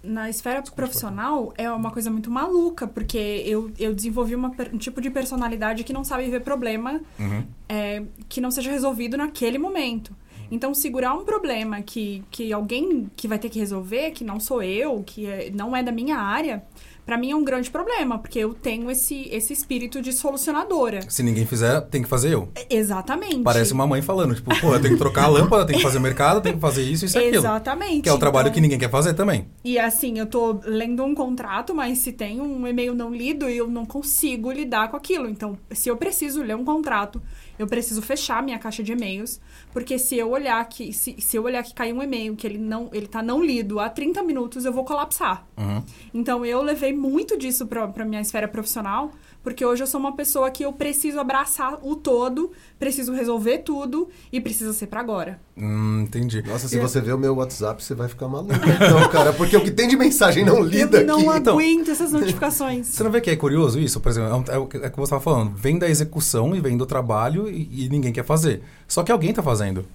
Na 0.04 0.30
esfera 0.30 0.62
profissional 0.64 1.54
é 1.58 1.72
uma 1.72 1.92
coisa 1.92 2.10
muito 2.10 2.32
maluca, 2.32 2.88
porque 2.88 3.44
eu, 3.46 3.72
eu 3.78 3.94
desenvolvi 3.94 4.36
uma, 4.36 4.52
um 4.74 4.78
tipo 4.78 5.00
de 5.00 5.10
personalidade 5.10 5.84
que 5.84 5.94
não 5.94 6.04
sabe 6.04 6.30
ver 6.30 6.42
problema 6.42 7.02
uhum. 7.20 7.44
é, 7.70 8.04
que 8.28 8.42
não 8.42 8.52
seja 8.52 8.72
resolvido 8.72 9.18
naquele 9.18 9.58
momento. 9.58 10.16
Então, 10.52 10.74
segurar 10.74 11.14
um 11.14 11.24
problema 11.24 11.82
que, 11.82 12.24
que 12.30 12.52
alguém 12.52 13.10
que 13.16 13.26
vai 13.26 13.40
ter 13.40 13.48
que 13.48 13.58
resolver, 13.58 14.12
que 14.12 14.24
não 14.24 14.38
sou 14.38 14.62
eu, 14.62 15.02
que 15.02 15.26
é, 15.26 15.50
não 15.50 15.74
é 15.74 15.82
da 15.82 15.94
minha 15.94 16.18
área, 16.18 16.62
para 17.06 17.18
mim 17.18 17.32
é 17.32 17.36
um 17.36 17.44
grande 17.44 17.70
problema, 17.70 18.18
porque 18.18 18.40
eu 18.40 18.54
tenho 18.54 18.90
esse, 18.90 19.28
esse 19.32 19.54
espírito 19.54 20.02
de 20.02 20.14
solucionadora. 20.14 21.02
Se 21.10 21.24
ninguém 21.24 21.46
fizer, 21.46 21.82
tem 21.82 22.02
que 22.02 22.10
fazer 22.10 22.34
eu. 22.34 22.50
Exatamente. 22.70 23.42
Parece 23.44 23.74
uma 23.74 23.88
mãe 23.88 24.02
falando, 24.02 24.36
tipo, 24.36 24.50
pô, 24.60 24.74
eu 24.74 24.82
tenho 24.82 24.94
que 24.94 25.00
trocar 25.00 25.26
a 25.26 25.28
lâmpada, 25.28 25.66
tenho 25.66 25.80
que 25.80 25.84
fazer 25.84 25.98
o 25.98 26.02
mercado, 26.02 26.42
tenho 26.42 26.56
que 26.56 26.62
fazer 26.62 26.84
isso, 26.84 27.06
isso 27.06 27.18
e 27.18 27.20
aquilo. 27.20 27.44
Exatamente. 27.44 28.02
Que 28.02 28.10
é 28.10 28.14
o 28.14 28.18
trabalho 28.18 28.48
então... 28.48 28.54
que 28.54 28.62
ninguém 28.62 28.80
quer 28.80 28.90
fazer 28.90 29.14
também. 29.14 29.48
E 29.64 29.78
assim, 29.78 30.18
eu 30.20 30.26
tô 30.26 30.60
lendo 30.64 31.04
um 31.04 31.16
contrato, 31.16 31.74
mas 31.74 31.98
se 31.98 32.12
tem 32.12 32.40
um 32.40 32.68
e-mail 32.68 32.94
não 32.94 33.14
lido, 33.14 33.50
eu 33.50 33.68
não 33.68 33.86
consigo 33.86 34.52
lidar 34.52 34.90
com 34.90 34.98
aquilo. 34.98 35.28
Então, 35.28 35.58
se 35.72 35.90
eu 35.90 35.98
preciso 35.98 36.42
ler 36.42 36.56
um 36.56 36.66
contrato, 36.66 37.22
eu 37.62 37.68
preciso 37.68 38.02
fechar 38.02 38.42
minha 38.44 38.58
caixa 38.60 38.84
de 38.84 38.92
e-mails, 38.92 39.40
porque 39.72 39.98
se 39.98 40.18
eu 40.18 40.30
olhar 40.30 40.64
que 40.68 40.92
se, 40.92 41.16
se 41.20 41.38
eu 41.38 41.44
olhar 41.44 41.64
que 41.64 41.74
caiu 41.74 41.96
um 41.96 42.04
e-mail 42.04 42.36
que 42.36 42.46
ele 42.46 42.58
não 42.58 42.90
ele 42.92 43.08
tá 43.08 43.22
não 43.22 43.44
lido 43.44 43.80
há 43.80 43.90
30 43.90 44.24
minutos, 44.24 44.66
eu 44.66 44.74
vou 44.74 44.84
colapsar. 44.84 45.46
Uhum. 45.58 45.84
Então 46.14 46.46
eu 46.46 46.62
levei 46.62 46.94
muito 46.94 47.38
disso 47.38 47.68
para 47.68 48.06
minha 48.06 48.22
esfera 48.22 48.48
profissional, 48.48 49.12
porque 49.44 49.66
hoje 49.66 49.84
eu 49.84 49.88
sou 49.88 50.00
uma 50.00 50.16
pessoa 50.16 50.52
que 50.52 50.64
eu 50.64 50.72
preciso 50.72 51.20
abraçar 51.20 51.80
o 51.84 51.96
todo, 51.96 52.52
preciso 52.80 53.14
resolver 53.14 53.60
tudo 53.60 54.08
e 54.32 54.40
precisa 54.40 54.74
ser 54.74 54.88
para 54.88 55.00
agora. 55.00 55.40
Hum, 55.58 56.02
entendi. 56.02 56.42
Nossa, 56.44 56.68
se 56.68 56.78
eu... 56.78 56.82
você 56.82 57.02
ver 57.02 57.14
o 57.14 57.18
meu 57.18 57.36
WhatsApp, 57.36 57.84
você 57.84 57.94
vai 57.94 58.08
ficar 58.08 58.28
maluco. 58.28 58.54
Então, 58.54 59.10
cara, 59.10 59.34
porque 59.34 59.56
o 59.58 59.64
que 59.64 59.72
tem 59.72 59.88
de 59.88 59.98
mensagem 59.98 60.46
não 60.46 60.62
lida 60.62 61.02
eu 61.02 61.06
não 61.06 61.16
aqui. 61.16 61.26
não 61.26 61.54
aguento 61.54 61.82
então, 61.82 61.94
essas 61.94 62.12
notificações. 62.14 62.88
Você 62.88 63.04
não 63.04 63.12
vê 63.12 63.22
que 63.22 63.30
é 63.30 63.36
curioso 63.36 63.80
isso? 63.80 64.00
Por 64.00 64.10
exemplo, 64.10 64.46
é, 64.48 64.56
é 64.56 64.58
o 64.58 64.68
que 64.68 64.78
você 64.78 64.88
estava 64.88 65.22
falando. 65.22 65.56
Vem 65.56 65.78
da 65.78 65.90
execução 65.90 66.56
e 66.56 66.60
vem 66.60 66.78
do 66.78 66.86
trabalho 66.86 67.48
e, 67.52 67.90
ninguém 67.90 68.12
quer 68.12 68.26
fazer. 68.26 68.62
Só 68.88 69.04
que 69.04 69.12
alguém 69.12 69.30
está 69.30 69.44
fazendo 69.44 69.86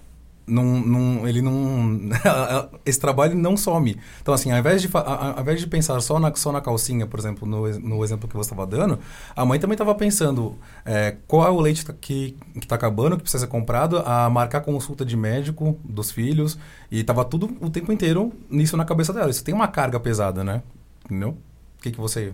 não, 0.47 0.63
não, 0.63 1.27
ele 1.27 1.41
não. 1.41 1.99
esse 2.85 2.99
trabalho 2.99 3.35
não 3.35 3.57
some. 3.57 3.99
Então, 4.21 4.33
assim, 4.33 4.49
ao 4.49 4.57
invés 4.57 4.81
de, 4.81 4.89
ao 4.93 5.41
invés 5.41 5.59
de 5.59 5.67
pensar 5.67 5.99
só 5.99 6.17
na, 6.19 6.33
só 6.33 6.51
na 6.53 6.61
calcinha, 6.61 7.05
por 7.05 7.19
exemplo, 7.19 7.47
no, 7.47 7.67
no 7.79 8.03
exemplo 8.03 8.29
que 8.29 8.35
você 8.35 8.53
estava 8.53 8.65
dando, 8.65 8.97
a 9.35 9.45
mãe 9.45 9.59
também 9.59 9.73
estava 9.73 9.93
pensando 9.93 10.57
é, 10.85 11.17
qual 11.27 11.45
é 11.45 11.51
o 11.51 11.59
leite 11.59 11.85
que 11.99 12.37
está 12.55 12.75
acabando, 12.75 13.17
que 13.17 13.23
precisa 13.23 13.45
ser 13.45 13.51
comprado, 13.51 13.97
a 14.05 14.29
marcar 14.29 14.61
consulta 14.61 15.03
de 15.03 15.17
médico 15.17 15.77
dos 15.83 16.11
filhos, 16.11 16.57
e 16.89 17.01
estava 17.01 17.25
tudo 17.25 17.55
o 17.59 17.69
tempo 17.69 17.91
inteiro 17.91 18.31
nisso 18.49 18.77
na 18.77 18.85
cabeça 18.85 19.11
dela. 19.11 19.29
Isso 19.29 19.43
tem 19.43 19.53
uma 19.53 19.67
carga 19.67 19.99
pesada, 19.99 20.43
né? 20.45 20.63
Entendeu? 21.05 21.37
O 21.77 21.81
que, 21.81 21.91
que 21.91 21.99
você 21.99 22.33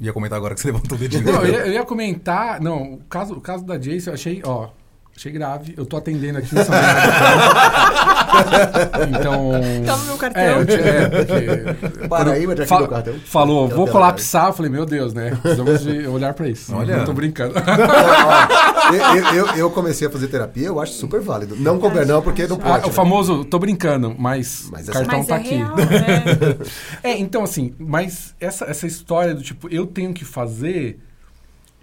ia 0.00 0.12
comentar 0.12 0.36
agora 0.36 0.54
que 0.54 0.60
você 0.60 0.68
levantou 0.68 0.96
o 0.96 1.00
dedinho? 1.00 1.24
Não, 1.24 1.42
eu 1.44 1.52
ia, 1.52 1.66
eu 1.66 1.72
ia 1.72 1.84
comentar. 1.84 2.60
Não, 2.60 2.94
o 2.94 2.98
caso, 3.04 3.34
o 3.34 3.40
caso 3.40 3.64
da 3.64 3.78
Jace 3.78 4.08
eu 4.08 4.14
achei, 4.14 4.42
ó 4.44 4.70
Achei 5.16 5.32
grave. 5.32 5.74
Eu 5.76 5.84
tô 5.84 5.96
atendendo 5.96 6.38
aqui 6.38 6.54
nessa 6.54 6.72
Então. 9.08 9.50
Tá 9.84 9.96
no 9.96 10.04
meu 10.04 10.16
cartão. 10.16 10.42
É, 10.42 10.52
eu, 10.52 10.60
é 10.60 11.08
porque. 11.24 12.08
Paraíba, 12.08 12.56
já 12.56 12.66
fal, 12.66 12.86
cartão. 12.86 13.14
Falou, 13.24 13.68
vou 13.68 13.86
colapsar. 13.86 14.48
Eu 14.48 14.52
falei, 14.52 14.70
meu 14.70 14.86
Deus, 14.86 15.12
né? 15.12 15.36
Precisamos 15.42 15.82
de 15.82 16.06
olhar 16.06 16.32
pra 16.34 16.48
isso. 16.48 16.74
Olha. 16.74 16.98
Não 16.98 17.04
tô 17.04 17.12
brincando. 17.12 17.54
eu, 18.92 19.34
eu, 19.34 19.46
eu, 19.56 19.70
comecei 19.70 20.06
a 20.06 20.10
fazer 20.10 20.28
terapia, 20.28 20.66
eu 20.68 20.80
acho 20.80 20.92
super 20.92 21.20
válido. 21.20 21.56
Não 21.56 21.78
comer, 21.78 22.06
não, 22.06 22.22
porque 22.22 22.46
não 22.46 22.56
pode. 22.56 22.84
Ah, 22.84 22.88
o 22.88 22.92
famoso, 22.92 23.44
tô 23.44 23.58
brincando, 23.58 24.14
mas, 24.18 24.68
mas 24.70 24.88
o 24.88 24.92
cartão 24.92 25.18
mas 25.18 25.26
tá 25.26 25.36
é 25.36 25.38
aqui. 25.38 25.54
Real, 25.56 25.76
né? 25.76 25.84
é, 27.02 27.18
então 27.18 27.42
assim, 27.42 27.74
mas 27.78 28.34
essa, 28.40 28.64
essa 28.66 28.86
história 28.86 29.34
do 29.34 29.42
tipo, 29.42 29.68
eu 29.68 29.86
tenho 29.86 30.12
que 30.12 30.24
fazer. 30.24 30.98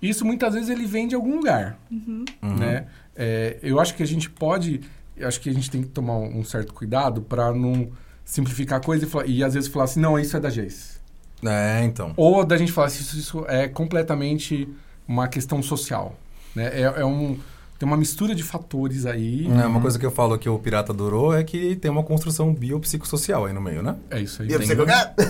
Isso 0.01 0.25
muitas 0.25 0.53
vezes 0.53 0.69
ele 0.69 0.85
vem 0.85 1.07
de 1.07 1.15
algum 1.15 1.37
lugar, 1.37 1.79
uhum. 1.89 2.25
né? 2.41 2.85
É, 3.15 3.57
eu 3.63 3.79
acho 3.79 3.95
que 3.95 4.03
a 4.03 4.05
gente 4.05 4.29
pode, 4.29 4.81
acho 5.19 5.41
que 5.41 5.49
a 5.49 5.53
gente 5.53 5.71
tem 5.71 5.81
que 5.81 5.89
tomar 5.89 6.17
um, 6.17 6.43
certo 6.43 6.73
cuidado 6.73 7.21
para 7.21 7.51
não 7.51 7.89
simplificar 8.23 8.79
a 8.79 8.81
coisa 8.81 9.05
e, 9.05 9.09
falar, 9.09 9.25
e 9.25 9.43
às 9.43 9.55
vezes 9.55 9.69
falar 9.69 9.85
assim, 9.85 9.99
não, 9.99 10.19
isso 10.19 10.37
é 10.37 10.39
da 10.39 10.49
Jace. 10.49 10.97
É, 11.43 11.83
então. 11.83 12.13
Ou 12.15 12.45
da 12.45 12.57
gente 12.57 12.71
falar 12.71 12.87
assim, 12.87 13.01
isso, 13.01 13.17
isso 13.17 13.45
é 13.47 13.67
completamente 13.67 14.69
uma 15.07 15.27
questão 15.27 15.63
social. 15.63 16.15
Né? 16.55 16.69
É, 16.73 16.81
é 16.81 17.05
um 17.05 17.37
tem 17.79 17.87
uma 17.87 17.97
mistura 17.97 18.33
de 18.33 18.41
fatores 18.41 19.05
aí. 19.05 19.45
É, 19.45 19.67
uma 19.67 19.79
coisa 19.79 19.99
que 19.99 20.05
eu 20.05 20.09
falo 20.09 20.35
que 20.39 20.49
o 20.49 20.57
Pirata 20.57 20.91
adorou 20.91 21.35
é 21.35 21.43
que 21.43 21.75
tem 21.75 21.91
uma 21.91 22.01
construção 22.01 22.51
biopsicossocial 22.51 23.45
aí 23.45 23.53
no 23.53 23.61
meio, 23.61 23.83
né? 23.83 23.95
É 24.09 24.19
isso 24.19 24.41
aí. 24.41 24.47
Biopsicossocial? 24.47 25.13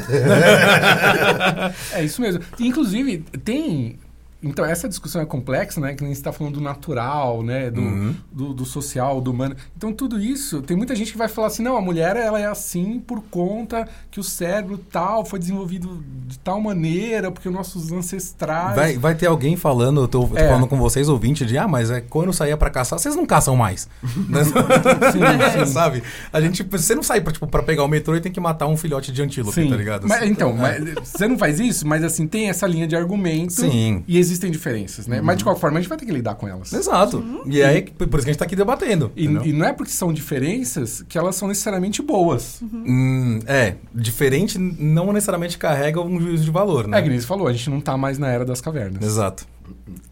é 1.91 2.05
isso 2.05 2.21
mesmo. 2.21 2.41
Inclusive, 2.57 3.17
tem 3.43 3.99
então, 4.41 4.63
essa 4.63 4.87
discussão 4.87 5.19
é 5.19 5.25
complexa, 5.25 5.81
né? 5.81 5.95
Que 5.95 6.03
nem 6.03 6.13
você 6.13 6.19
está 6.19 6.31
falando 6.31 6.55
do 6.55 6.61
natural, 6.61 7.41
né? 7.41 7.71
Do, 7.71 7.81
uhum. 7.81 8.15
do, 8.31 8.53
do, 8.53 8.65
social, 8.65 9.19
do 9.19 9.31
humano. 9.31 9.55
Então, 9.75 9.91
tudo 9.91 10.19
isso, 10.19 10.61
tem 10.61 10.77
muita 10.77 10.95
gente 10.95 11.11
que 11.11 11.17
vai 11.17 11.27
falar 11.27 11.47
assim, 11.47 11.63
não, 11.63 11.75
a 11.75 11.81
mulher 11.81 12.15
ela 12.15 12.39
é 12.39 12.45
assim 12.45 12.99
por 12.99 13.21
conta 13.31 13.87
que 14.11 14.19
o 14.19 14.23
cérebro 14.23 14.77
tal 14.77 15.25
foi 15.25 15.39
desenvolvido 15.39 16.03
de 16.27 16.37
tal 16.39 16.61
maneira, 16.61 17.31
porque 17.31 17.49
os 17.49 17.53
nossos 17.53 17.91
ancestrais... 17.91 18.75
Vai, 18.75 18.97
vai 18.97 19.15
ter 19.15 19.25
alguém 19.25 19.55
falando, 19.55 20.01
eu 20.01 20.07
tô, 20.07 20.27
tô 20.27 20.37
é. 20.37 20.47
falando 20.47 20.67
com 20.67 20.77
vocês, 20.77 21.09
ouvinte, 21.09 21.43
de, 21.43 21.57
ah, 21.57 21.67
mas 21.67 21.89
é, 21.89 21.99
quando 21.99 22.31
saía 22.31 22.55
para 22.55 22.69
caçar, 22.69 22.99
vocês 22.99 23.15
não 23.15 23.25
caçam 23.25 23.55
mais. 23.55 23.87
Né? 24.27 24.43
sim, 24.43 24.51
sim. 25.65 25.71
Sabe? 25.71 26.03
A 26.33 26.41
gente, 26.41 26.63
você 26.63 26.93
não 26.93 27.03
sai 27.03 27.21
para 27.21 27.31
tipo, 27.31 27.47
pegar 27.63 27.83
o 27.83 27.87
metrô 27.87 28.15
e 28.15 28.19
tem 28.19 28.31
que 28.31 28.39
matar 28.39 28.67
um 28.67 28.75
filhote 28.75 29.11
de 29.11 29.21
antílope, 29.21 29.53
sim. 29.53 29.69
tá 29.69 29.75
ligado? 29.75 30.07
Mas, 30.07 30.29
então, 30.29 30.49
é. 30.49 30.79
mas, 30.79 31.07
você 31.07 31.27
não 31.27 31.37
faz 31.37 31.59
isso, 31.59 31.87
mas 31.87 32.03
assim, 32.03 32.27
tem 32.27 32.49
essa 32.49 32.67
linha 32.67 32.85
de 32.85 32.95
argumento. 32.95 33.53
Sim. 33.53 34.03
E 34.07 34.17
existem 34.27 34.51
diferenças, 34.51 35.07
né? 35.07 35.19
Uhum. 35.19 35.25
Mas 35.25 35.37
de 35.37 35.43
qualquer 35.43 35.59
forma 35.59 35.77
a 35.77 35.81
gente 35.81 35.89
vai 35.89 35.97
ter 35.97 36.05
que 36.05 36.11
lidar 36.11 36.35
com 36.35 36.47
elas. 36.47 36.71
Exato. 36.71 37.17
Uhum. 37.17 37.43
E 37.45 37.63
aí, 37.63 37.81
por 37.83 38.05
isso 38.05 38.09
que 38.09 38.15
a 38.15 38.19
gente 38.19 38.29
está 38.31 38.45
aqui 38.45 38.55
debatendo. 38.55 39.11
E, 39.15 39.25
e, 39.25 39.53
não 39.53 39.65
é 39.65 39.73
porque 39.73 39.91
são 39.91 40.13
diferenças 40.13 41.03
que 41.07 41.17
elas 41.17 41.35
são 41.35 41.47
necessariamente 41.47 42.01
boas. 42.01 42.61
Uhum. 42.61 42.83
Hum, 42.87 43.39
é, 43.45 43.75
diferente 43.93 44.57
não 44.57 45.11
necessariamente 45.13 45.57
carrega 45.57 46.01
um 46.01 46.19
juízo 46.19 46.43
de 46.43 46.51
valor, 46.51 46.87
né? 46.87 46.99
É, 46.99 47.01
que 47.01 47.09
nem 47.09 47.19
você 47.19 47.27
falou, 47.27 47.47
a 47.47 47.53
gente 47.53 47.69
não 47.69 47.79
está 47.79 47.97
mais 47.97 48.17
na 48.17 48.27
era 48.27 48.45
das 48.45 48.61
cavernas. 48.61 49.03
Exato. 49.03 49.45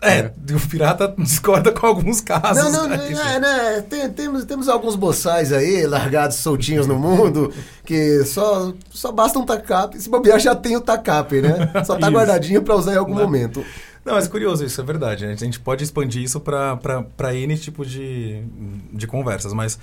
É, 0.01 0.19
é, 0.19 0.31
o 0.53 0.67
pirata 0.67 1.13
discorda 1.17 1.71
com 1.71 1.85
alguns 1.85 2.21
casos. 2.21 2.63
Não, 2.63 2.71
não, 2.71 2.87
né? 2.89 3.11
é, 3.11 3.39
né? 3.39 3.81
Tem, 3.89 4.09
temos, 4.09 4.45
temos 4.45 4.69
alguns 4.69 4.95
boçais 4.95 5.51
aí, 5.51 5.85
largados 5.85 6.37
soltinhos 6.37 6.85
no 6.85 6.99
mundo, 6.99 7.53
que 7.85 8.23
só, 8.25 8.73
só 8.89 9.11
basta 9.11 9.39
um 9.39 9.45
tacape. 9.45 9.99
Se 9.99 10.09
bobear, 10.09 10.39
já 10.39 10.55
tem 10.55 10.75
o 10.75 10.81
tacape, 10.81 11.41
né? 11.41 11.71
Só 11.85 11.97
tá 11.97 12.09
guardadinho 12.09 12.61
para 12.61 12.75
usar 12.75 12.93
em 12.93 12.97
algum 12.97 13.15
não. 13.15 13.23
momento. 13.23 13.63
Não, 14.05 14.13
mas 14.13 14.27
é 14.27 14.29
curioso 14.29 14.63
isso, 14.63 14.79
é 14.79 14.83
verdade. 14.83 15.25
A 15.25 15.33
gente 15.33 15.59
pode 15.59 15.83
expandir 15.83 16.21
isso 16.21 16.39
para 16.39 17.33
N 17.33 17.57
tipo 17.57 17.83
de, 17.83 18.43
de 18.93 19.07
conversas, 19.07 19.51
mas... 19.51 19.79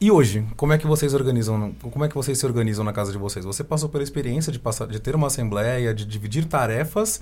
E 0.00 0.12
hoje, 0.12 0.46
como 0.56 0.72
é 0.72 0.78
que 0.78 0.86
vocês 0.86 1.12
organizam? 1.12 1.74
Como 1.80 2.04
é 2.04 2.08
que 2.08 2.14
vocês 2.14 2.38
se 2.38 2.46
organizam 2.46 2.84
na 2.84 2.92
casa 2.92 3.10
de 3.10 3.18
vocês? 3.18 3.44
Você 3.44 3.64
passou 3.64 3.88
pela 3.88 4.04
experiência 4.04 4.52
de 4.52 4.58
passar, 4.58 4.86
de 4.86 5.00
ter 5.00 5.16
uma 5.16 5.26
assembleia, 5.26 5.92
de 5.92 6.04
dividir 6.04 6.44
tarefas 6.44 7.20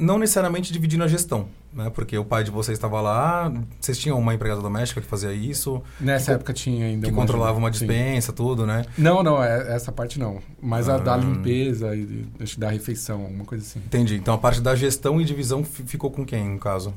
não 0.00 0.18
necessariamente 0.18 0.72
dividindo 0.72 1.02
a 1.02 1.08
gestão, 1.08 1.48
né? 1.72 1.90
Porque 1.90 2.16
o 2.16 2.24
pai 2.24 2.44
de 2.44 2.50
vocês 2.50 2.78
estava 2.78 3.00
lá, 3.00 3.52
vocês 3.80 3.98
tinham 3.98 4.18
uma 4.18 4.32
empregada 4.32 4.60
doméstica 4.60 5.00
que 5.00 5.06
fazia 5.06 5.32
isso. 5.32 5.82
Nessa 6.00 6.26
que, 6.26 6.30
época 6.32 6.52
tinha 6.52 6.86
ainda. 6.86 7.06
Que 7.06 7.12
uma 7.12 7.20
controlava 7.20 7.58
uma 7.58 7.70
dispensa, 7.70 8.30
sim. 8.30 8.36
tudo, 8.36 8.64
né? 8.64 8.84
Não, 8.96 9.22
não, 9.22 9.42
é, 9.42 9.74
essa 9.74 9.90
parte 9.90 10.18
não. 10.18 10.40
Mas 10.62 10.88
ah. 10.88 10.94
a 10.94 10.98
da 10.98 11.14
ah. 11.14 11.16
limpeza 11.16 11.96
e 11.96 12.26
da 12.56 12.70
refeição, 12.70 13.22
alguma 13.22 13.44
coisa 13.44 13.64
assim. 13.64 13.80
Entendi. 13.80 14.16
Então 14.16 14.34
a 14.34 14.38
parte 14.38 14.60
da 14.60 14.76
gestão 14.76 15.20
e 15.20 15.24
divisão 15.24 15.64
ficou 15.64 16.10
com 16.10 16.24
quem, 16.24 16.48
no 16.48 16.58
caso? 16.58 16.94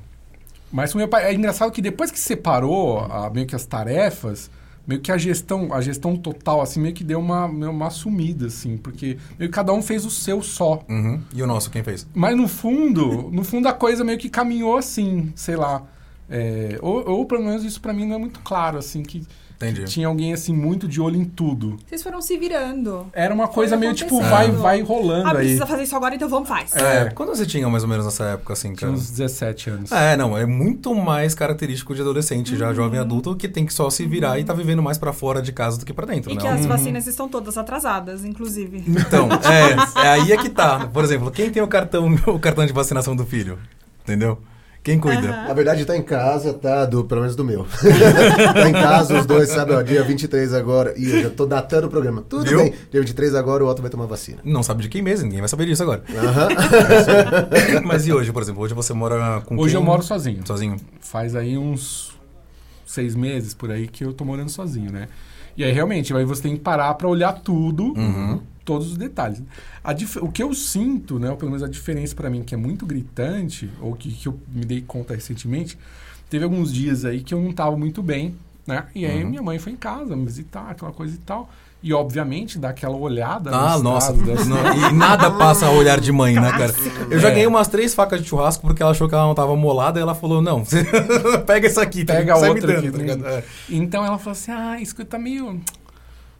Mas 0.71 0.93
o 0.93 0.97
meu 0.97 1.07
pai. 1.07 1.25
É 1.25 1.33
engraçado 1.33 1.71
que 1.71 1.81
depois 1.81 2.11
que 2.11 2.19
separou 2.19 2.99
a, 2.99 3.29
meio 3.31 3.47
que 3.47 3.55
as 3.55 3.65
tarefas, 3.65 4.51
meio 4.87 5.01
que 5.01 5.11
a 5.11 5.17
gestão, 5.17 5.73
a 5.73 5.81
gestão 5.81 6.15
total, 6.15 6.61
assim, 6.61 6.79
meio 6.79 6.93
que 6.93 7.03
deu 7.03 7.19
uma, 7.19 7.45
uma 7.45 7.89
sumida, 7.89 8.47
assim, 8.47 8.77
porque 8.77 9.17
meio 9.37 9.49
que 9.49 9.55
cada 9.55 9.73
um 9.73 9.81
fez 9.81 10.05
o 10.05 10.09
seu 10.09 10.41
só. 10.41 10.83
Uhum. 10.89 11.21
E 11.33 11.41
o 11.41 11.47
nosso, 11.47 11.69
quem 11.69 11.83
fez? 11.83 12.07
Mas 12.13 12.35
no 12.35 12.47
fundo, 12.47 13.29
no 13.31 13.43
fundo 13.43 13.67
a 13.67 13.73
coisa 13.73 14.03
meio 14.03 14.17
que 14.17 14.29
caminhou 14.29 14.77
assim, 14.77 15.31
sei 15.35 15.55
lá. 15.55 15.83
É, 16.29 16.77
ou, 16.81 17.09
ou 17.09 17.25
pelo 17.25 17.43
menos 17.43 17.63
isso 17.63 17.81
para 17.81 17.91
mim 17.91 18.05
não 18.05 18.15
é 18.15 18.19
muito 18.19 18.39
claro, 18.41 18.77
assim, 18.77 19.01
que 19.01 19.25
Entendi. 19.61 19.83
Tinha 19.83 20.07
alguém 20.07 20.31
assim 20.31 20.53
muito 20.53 20.87
de 20.87 21.01
olho 21.01 21.17
em 21.17 21.25
tudo. 21.25 21.77
Vocês 21.85 22.01
foram 22.01 22.21
se 22.21 22.37
virando. 22.37 23.07
Era 23.11 23.33
uma 23.33 23.49
coisa 23.49 23.75
meio 23.75 23.93
tipo, 23.93 24.21
vai, 24.21 24.49
vai 24.51 24.81
rolando 24.81 25.27
ah, 25.27 25.31
aí. 25.31 25.37
precisa 25.39 25.67
fazer 25.67 25.83
isso 25.83 25.95
agora, 25.97 26.15
então 26.15 26.29
vamos 26.29 26.47
faz. 26.47 26.73
É. 26.73 27.01
é. 27.01 27.09
Quando 27.09 27.35
você 27.35 27.45
tinha 27.45 27.67
mais 27.67 27.83
ou 27.83 27.89
menos 27.89 28.05
nessa 28.05 28.23
época, 28.23 28.53
assim, 28.53 28.69
cara? 28.73 28.77
Tinha 28.77 28.91
uns 28.91 29.09
17 29.11 29.69
anos. 29.69 29.91
É, 29.91 30.15
não, 30.15 30.37
é 30.37 30.45
muito 30.45 30.95
mais 30.95 31.35
característico 31.35 31.93
de 31.93 31.99
adolescente, 31.99 32.53
uhum. 32.53 32.57
já 32.57 32.73
jovem 32.73 33.01
adulto, 33.01 33.35
que 33.35 33.49
tem 33.49 33.65
que 33.65 33.73
só 33.73 33.89
se 33.89 34.05
virar 34.05 34.31
uhum. 34.31 34.37
e 34.37 34.43
tá 34.45 34.53
vivendo 34.53 34.81
mais 34.81 34.97
para 34.97 35.11
fora 35.11 35.41
de 35.41 35.51
casa 35.51 35.77
do 35.77 35.85
que 35.85 35.91
para 35.91 36.05
dentro, 36.05 36.31
e 36.31 36.35
né? 36.35 36.41
que 36.41 36.47
as 36.47 36.61
uhum. 36.61 36.67
vacinas 36.69 37.05
estão 37.05 37.27
todas 37.27 37.57
atrasadas, 37.57 38.23
inclusive. 38.23 38.81
Então, 38.87 39.27
é, 39.43 40.05
é 40.05 40.09
aí 40.09 40.31
é 40.31 40.37
que 40.37 40.49
tá. 40.49 40.87
Por 40.87 41.03
exemplo, 41.03 41.29
quem 41.31 41.49
tem 41.49 41.61
o 41.61 41.67
cartão, 41.67 42.07
o 42.27 42.39
cartão 42.39 42.65
de 42.65 42.71
vacinação 42.71 43.13
do 43.13 43.25
filho? 43.25 43.59
Entendeu? 44.03 44.39
Quem 44.81 44.97
cuida? 44.97 45.27
Uhum. 45.27 45.47
Na 45.47 45.53
verdade, 45.53 45.83
tá 45.85 45.95
em 45.95 46.01
casa, 46.01 46.53
tá? 46.53 46.85
Do, 46.85 47.03
pelo 47.03 47.21
menos 47.21 47.35
do 47.35 47.43
meu. 47.43 47.65
tá 48.53 48.69
em 48.69 48.73
casa, 48.73 49.19
os 49.19 49.25
dois, 49.25 49.49
sabe? 49.49 49.73
Ó, 49.73 49.81
dia 49.81 50.03
23 50.03 50.53
agora. 50.53 50.93
E 50.97 51.09
eu 51.09 51.23
já 51.23 51.29
tô 51.29 51.45
datando 51.45 51.87
o 51.87 51.89
programa. 51.89 52.21
Tudo 52.21 52.45
Viu? 52.45 52.59
bem. 52.59 52.73
Dia 52.89 53.01
23 53.01 53.35
agora, 53.35 53.63
o 53.63 53.67
Otto 53.67 53.81
vai 53.81 53.91
tomar 53.91 54.05
vacina. 54.05 54.39
Não 54.43 54.63
sabe 54.63 54.83
de 54.83 54.89
quem 54.89 55.01
mesmo, 55.01 55.25
ninguém 55.25 55.41
vai 55.41 55.49
saber 55.49 55.65
disso 55.65 55.83
agora. 55.83 56.03
Uhum. 56.09 57.81
Mas 57.85 58.07
e 58.07 58.13
hoje, 58.13 58.31
por 58.31 58.41
exemplo? 58.41 58.63
Hoje 58.63 58.73
você 58.73 58.93
mora 58.93 59.41
com 59.45 59.57
Hoje 59.57 59.73
quem? 59.73 59.81
eu 59.81 59.85
moro 59.85 60.01
sozinho. 60.01 60.41
Sozinho? 60.45 60.77
Faz 61.01 61.35
aí 61.35 61.57
uns 61.57 62.17
seis 62.85 63.15
meses 63.15 63.53
por 63.53 63.69
aí 63.69 63.87
que 63.87 64.03
eu 64.03 64.13
tô 64.13 64.23
morando 64.23 64.49
sozinho, 64.49 64.91
né? 64.91 65.09
E 65.57 65.63
aí, 65.63 65.73
realmente, 65.73 66.13
aí 66.15 66.23
você 66.23 66.43
tem 66.43 66.55
que 66.55 66.61
parar 66.61 66.93
para 66.93 67.07
olhar 67.07 67.33
tudo. 67.33 67.93
Uhum 67.97 68.39
todos 68.69 68.91
os 68.91 68.97
detalhes. 68.97 69.41
o 70.21 70.31
que 70.31 70.43
eu 70.43 70.53
sinto, 70.53 71.17
né, 71.17 71.31
ou 71.31 71.35
pelo 71.35 71.49
menos 71.49 71.63
a 71.63 71.67
diferença 71.67 72.13
para 72.13 72.29
mim 72.29 72.43
que 72.43 72.53
é 72.53 72.57
muito 72.57 72.85
gritante, 72.85 73.67
ou 73.81 73.95
que, 73.95 74.11
que 74.11 74.27
eu 74.27 74.39
me 74.47 74.63
dei 74.63 74.79
conta 74.79 75.15
recentemente, 75.15 75.75
teve 76.29 76.43
alguns 76.43 76.71
dias 76.71 77.03
aí 77.03 77.21
que 77.21 77.33
eu 77.33 77.41
não 77.41 77.49
estava 77.49 77.75
muito 77.75 78.03
bem, 78.03 78.35
né? 78.67 78.85
E 78.93 79.07
aí 79.07 79.23
uhum. 79.23 79.29
minha 79.31 79.41
mãe 79.41 79.57
foi 79.57 79.71
em 79.71 79.75
casa 79.75 80.15
me 80.15 80.23
visitar, 80.23 80.69
aquela 80.69 80.91
coisa 80.91 81.15
e 81.15 81.17
tal. 81.17 81.49
E, 81.81 81.93
obviamente, 81.93 82.59
dá 82.59 82.69
aquela 82.69 82.97
olhada. 82.97 83.51
Ah, 83.51 83.79
nossa. 83.79 84.11
Das... 84.11 84.45
e 84.45 84.93
nada 84.93 85.31
passa 85.31 85.65
a 85.65 85.71
olhar 85.71 85.97
de 85.99 86.11
mãe, 86.11 86.35
né, 86.35 86.51
cara? 86.51 86.75
Eu 87.09 87.19
já 87.19 87.29
é. 87.29 87.31
ganhei 87.31 87.47
umas 87.47 87.69
três 87.69 87.95
facas 87.95 88.21
de 88.21 88.27
churrasco 88.27 88.67
porque 88.67 88.83
ela 88.83 88.91
achou 88.91 89.07
que 89.07 89.15
ela 89.15 89.23
não 89.23 89.33
tava 89.33 89.55
molada 89.55 89.97
e 89.97 90.01
ela 90.01 90.13
falou: 90.13 90.41
não, 90.41 90.61
pega 91.47 91.67
essa 91.67 91.81
aqui. 91.81 92.03
Pega 92.03 92.33
a 92.33 92.37
outra 92.37 92.79
aqui. 92.79 92.91
Tá 92.91 93.29
é. 93.29 93.43
Então 93.69 94.05
ela 94.05 94.17
falou 94.17 94.33
assim: 94.33 94.51
ah, 94.51 94.77
isso 94.81 94.93
tá 95.05 95.17
meio 95.17 95.61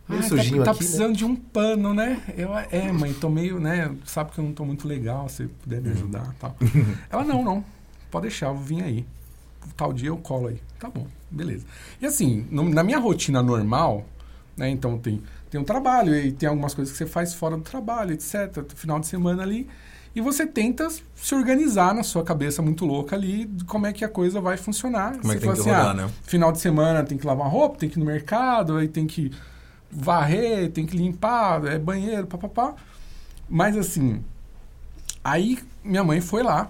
Meio 0.09 0.21
ah, 0.21 0.27
sujinho 0.27 0.57
tá, 0.59 0.65
tá 0.65 0.71
aqui, 0.71 0.79
precisando 0.79 1.11
né? 1.11 1.15
de 1.15 1.25
um 1.25 1.35
pano, 1.35 1.93
né? 1.93 2.19
Eu, 2.35 2.57
é, 2.57 2.91
mãe, 2.91 3.13
tô 3.13 3.29
meio, 3.29 3.59
né? 3.59 3.95
Sabe 4.05 4.31
que 4.31 4.39
eu 4.39 4.43
não 4.43 4.53
tô 4.53 4.65
muito 4.65 4.87
legal, 4.87 5.29
se 5.29 5.45
puder 5.45 5.79
me 5.79 5.91
ajudar 5.91 6.33
tal. 6.39 6.55
Ela, 7.11 7.23
não, 7.23 7.43
não. 7.43 7.63
Pode 8.09 8.23
deixar, 8.23 8.47
eu 8.47 8.55
vou 8.55 8.63
vir 8.63 8.83
aí. 8.83 9.05
Tal 9.77 9.93
dia 9.93 10.09
eu 10.09 10.17
colo 10.17 10.47
aí. 10.47 10.59
Tá 10.79 10.89
bom, 10.89 11.05
beleza. 11.29 11.63
E 12.01 12.07
assim, 12.07 12.47
no, 12.49 12.67
na 12.67 12.83
minha 12.83 12.97
rotina 12.97 13.43
normal, 13.43 14.03
né? 14.57 14.67
Então 14.67 14.97
tem, 14.97 15.21
tem 15.47 15.61
um 15.61 15.63
trabalho 15.63 16.15
e 16.15 16.31
tem 16.31 16.49
algumas 16.49 16.73
coisas 16.73 16.91
que 16.91 16.97
você 16.97 17.05
faz 17.05 17.35
fora 17.35 17.55
do 17.55 17.61
trabalho, 17.61 18.11
etc. 18.11 18.65
Final 18.75 18.99
de 18.99 19.05
semana 19.05 19.43
ali. 19.43 19.69
E 20.15 20.21
você 20.21 20.47
tenta 20.47 20.87
se 20.89 21.35
organizar 21.35 21.93
na 21.93 22.01
sua 22.01 22.23
cabeça 22.23 22.63
muito 22.63 22.83
louca 22.83 23.15
ali 23.15 23.45
de 23.45 23.63
como 23.63 23.85
é 23.85 23.93
que 23.93 24.03
a 24.03 24.09
coisa 24.09 24.41
vai 24.41 24.57
funcionar. 24.57 25.11
Como 25.11 25.25
você 25.25 25.31
é 25.31 25.33
que 25.35 25.41
tem 25.41 25.53
que 25.53 25.59
assim, 25.59 25.69
rodar, 25.69 25.89
ah, 25.89 25.93
né? 25.93 26.09
Final 26.23 26.51
de 26.51 26.59
semana 26.59 27.03
tem 27.03 27.15
que 27.15 27.27
lavar 27.27 27.47
roupa, 27.47 27.77
tem 27.77 27.87
que 27.87 27.97
ir 27.97 27.99
no 27.99 28.07
mercado, 28.07 28.75
aí 28.75 28.87
tem 28.87 29.05
que 29.05 29.31
varrer, 29.91 30.71
tem 30.71 30.85
que 30.85 30.95
limpar, 30.95 31.65
é 31.65 31.77
banheiro, 31.77 32.27
papapá. 32.27 32.75
Mas 33.49 33.75
assim, 33.77 34.23
aí 35.23 35.59
minha 35.83 36.03
mãe 36.03 36.21
foi 36.21 36.43
lá. 36.43 36.69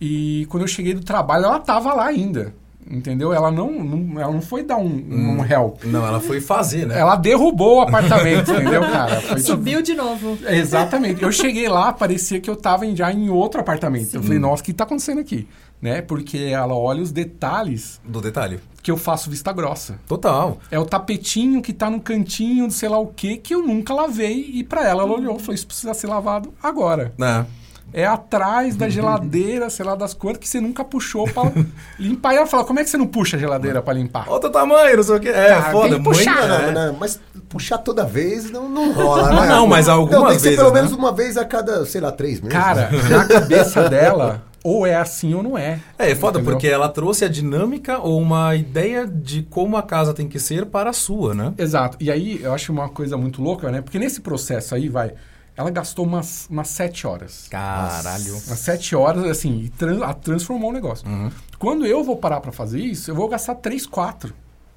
E 0.00 0.46
quando 0.50 0.62
eu 0.62 0.68
cheguei 0.68 0.94
do 0.94 1.02
trabalho, 1.02 1.46
ela 1.46 1.58
tava 1.58 1.92
lá 1.94 2.06
ainda. 2.06 2.54
Entendeu? 2.88 3.32
Ela 3.32 3.50
não, 3.50 3.72
não, 3.72 4.20
ela 4.20 4.32
não 4.32 4.40
foi 4.40 4.62
dar 4.62 4.76
um, 4.76 4.86
hum, 4.86 5.38
um 5.40 5.44
help. 5.44 5.82
Não, 5.84 6.06
ela 6.06 6.20
foi 6.20 6.40
fazer, 6.40 6.86
né? 6.86 6.96
Ela 6.96 7.16
derrubou 7.16 7.78
o 7.78 7.80
apartamento, 7.80 8.52
entendeu, 8.52 8.80
cara? 8.80 9.20
Foi, 9.20 9.40
Subiu 9.40 9.82
de 9.82 9.94
novo. 9.94 10.38
Exatamente. 10.46 11.20
Eu 11.20 11.32
cheguei 11.32 11.68
lá, 11.68 11.92
parecia 11.92 12.40
que 12.40 12.48
eu 12.48 12.54
tava 12.54 12.86
já 12.94 13.12
em 13.12 13.28
outro 13.28 13.60
apartamento. 13.60 14.10
Sim. 14.10 14.18
Eu 14.18 14.22
falei, 14.22 14.38
nossa, 14.38 14.62
o 14.62 14.64
que 14.64 14.72
tá 14.72 14.84
acontecendo 14.84 15.18
aqui? 15.20 15.48
Né? 15.82 16.00
Porque 16.00 16.38
ela 16.38 16.76
olha 16.76 17.02
os 17.02 17.10
detalhes. 17.10 18.00
Do 18.04 18.20
detalhe. 18.20 18.60
Que 18.86 18.92
eu 18.92 18.96
faço 18.96 19.28
vista 19.28 19.52
grossa. 19.52 19.98
Total. 20.06 20.58
É 20.70 20.78
o 20.78 20.86
tapetinho 20.86 21.60
que 21.60 21.72
tá 21.72 21.90
no 21.90 22.00
cantinho, 22.00 22.70
sei 22.70 22.88
lá 22.88 23.00
o 23.00 23.08
que, 23.08 23.36
que 23.36 23.52
eu 23.52 23.60
nunca 23.60 23.92
lavei. 23.92 24.48
E 24.54 24.62
para 24.62 24.86
ela, 24.86 25.02
ela 25.02 25.12
olhou 25.12 25.34
e 25.34 25.40
falou: 25.40 25.54
Isso 25.54 25.66
precisa 25.66 25.92
ser 25.92 26.06
lavado 26.06 26.54
agora. 26.62 27.12
É 27.20 27.44
é 27.92 28.04
atrás 28.04 28.76
da 28.76 28.88
geladeira, 28.88 29.70
sei 29.70 29.84
lá 29.84 29.94
das 29.94 30.12
quantas, 30.12 30.38
que 30.38 30.48
você 30.48 30.60
nunca 30.60 30.84
puxou 30.84 31.24
pra 31.26 31.44
limpar. 31.98 32.34
E 32.34 32.36
ela 32.36 32.46
fala, 32.46 32.64
como 32.64 32.78
é 32.78 32.84
que 32.84 32.90
você 32.90 32.96
não 32.96 33.06
puxa 33.06 33.36
a 33.36 33.40
geladeira 33.40 33.80
pra 33.80 33.94
limpar? 33.94 34.28
Outro 34.28 34.50
tamanho, 34.50 34.98
não 34.98 35.02
sei 35.02 35.16
o 35.16 35.20
que. 35.20 35.28
É, 35.28 35.48
Cara, 35.48 35.72
foda. 35.72 36.00
Puxar. 36.00 36.46
Não, 36.46 36.62
não, 36.62 36.72
não, 36.72 36.98
mas 36.98 37.20
puxar 37.48 37.78
toda 37.78 38.04
vez 38.04 38.50
não, 38.50 38.68
não 38.68 38.92
rola, 38.92 39.30
né? 39.30 39.46
Não, 39.48 39.66
mas 39.66 39.88
algumas 39.88 40.20
não, 40.20 40.26
tem 40.28 40.36
que 40.36 40.42
ser 40.42 40.48
vezes, 40.50 40.62
pelo 40.62 40.74
né? 40.74 40.82
menos 40.82 40.96
uma 40.96 41.12
vez 41.12 41.36
a 41.36 41.44
cada, 41.44 41.86
sei 41.86 42.00
lá, 42.00 42.12
três 42.12 42.40
meses. 42.40 42.56
Cara, 42.56 42.90
na 43.08 43.24
cabeça 43.26 43.86
dela, 43.88 44.42
ou 44.66 44.84
é 44.84 44.96
assim 44.96 45.32
ou 45.32 45.42
não 45.42 45.56
é. 45.56 45.80
É, 45.96 46.10
é 46.10 46.14
foda, 46.16 46.38
entendeu? 46.38 46.54
porque 46.54 46.66
ela 46.66 46.88
trouxe 46.88 47.24
a 47.24 47.28
dinâmica 47.28 47.98
ou 47.98 48.20
uma 48.20 48.54
ideia 48.56 49.06
de 49.06 49.42
como 49.44 49.76
a 49.76 49.82
casa 49.82 50.12
tem 50.12 50.28
que 50.28 50.40
ser 50.40 50.66
para 50.66 50.90
a 50.90 50.92
sua, 50.92 51.34
né? 51.34 51.54
Exato. 51.56 51.96
E 52.00 52.10
aí, 52.10 52.40
eu 52.42 52.52
acho 52.52 52.72
uma 52.72 52.88
coisa 52.88 53.16
muito 53.16 53.40
louca, 53.40 53.70
né? 53.70 53.80
Porque 53.80 53.98
nesse 53.98 54.20
processo 54.20 54.74
aí, 54.74 54.88
vai 54.88 55.12
ela 55.56 55.70
gastou 55.70 56.04
umas, 56.04 56.46
umas 56.50 56.68
sete 56.68 57.06
horas. 57.06 57.46
Caralho. 57.48 58.32
Umas 58.32 58.58
sete 58.58 58.94
horas, 58.94 59.24
assim, 59.24 59.62
e 59.62 59.68
trans, 59.70 60.02
a 60.02 60.12
transformou 60.12 60.68
o 60.68 60.72
negócio. 60.72 61.08
Uhum. 61.08 61.30
Quando 61.58 61.86
eu 61.86 62.04
vou 62.04 62.16
parar 62.16 62.40
para 62.40 62.52
fazer 62.52 62.80
isso, 62.80 63.10
eu 63.10 63.14
vou 63.14 63.26
gastar 63.26 63.54
três, 63.54 63.86
quatro. 63.86 64.34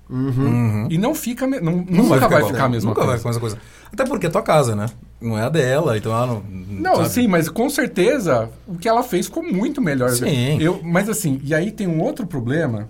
Uhum. 0.10 0.30
Uhum. 0.30 0.88
E 0.89 0.97
não 0.97 1.13
fica. 1.13 1.45
Não, 1.45 1.60
não 1.60 1.73
nunca 1.73 2.10
vai 2.10 2.19
ficar, 2.19 2.28
vai 2.30 2.43
ficar 2.45 2.63
a 2.65 2.69
mesma 2.69 2.89
nunca 2.89 3.02
coisa. 3.02 3.10
vai 3.10 3.17
ficar 3.17 3.30
a 3.30 3.34
mesma 3.34 3.41
coisa. 3.41 3.58
Até 3.91 4.06
porque 4.06 4.28
é 4.28 4.30
tua 4.30 4.41
casa, 4.41 4.75
né? 4.75 4.86
Não 5.22 5.38
é 5.38 5.42
a 5.42 5.50
dela, 5.50 5.98
então 5.98 6.12
ela 6.14 6.28
não. 6.28 6.44
Não, 6.50 6.96
sabe? 6.98 7.10
sim, 7.10 7.28
mas 7.28 7.50
com 7.50 7.70
certeza 7.70 8.50
o 8.66 8.78
que 8.78 8.88
ela 8.88 9.04
fez 9.04 9.26
ficou 9.26 9.44
muito 9.44 9.82
melhor. 9.82 10.12
Sim. 10.12 10.62
Eu, 10.62 10.80
mas 10.82 11.10
assim, 11.10 11.42
e 11.44 11.54
aí 11.54 11.72
tem 11.72 11.88
um 11.88 12.02
outro 12.02 12.26
problema. 12.26 12.88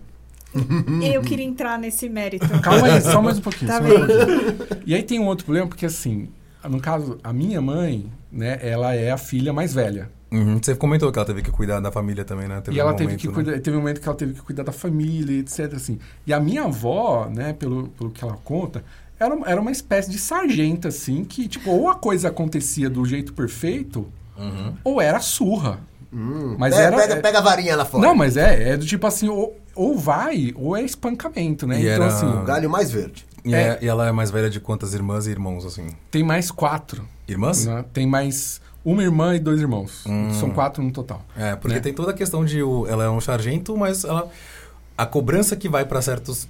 Eu 1.14 1.22
queria 1.22 1.46
entrar 1.46 1.78
nesse 1.78 2.10
mérito. 2.10 2.48
Calma 2.62 2.88
aí, 2.88 3.02
só 3.02 3.22
mais 3.22 3.38
um 3.38 3.42
pouquinho. 3.42 3.72
Tá 3.72 3.80
bem. 3.80 3.94
Um 3.94 4.08
pouquinho. 4.08 4.84
E 4.86 4.96
aí 4.96 5.04
tem 5.04 5.20
um 5.20 5.26
outro 5.26 5.46
problema, 5.46 5.68
porque 5.68 5.86
assim, 5.86 6.30
no 6.68 6.80
caso, 6.80 7.20
a 7.24 7.32
minha 7.32 7.62
mãe, 7.62 8.12
né, 8.32 8.60
ela 8.62 8.94
é 8.94 9.12
a 9.12 9.18
filha 9.18 9.54
mais 9.54 9.74
velha. 9.74 10.10
Uhum. 10.32 10.60
Você 10.62 10.76
comentou 10.76 11.12
que 11.12 11.18
ela 11.18 11.26
teve 11.26 11.42
que 11.42 11.50
cuidar 11.50 11.80
da 11.80 11.92
família 11.92 12.24
também, 12.24 12.48
né? 12.48 12.62
Teve 12.62 12.78
e 12.78 12.80
ela 12.80 12.92
um 12.92 12.96
teve 12.96 13.06
momento, 13.06 13.22
que 13.22 13.28
né? 13.28 13.34
cuidar, 13.34 13.60
teve 13.60 13.78
um 13.78 13.80
momento 13.80 14.02
que 14.02 14.08
ela 14.08 14.18
teve 14.18 14.34
que 14.34 14.42
cuidar 14.42 14.64
da 14.64 14.72
família, 14.72 15.40
etc. 15.40 15.74
Assim. 15.74 15.98
E 16.26 16.34
a 16.34 16.40
minha 16.40 16.64
avó, 16.64 17.28
né, 17.34 17.54
pelo, 17.54 17.88
pelo 17.90 18.12
que 18.12 18.24
ela 18.24 18.38
conta, 18.44 18.84
era, 19.20 19.38
era 19.46 19.62
uma 19.62 19.72
espécie 19.72 20.10
de 20.10 20.18
sargenta, 20.18 20.88
assim, 20.88 21.24
que, 21.24 21.48
tipo, 21.48 21.70
ou 21.72 21.90
a 21.90 21.96
coisa 21.96 22.30
acontecia 22.30 22.90
do 22.90 23.06
jeito 23.06 23.34
perfeito, 23.34 24.08
uhum. 24.38 24.74
ou 24.84 25.02
era 25.02 25.20
surra. 25.20 25.80
Hum, 26.12 26.56
mas 26.58 26.74
pega, 26.74 26.88
era, 26.88 26.98
pega, 26.98 27.14
é... 27.14 27.22
pega, 27.22 27.38
a 27.38 27.42
varinha 27.42 27.76
lá 27.76 27.86
fora. 27.86 28.08
Não, 28.08 28.16
mas 28.16 28.36
é, 28.36 28.72
é 28.72 28.78
do 28.78 28.86
tipo 28.86 29.06
assim, 29.06 29.30
ou, 29.30 29.56
ou 29.76 29.98
vai, 29.98 30.54
ou 30.56 30.76
é 30.76 30.82
espancamento, 30.82 31.68
né? 31.68 31.76
E 31.76 31.82
então, 31.82 31.94
era... 31.94 32.08
assim. 32.08 32.26
O 32.26 32.44
galho 32.44 32.70
mais 32.70 32.90
verde. 32.90 33.26
E, 33.46 33.54
é... 33.54 33.62
é, 33.62 33.80
e, 33.82 33.88
ela 33.88 34.08
é 34.08 34.12
mais 34.12 34.32
velha 34.32 34.50
de 34.50 34.60
quantas 34.60 34.94
irmãs 34.94 35.28
e 35.28 35.32
irmãos, 35.32 35.66
assim? 35.66 35.88
Tem 36.10 36.24
mais 36.24 36.50
quatro. 36.50 37.06
Irmãs? 37.28 37.66
Né? 37.66 37.86
Tem 37.94 38.08
mais 38.08 38.60
uma 38.84 39.04
irmã 39.04 39.36
e 39.36 39.40
dois 39.40 39.62
irmãos. 39.62 40.04
Hum. 40.08 40.34
São 40.34 40.50
quatro 40.50 40.82
no 40.82 40.92
total. 40.92 41.24
É, 41.38 41.56
porque 41.56 41.76
né? 41.76 41.82
tem 41.82 41.94
toda 41.94 42.12
a 42.12 42.14
questão 42.14 42.44
de. 42.44 42.62
O, 42.64 42.88
ela 42.88 43.04
é 43.04 43.10
um 43.10 43.22
sargento, 43.22 43.78
mas 43.78 44.04
ela. 44.04 44.30
A 45.00 45.06
cobrança 45.06 45.56
que 45.56 45.70
vai 45.70 45.86
para 45.86 46.02
certos 46.02 46.46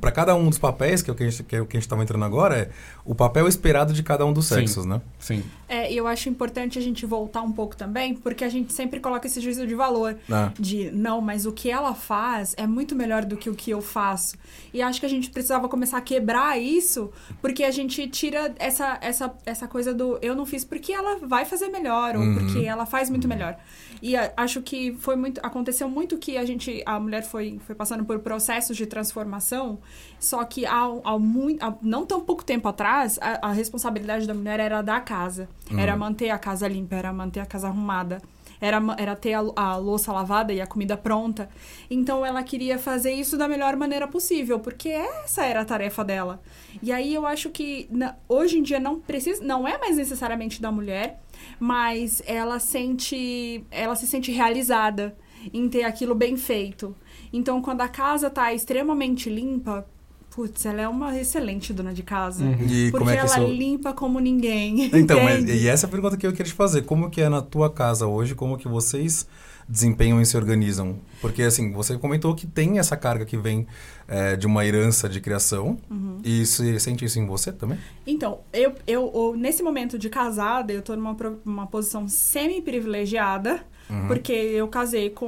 para 0.00 0.12
cada 0.12 0.36
um 0.36 0.48
dos 0.48 0.58
papéis 0.58 1.02
que 1.02 1.10
é 1.10 1.12
o 1.12 1.16
que 1.16 1.24
a 1.24 1.28
gente 1.28 1.42
que 1.42 1.56
é 1.56 1.60
o 1.60 1.66
que 1.66 1.76
a 1.76 1.80
gente 1.80 1.86
estava 1.86 2.02
entrando 2.04 2.24
agora 2.24 2.56
é 2.56 2.70
o 3.04 3.16
papel 3.16 3.48
esperado 3.48 3.92
de 3.92 4.02
cada 4.04 4.24
um 4.24 4.32
dos 4.32 4.46
Sim. 4.46 4.54
sexos, 4.56 4.84
né? 4.84 5.00
Sim. 5.18 5.42
É, 5.68 5.92
e 5.92 5.96
eu 5.96 6.06
acho 6.06 6.28
importante 6.28 6.78
a 6.78 6.82
gente 6.82 7.04
voltar 7.06 7.42
um 7.42 7.50
pouco 7.50 7.76
também, 7.76 8.14
porque 8.14 8.44
a 8.44 8.48
gente 8.48 8.72
sempre 8.72 9.00
coloca 9.00 9.26
esse 9.26 9.40
juízo 9.40 9.66
de 9.66 9.74
valor. 9.74 10.16
Ah. 10.30 10.52
De, 10.58 10.90
não, 10.90 11.20
mas 11.20 11.46
o 11.46 11.52
que 11.52 11.70
ela 11.70 11.94
faz 11.94 12.54
é 12.56 12.66
muito 12.66 12.94
melhor 12.94 13.24
do 13.24 13.36
que 13.36 13.48
o 13.48 13.54
que 13.54 13.70
eu 13.70 13.80
faço. 13.80 14.36
E 14.74 14.82
acho 14.82 15.00
que 15.00 15.06
a 15.06 15.08
gente 15.08 15.30
precisava 15.30 15.68
começar 15.68 15.98
a 15.98 16.00
quebrar 16.00 16.60
isso, 16.60 17.10
porque 17.40 17.64
a 17.64 17.70
gente 17.70 18.06
tira 18.08 18.52
essa, 18.58 18.98
essa, 19.00 19.32
essa 19.46 19.66
coisa 19.66 19.92
do 19.94 20.18
eu 20.22 20.34
não 20.34 20.44
fiz 20.46 20.64
porque 20.64 20.92
ela 20.92 21.18
vai 21.18 21.44
fazer 21.44 21.68
melhor, 21.68 22.16
ou 22.16 22.34
porque 22.34 22.64
ela 22.64 22.84
faz 22.86 23.08
muito 23.10 23.26
melhor. 23.26 23.56
E 24.02 24.16
a- 24.16 24.32
acho 24.36 24.62
que 24.62 24.92
foi 24.98 25.14
muito. 25.16 25.40
Aconteceu 25.42 25.88
muito 25.88 26.16
que 26.18 26.36
a 26.36 26.44
gente. 26.44 26.82
A 26.86 26.98
mulher 26.98 27.22
foi, 27.22 27.60
foi 27.66 27.74
passando 27.80 28.04
por 28.04 28.18
processos 28.18 28.76
de 28.76 28.84
transformação, 28.84 29.78
só 30.18 30.44
que 30.44 30.66
há, 30.66 30.82
há, 31.02 31.18
muito, 31.18 31.64
há 31.64 31.74
não 31.80 32.04
tão 32.04 32.20
pouco 32.20 32.44
tempo 32.44 32.68
atrás, 32.68 33.18
a, 33.22 33.48
a 33.48 33.52
responsabilidade 33.52 34.26
da 34.26 34.34
mulher 34.34 34.60
era 34.60 34.82
da 34.82 35.00
casa. 35.00 35.48
Era 35.78 35.96
manter 35.96 36.28
a 36.28 36.38
casa 36.38 36.68
limpa, 36.68 36.94
era 36.94 37.10
manter 37.10 37.40
a 37.40 37.46
casa 37.46 37.68
arrumada. 37.68 38.20
Era, 38.60 38.78
era 38.98 39.16
ter 39.16 39.32
a, 39.32 39.40
a 39.56 39.76
louça 39.78 40.12
lavada 40.12 40.52
e 40.52 40.60
a 40.60 40.66
comida 40.66 40.94
pronta. 40.94 41.48
Então 41.90 42.26
ela 42.26 42.42
queria 42.42 42.78
fazer 42.78 43.12
isso 43.14 43.38
da 43.38 43.48
melhor 43.48 43.74
maneira 43.76 44.06
possível, 44.06 44.60
porque 44.60 44.90
essa 44.90 45.46
era 45.46 45.62
a 45.62 45.64
tarefa 45.64 46.04
dela. 46.04 46.42
E 46.82 46.92
aí 46.92 47.14
eu 47.14 47.24
acho 47.26 47.48
que 47.48 47.88
na- 47.90 48.14
hoje 48.28 48.58
em 48.58 48.62
dia 48.62 48.78
não 48.78 49.00
precisa, 49.00 49.42
não 49.42 49.66
é 49.66 49.78
mais 49.78 49.96
necessariamente 49.96 50.60
da 50.60 50.70
mulher, 50.70 51.22
mas 51.58 52.22
ela 52.26 52.58
sente, 52.58 53.64
ela 53.70 53.96
se 53.96 54.06
sente 54.06 54.30
realizada 54.30 55.16
em 55.52 55.68
ter 55.68 55.84
aquilo 55.84 56.14
bem 56.14 56.36
feito. 56.36 56.94
Então 57.32 57.60
quando 57.62 57.80
a 57.80 57.88
casa 57.88 58.28
tá 58.30 58.52
extremamente 58.52 59.28
limpa, 59.30 59.86
putz, 60.30 60.64
ela 60.64 60.80
é 60.80 60.88
uma 60.88 61.18
excelente 61.18 61.72
dona 61.72 61.92
de 61.92 62.02
casa. 62.02 62.44
E 62.44 62.90
Porque 62.90 62.90
como 62.92 63.10
é 63.10 63.14
que 63.14 63.18
ela 63.18 63.44
isso 63.44 63.46
limpa 63.52 63.92
como 63.92 64.20
ninguém. 64.20 64.90
Então, 64.94 65.22
mas, 65.22 65.44
e 65.48 65.68
essa 65.68 65.86
é 65.86 65.88
a 65.88 65.90
pergunta 65.90 66.16
que 66.16 66.26
eu 66.26 66.30
queria 66.32 66.46
te 66.46 66.52
fazer. 66.54 66.82
Como 66.82 67.10
que 67.10 67.20
é 67.20 67.28
na 67.28 67.42
tua 67.42 67.68
casa 67.70 68.06
hoje? 68.06 68.34
Como 68.34 68.56
que 68.56 68.68
vocês 68.68 69.26
desempenham 69.68 70.20
e 70.20 70.26
se 70.26 70.36
organizam? 70.36 70.96
Porque, 71.20 71.42
assim, 71.42 71.72
você 71.72 71.96
comentou 71.98 72.34
que 72.34 72.46
tem 72.46 72.78
essa 72.78 72.96
carga 72.96 73.24
que 73.24 73.36
vem 73.36 73.66
é, 74.08 74.36
de 74.36 74.46
uma 74.46 74.64
herança 74.64 75.08
de 75.08 75.20
criação. 75.20 75.78
Uhum. 75.90 76.18
E 76.24 76.46
você 76.46 76.78
sente 76.78 77.04
isso 77.04 77.18
em 77.18 77.26
você 77.26 77.52
também? 77.52 77.78
Então, 78.06 78.40
eu, 78.52 78.72
eu, 78.86 79.10
eu- 79.14 79.34
nesse 79.36 79.62
momento 79.62 79.98
de 79.98 80.08
casada, 80.08 80.72
eu 80.72 80.82
tô 80.82 80.94
numa 80.96 81.16
uma 81.44 81.66
posição 81.66 82.08
semi-privilegiada, 82.08 83.64
porque 84.06 84.32
eu 84.32 84.68
casei 84.68 85.10
com 85.10 85.26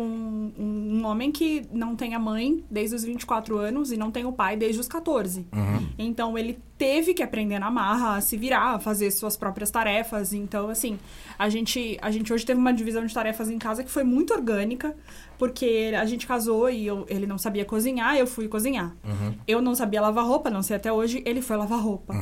um, 0.59 1.05
homem 1.05 1.31
que 1.33 1.63
não 1.73 1.97
tem 1.97 2.15
a 2.15 2.19
mãe 2.19 2.65
desde 2.71 2.95
os 2.97 3.05
24 3.05 3.57
anos 3.59 3.91
e 3.93 3.97
não 3.97 4.11
tem 4.11 4.25
o 4.25 4.33
pai 4.33 4.57
desde 4.57 4.81
os 4.81 4.89
14. 4.89 5.47
Então, 5.99 6.37
ele 6.39 6.59
teve 6.79 7.15
que 7.15 7.23
aprender 7.23 7.59
na 7.59 7.71
marra, 7.71 8.17
a 8.17 8.21
se 8.21 8.37
virar, 8.37 8.75
a 8.75 8.79
fazer 8.79 9.11
suas 9.11 9.37
próprias 9.37 9.71
tarefas. 9.71 10.33
Então, 10.33 10.69
assim, 10.69 10.99
a 11.39 11.49
gente, 11.49 11.97
a 12.03 12.11
gente 12.11 12.33
hoje 12.33 12.45
teve 12.45 12.59
uma 12.59 12.73
divisão 12.73 13.05
de 13.07 13.13
tarefas 13.15 13.49
em 13.51 13.59
casa 13.59 13.85
que 13.85 13.91
foi 13.91 14.03
muito 14.05 14.33
orgânica, 14.35 14.95
porque 15.39 15.93
a 15.97 16.05
gente 16.05 16.27
casou 16.27 16.69
e 16.71 16.87
eu- 16.87 17.05
ele 17.09 17.27
não 17.27 17.39
sabia 17.39 17.65
cozinhar, 17.65 18.17
eu 18.17 18.27
fui 18.27 18.49
cozinhar. 18.49 18.95
Eu 19.47 19.61
não 19.63 19.75
sabia 19.75 20.01
lavar 20.01 20.25
roupa, 20.25 20.51
não 20.51 20.63
sei 20.63 20.77
até 20.77 20.93
hoje, 20.93 21.23
ele 21.25 21.41
foi 21.43 21.57
lavar 21.57 21.81
roupa. 21.81 22.13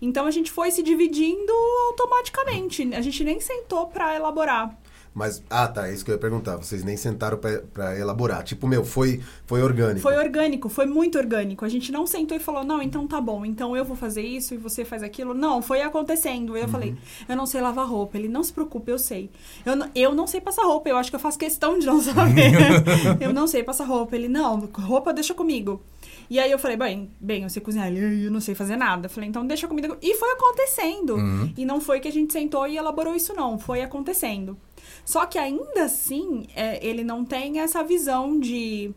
Então 0.00 0.26
a 0.26 0.30
gente 0.30 0.50
foi 0.50 0.70
se 0.70 0.82
dividindo 0.82 1.52
automaticamente. 1.88 2.82
A 2.94 3.00
gente 3.00 3.24
nem 3.24 3.40
sentou 3.40 3.86
pra 3.86 4.14
elaborar. 4.14 4.76
Mas, 5.16 5.42
ah, 5.48 5.66
tá, 5.66 5.88
é 5.88 5.94
isso 5.94 6.04
que 6.04 6.10
eu 6.10 6.14
ia 6.14 6.20
perguntar. 6.20 6.56
Vocês 6.56 6.84
nem 6.84 6.94
sentaram 6.94 7.38
pra, 7.38 7.62
pra 7.72 7.98
elaborar. 7.98 8.44
Tipo, 8.44 8.68
meu, 8.68 8.84
foi, 8.84 9.22
foi 9.46 9.62
orgânico. 9.62 10.00
Foi 10.02 10.14
orgânico, 10.14 10.68
foi 10.68 10.84
muito 10.84 11.16
orgânico. 11.16 11.64
A 11.64 11.70
gente 11.70 11.90
não 11.90 12.06
sentou 12.06 12.36
e 12.36 12.40
falou, 12.40 12.62
não, 12.62 12.82
então 12.82 13.06
tá 13.06 13.18
bom, 13.18 13.42
então 13.42 13.74
eu 13.74 13.82
vou 13.82 13.96
fazer 13.96 14.20
isso 14.20 14.52
e 14.52 14.58
você 14.58 14.84
faz 14.84 15.02
aquilo. 15.02 15.32
Não, 15.32 15.62
foi 15.62 15.80
acontecendo. 15.80 16.54
Eu 16.54 16.68
falei, 16.68 16.94
eu 17.26 17.34
não 17.34 17.46
sei 17.46 17.62
lavar 17.62 17.88
roupa. 17.88 18.18
Ele, 18.18 18.28
não 18.28 18.42
se 18.44 18.52
preocupe, 18.52 18.90
eu 18.90 18.98
sei. 18.98 19.30
Eu, 19.64 19.74
não- 19.74 19.90
eu 19.94 20.14
não 20.14 20.26
sei 20.26 20.38
passar 20.38 20.64
roupa, 20.66 20.90
eu 20.90 20.98
acho 20.98 21.08
que 21.08 21.16
eu 21.16 21.20
faço 21.20 21.38
questão 21.38 21.78
de 21.78 21.86
não 21.86 21.98
saber. 22.02 22.52
eu 23.18 23.32
não 23.32 23.46
sei 23.46 23.62
passar 23.62 23.86
roupa. 23.86 24.14
Ele, 24.14 24.28
não, 24.28 24.68
roupa 24.74 25.14
deixa 25.14 25.32
comigo. 25.32 25.80
E 26.28 26.38
aí 26.38 26.50
eu 26.50 26.58
falei, 26.58 26.76
bem, 26.76 27.10
bem, 27.20 27.42
eu 27.44 27.48
sei 27.48 27.62
cozinhar. 27.62 27.92
Eu 27.92 28.30
não 28.30 28.40
sei 28.40 28.54
fazer 28.54 28.76
nada. 28.76 29.06
Eu 29.06 29.10
falei, 29.10 29.28
então 29.28 29.46
deixa 29.46 29.68
comigo. 29.68 29.96
E 30.02 30.14
foi 30.14 30.30
acontecendo. 30.32 31.16
E 31.56 31.64
não 31.64 31.80
foi 31.80 32.00
que 32.00 32.08
a 32.08 32.12
gente 32.12 32.32
sentou 32.32 32.66
e 32.66 32.76
elaborou 32.76 33.14
isso, 33.14 33.34
não. 33.34 33.58
Foi 33.58 33.82
acontecendo. 33.82 34.56
Só 35.04 35.24
que 35.26 35.38
ainda 35.38 35.84
assim, 35.84 36.46
é, 36.54 36.84
ele 36.84 37.04
não 37.04 37.24
tem 37.24 37.60
essa 37.60 37.82
visão 37.82 38.38
de 38.38 38.92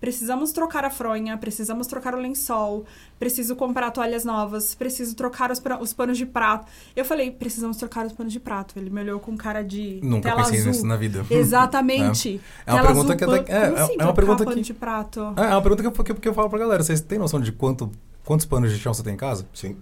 precisamos 0.00 0.50
trocar 0.52 0.84
a 0.84 0.90
fronha, 0.90 1.36
precisamos 1.36 1.86
trocar 1.86 2.14
o 2.14 2.18
lençol, 2.18 2.84
preciso 3.18 3.54
comprar 3.54 3.90
toalhas 3.90 4.24
novas, 4.24 4.74
preciso 4.74 5.14
trocar 5.14 5.50
os, 5.50 5.60
os 5.80 5.92
panos 5.92 6.16
de 6.16 6.24
prato. 6.26 6.66
Eu 6.96 7.04
falei, 7.04 7.30
precisamos 7.30 7.76
trocar 7.76 8.06
os 8.06 8.12
panos 8.12 8.32
de 8.32 8.40
prato. 8.40 8.78
Ele 8.78 8.88
me 8.90 9.00
olhou 9.02 9.20
com 9.20 9.36
cara 9.36 9.62
de 9.62 10.00
Nunca 10.02 10.30
tela 10.30 10.42
pensei 10.42 10.60
azul. 10.60 10.72
nisso 10.72 10.86
na 10.86 10.96
vida. 10.96 11.24
Exatamente. 11.30 12.40
É 12.66 12.72
uma 12.72 12.82
pergunta 12.82 13.14
azul, 13.14 13.16
que 13.16 13.24
até- 13.24 13.52
é, 13.52 13.56
é- 13.56 13.80
assim 13.82 13.96
é 13.98 14.04
uma 14.04 14.14
pergunta 14.14 14.44
pano 14.44 14.56
que- 14.56 14.62
de 14.62 14.74
prato? 14.74 15.34
É 15.36 15.42
é 15.42 15.48
uma 15.48 15.62
pergunta 15.62 15.82
que 15.82 15.88
eu, 15.88 16.04
que, 16.04 16.12
eu- 16.12 16.16
que 16.16 16.28
eu 16.28 16.34
falo 16.34 16.48
pra 16.48 16.58
galera. 16.58 16.82
Vocês 16.82 17.00
têm 17.00 17.18
noção 17.18 17.40
de 17.40 17.52
quanto, 17.52 17.90
quantos 18.24 18.46
panos 18.46 18.72
de 18.72 18.78
chão 18.78 18.94
você 18.94 19.02
tem 19.02 19.14
em 19.14 19.18
casa? 19.18 19.46
Sim. 19.52 19.76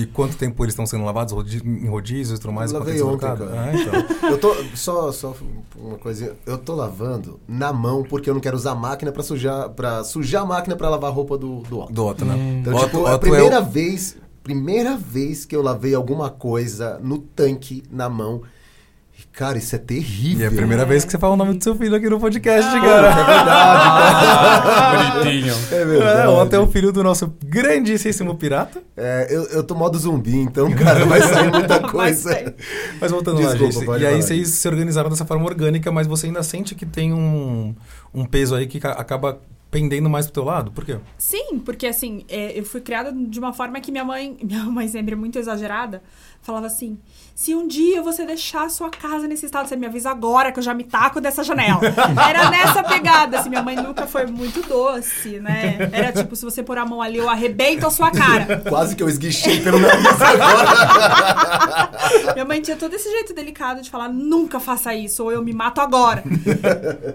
E 0.00 0.06
quanto 0.06 0.36
tempo 0.36 0.62
eles 0.64 0.72
estão 0.74 0.86
sendo 0.86 1.04
lavados 1.04 1.32
rodi- 1.32 1.60
em 1.64 1.88
rodízios 1.88 2.38
e 2.38 2.40
tudo 2.40 2.52
mais? 2.52 2.70
Eu 2.72 2.78
lavei 2.78 3.02
ontem. 3.02 3.26
Ah, 3.26 3.72
então. 3.74 4.28
Eu 4.30 4.38
tô. 4.38 4.54
Só, 4.74 5.10
só 5.10 5.34
uma 5.76 5.98
coisinha. 5.98 6.32
Eu 6.46 6.56
tô 6.56 6.74
lavando 6.76 7.40
na 7.48 7.72
mão 7.72 8.04
porque 8.04 8.30
eu 8.30 8.34
não 8.34 8.40
quero 8.40 8.56
usar 8.56 8.72
a 8.72 8.74
máquina 8.76 9.10
pra 9.10 9.22
sujar, 9.24 9.70
pra 9.70 10.04
sujar 10.04 10.42
a 10.42 10.46
máquina 10.46 10.76
pra 10.76 10.88
lavar 10.88 11.10
a 11.10 11.12
roupa 11.12 11.36
do, 11.36 11.62
do 11.62 11.80
Otto. 11.80 11.92
Do 11.92 12.06
Otto, 12.06 12.24
né? 12.24 12.58
Então, 12.60 12.74
Otto- 12.74 12.84
tipo, 12.84 12.98
a 12.98 13.00
Otto 13.00 13.08
é 13.10 13.14
o- 13.16 13.18
primeira 13.18 13.60
vez. 13.60 14.16
Primeira 14.44 14.96
vez 14.96 15.44
que 15.44 15.54
eu 15.56 15.60
lavei 15.62 15.94
alguma 15.94 16.30
coisa 16.30 16.98
no 17.02 17.18
tanque 17.18 17.82
na 17.90 18.08
mão. 18.08 18.42
Cara, 19.32 19.56
isso 19.58 19.74
é 19.74 19.78
terrível. 19.78 20.40
E 20.40 20.44
é 20.44 20.46
a 20.48 20.50
primeira 20.50 20.84
vez 20.84 21.04
que 21.04 21.12
você 21.12 21.18
fala 21.18 21.34
o 21.34 21.36
nome 21.36 21.54
do 21.54 21.62
seu 21.62 21.74
filho 21.76 21.94
aqui 21.94 22.08
no 22.10 22.18
podcast, 22.18 22.76
É 22.76 22.80
cara. 22.80 23.10
verdade, 23.24 25.12
Bonitinho. 25.18 25.54
É 25.70 25.74
É, 25.74 25.84
verdade. 25.84 26.28
ontem 26.28 26.56
é 26.56 26.58
o 26.58 26.66
filho 26.66 26.90
do 26.92 27.02
nosso 27.04 27.32
grandíssimo 27.44 28.34
pirata. 28.36 28.82
É, 28.96 29.28
eu, 29.30 29.44
eu 29.48 29.62
tô 29.62 29.74
modo 29.74 29.98
zumbi, 29.98 30.36
então, 30.36 30.70
cara, 30.72 31.04
vai 31.04 31.20
sair 31.22 31.50
muita 31.52 31.78
coisa. 31.88 32.54
Mas 33.00 33.10
voltando 33.10 33.36
Desculpa, 33.38 33.92
lá, 33.92 33.98
gente. 33.98 34.02
E 34.02 34.06
aí 34.06 34.12
falar. 34.14 34.22
vocês 34.22 34.48
se 34.48 34.68
organizaram 34.68 35.08
dessa 35.10 35.24
forma 35.24 35.44
orgânica, 35.46 35.90
mas 35.92 36.06
você 36.06 36.26
ainda 36.26 36.42
sente 36.42 36.74
que 36.74 36.84
tem 36.86 37.12
um, 37.12 37.74
um 38.14 38.24
peso 38.24 38.54
aí 38.54 38.66
que 38.66 38.80
ca- 38.80 38.92
acaba 38.92 39.40
pendendo 39.70 40.08
mais 40.08 40.26
pro 40.26 40.32
teu 40.34 40.44
lado? 40.44 40.72
Por 40.72 40.84
quê? 40.84 40.96
Sim, 41.18 41.58
porque 41.64 41.86
assim, 41.86 42.24
é, 42.28 42.58
eu 42.58 42.64
fui 42.64 42.80
criada 42.80 43.12
de 43.12 43.38
uma 43.38 43.52
forma 43.52 43.78
que 43.80 43.92
minha 43.92 44.04
mãe, 44.04 44.36
minha 44.42 44.64
mãe 44.64 44.88
sempre 44.88 45.14
muito 45.14 45.38
exagerada, 45.38 46.02
falava 46.48 46.66
assim: 46.66 46.98
se 47.34 47.54
um 47.54 47.68
dia 47.68 48.02
você 48.02 48.24
deixar 48.24 48.64
a 48.64 48.68
sua 48.70 48.88
casa 48.90 49.28
nesse 49.28 49.44
estado, 49.44 49.68
você 49.68 49.76
me 49.76 49.86
avisa 49.86 50.10
agora 50.10 50.50
que 50.50 50.58
eu 50.58 50.62
já 50.62 50.72
me 50.72 50.82
taco 50.82 51.20
dessa 51.20 51.44
janela. 51.44 51.80
Era 52.28 52.50
nessa 52.50 52.82
pegada, 52.82 53.38
assim, 53.38 53.50
minha 53.50 53.62
mãe 53.62 53.76
nunca 53.76 54.06
foi 54.06 54.26
muito 54.26 54.66
doce, 54.66 55.38
né? 55.38 55.90
Era 55.92 56.10
tipo, 56.10 56.34
se 56.34 56.44
você 56.44 56.62
pôr 56.62 56.78
a 56.78 56.86
mão 56.86 57.02
ali, 57.02 57.18
eu 57.18 57.28
arrebento 57.28 57.86
a 57.86 57.90
sua 57.90 58.10
cara. 58.10 58.62
Quase 58.68 58.96
que 58.96 59.02
eu 59.02 59.08
esguichei 59.08 59.60
pelo 59.60 59.78
nariz 59.78 60.20
agora. 60.20 61.90
Minha 62.32 62.44
mãe 62.46 62.60
tinha 62.62 62.76
todo 62.76 62.94
esse 62.94 63.10
jeito 63.10 63.34
delicado 63.34 63.82
de 63.82 63.90
falar, 63.90 64.08
nunca 64.08 64.58
faça 64.58 64.94
isso, 64.94 65.22
ou 65.22 65.30
eu 65.30 65.42
me 65.42 65.52
mato 65.52 65.80
agora. 65.80 66.24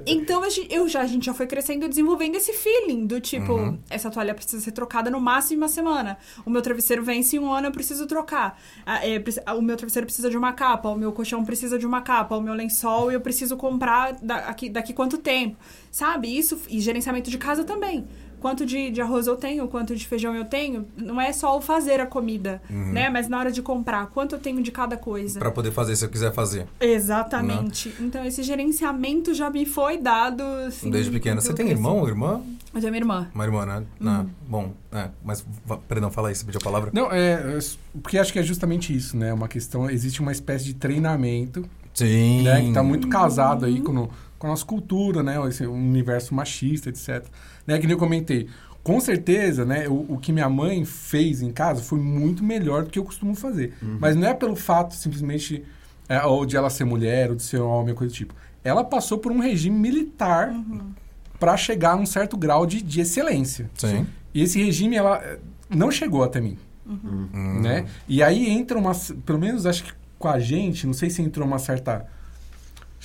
então 0.06 0.44
a 0.44 0.50
gente, 0.50 0.74
eu 0.74 0.88
já, 0.88 1.02
a 1.02 1.08
gente 1.08 1.26
já 1.26 1.34
foi 1.34 1.48
crescendo 1.48 1.86
e 1.86 1.90
desenvolvendo 1.90 2.36
esse 2.36 2.54
feeling 2.54 3.08
do 3.08 3.20
tipo, 3.20 3.78
essa 3.90 4.12
toalha 4.12 4.34
precisa 4.34 4.64
ser 4.64 4.72
trocada 4.72 5.10
no 5.10 5.20
máximo 5.20 5.56
em 5.56 5.58
uma 5.58 5.68
semana. 5.68 6.18
O 6.46 6.50
meu 6.50 6.62
travesseiro 6.62 7.04
vence 7.04 7.36
em 7.36 7.40
um 7.40 7.52
ano, 7.52 7.68
eu 7.68 7.72
preciso 7.72 8.06
trocar. 8.06 8.60
Ah, 8.86 9.06
é, 9.06 9.20
o 9.58 9.62
meu 9.62 9.76
travesseiro 9.76 10.06
precisa 10.06 10.30
de 10.30 10.38
uma 10.38 10.54
capa, 10.54 10.90
o 10.90 10.96
meu 10.96 11.12
colchão 11.12 11.44
precisa 11.44 11.78
de 11.78 11.86
uma 11.86 12.02
capa, 12.02 12.36
o 12.36 12.42
meu 12.42 12.54
lençol 12.54 13.12
eu 13.12 13.22
preciso 13.22 13.56
comprar 13.58 14.18
daqui, 14.22 14.70
daqui 14.70 14.94
quanto 14.94 15.18
tempo. 15.18 15.58
Sabe? 15.92 16.36
Isso, 16.36 16.60
e 16.70 16.80
gerenciamento 16.80 17.30
de 17.30 17.38
casa 17.38 17.64
também. 17.64 18.06
Quanto 18.44 18.66
de, 18.66 18.92
de 18.92 19.00
arroz 19.00 19.26
eu 19.26 19.38
tenho, 19.38 19.66
quanto 19.70 19.96
de 19.96 20.06
feijão 20.06 20.36
eu 20.36 20.44
tenho, 20.44 20.86
não 20.98 21.20
é 21.22 21.32
só 21.32 21.58
o 21.58 21.62
fazer 21.62 22.02
a 22.02 22.06
comida, 22.06 22.62
né? 22.70 23.10
Mas 23.10 23.30
na 23.30 23.40
hora 23.40 23.50
de 23.50 23.62
comprar, 23.62 24.08
quanto 24.08 24.36
eu 24.36 24.40
tenho 24.40 24.62
de 24.62 24.70
cada 24.70 24.98
coisa. 24.98 25.40
Pra 25.40 25.50
poder 25.50 25.72
fazer 25.72 25.96
se 25.96 26.04
eu 26.04 26.10
quiser 26.10 26.34
fazer. 26.34 26.68
Exatamente. 26.82 27.96
Então 28.02 28.26
esse 28.26 28.44
gerenciamento 28.44 29.34
já 29.34 29.50
me 29.50 29.66
foi 29.66 29.98
dado 29.98 30.44
assim, 30.68 30.90
Desde 30.90 31.10
pequena. 31.10 31.40
Você 31.40 31.54
tem 31.54 31.70
irmão 31.70 32.00
ou 32.00 32.08
irmã? 32.10 32.42
Eu 32.74 32.82
tenho 32.82 32.92
minha 32.92 33.02
irmã. 33.02 33.30
Uma 33.34 33.46
irmã, 33.46 33.66
né? 33.66 33.84
Não, 33.98 34.30
bom, 34.46 34.74
é. 34.92 35.08
Mas, 35.24 35.46
perdão, 35.88 36.12
fala 36.12 36.28
aí, 36.28 36.36
você 36.36 36.44
pediu 36.44 36.60
a 36.60 36.64
palavra. 36.66 36.90
Não, 36.94 37.10
é, 37.14 37.34
é, 37.34 37.60
porque 38.02 38.18
acho 38.18 38.34
que 38.34 38.40
é 38.40 38.44
justamente 38.44 38.94
isso, 38.94 39.16
né? 39.16 39.32
Uma 39.34 39.48
questão, 39.48 39.90
existe 39.90 40.20
uma 40.20 40.34
espécie 40.34 40.66
de 40.66 40.74
treinamento, 40.74 41.64
Sim. 41.94 42.42
né? 42.44 42.62
Que 42.62 42.74
tá 42.74 42.84
muito 42.84 43.08
casado 43.08 43.66
aí 43.66 43.80
com, 43.80 43.96
o- 43.96 44.10
com 44.44 44.48
a 44.48 44.50
nossa 44.50 44.66
cultura, 44.66 45.24
né? 45.24 45.38
Esse 45.48 45.66
universo 45.66 46.36
machista, 46.36 46.90
etc. 46.90 47.24
Né? 47.66 47.80
Que 47.80 47.88
nem 47.88 47.94
eu 47.94 47.98
comentei. 47.98 48.50
Com 48.84 49.00
certeza, 49.00 49.64
né? 49.64 49.88
O, 49.88 50.16
o 50.16 50.18
que 50.18 50.34
minha 50.34 50.50
mãe 50.50 50.84
fez 50.84 51.42
em 51.42 51.50
casa 51.50 51.82
foi 51.82 51.98
muito 51.98 52.44
melhor 52.44 52.84
do 52.84 52.90
que 52.90 53.00
eu 53.00 53.06
costumo 53.06 53.34
fazer. 53.36 53.74
Mas 53.82 54.18
não 54.18 54.28
é 54.28 54.34
pelo 54.34 54.58
fato, 54.58 54.96
simplesmente, 54.96 55.64
é, 56.10 56.22
ou 56.26 56.46
de 56.46 56.58
ela 56.58 56.70
ser 56.70 56.84
mulher, 56.84 57.30
ou 57.30 57.38
de 57.38 57.44
ser 57.44 57.60
homem, 57.62 57.96
coisa 57.96 58.12
do 58.14 58.18
tipo. 58.18 58.36
Ela 58.66 58.84
passou 58.84 59.18
por 59.18 59.32
um 59.32 59.40
regime 59.40 59.80
militar 59.80 60.54
para 61.40 61.56
chegar 61.56 61.92
a 61.92 61.96
um 61.96 62.06
certo 62.06 62.36
grau 62.36 62.66
de, 62.66 62.82
de 62.82 63.00
excelência. 63.00 63.70
Sim. 63.76 64.06
E 64.34 64.44
esse 64.44 64.62
regime 64.62 64.98
ela 64.98 65.20
eh, 65.24 65.40
não 65.70 65.90
chegou 65.90 66.22
até 66.22 66.42
mim, 66.42 66.58
Hum. 66.86 67.62
né? 67.62 67.86
E 68.10 68.22
aí 68.22 68.50
entra 68.50 68.78
uma, 68.78 68.92
pelo 69.26 69.40
menos 69.40 69.66
acho 69.66 69.86
que 69.86 69.94
com 70.20 70.28
a 70.28 70.38
gente, 70.38 70.86
não 70.86 70.94
sei 70.94 71.10
se 71.10 71.22
entrou 71.22 71.48
uma 71.48 71.60
certa 71.60 72.06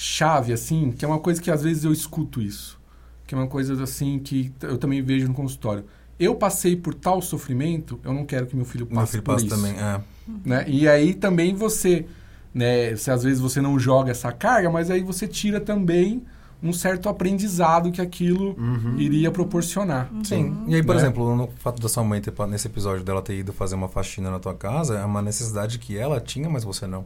chave 0.01 0.53
assim, 0.53 0.93
que 0.93 1.05
é 1.05 1.09
uma 1.09 1.19
coisa 1.19 1.43
que 1.43 1.51
às 1.51 1.61
vezes 1.61 1.83
eu 1.83 1.93
escuto 1.93 2.41
isso, 2.41 2.79
que 3.27 3.35
é 3.35 3.39
uma 3.39 3.49
coisa 3.49 3.83
assim 3.83 4.21
que 4.21 4.53
eu 4.63 4.79
também 4.79 5.03
vejo 5.03 5.27
no 5.27 5.35
consultório. 5.35 5.85
Eu 6.21 6.37
passei 6.37 6.77
por 6.77 6.95
tal 6.95 7.21
sofrimento, 7.21 7.99
eu 8.05 8.13
não 8.13 8.25
quero 8.25 8.47
que 8.47 8.55
meu 8.55 8.65
filho 8.65 8.87
passe 8.87 8.97
Meu 8.97 9.07
filho 9.09 9.23
por 9.25 9.33
passa 9.35 9.47
isso 9.47 9.57
também. 9.57 9.73
É. 9.77 10.01
né? 10.45 10.65
E 10.69 10.89
aí 10.89 11.15
também 11.15 11.53
você, 11.53 12.07
né, 12.55 12.95
se 12.95 13.11
às 13.11 13.25
vezes 13.25 13.41
você 13.41 13.61
não 13.61 13.77
joga 13.77 14.13
essa 14.13 14.31
carga, 14.31 14.71
mas 14.71 14.89
aí 14.89 15.03
você 15.03 15.27
tira 15.27 15.61
também 15.61 16.23
um 16.63 16.73
certo 16.73 17.09
aprendizado 17.09 17.91
que 17.91 18.01
aquilo 18.01 18.57
iria 18.97 19.33
proporcionar. 19.33 20.09
Sim. 20.23 20.63
E 20.69 20.77
aí, 20.77 20.83
por 20.83 20.95
Né? 20.95 21.03
exemplo, 21.03 21.35
no 21.37 21.49
fato 21.57 21.83
da 21.83 21.89
sua 21.89 22.05
mãe 22.05 22.21
ter, 22.21 22.33
nesse 22.47 22.69
episódio 22.69 23.03
dela 23.03 23.21
ter 23.21 23.37
ido 23.37 23.53
fazer 23.53 23.75
uma 23.75 23.89
faxina 23.89 24.31
na 24.31 24.39
tua 24.39 24.55
casa, 24.55 24.97
é 24.97 25.05
uma 25.05 25.23
necessidade 25.23 25.79
que 25.81 25.97
ela 25.99 26.21
tinha, 26.21 26.49
mas 26.49 26.63
você 26.63 26.87
não. 26.87 27.05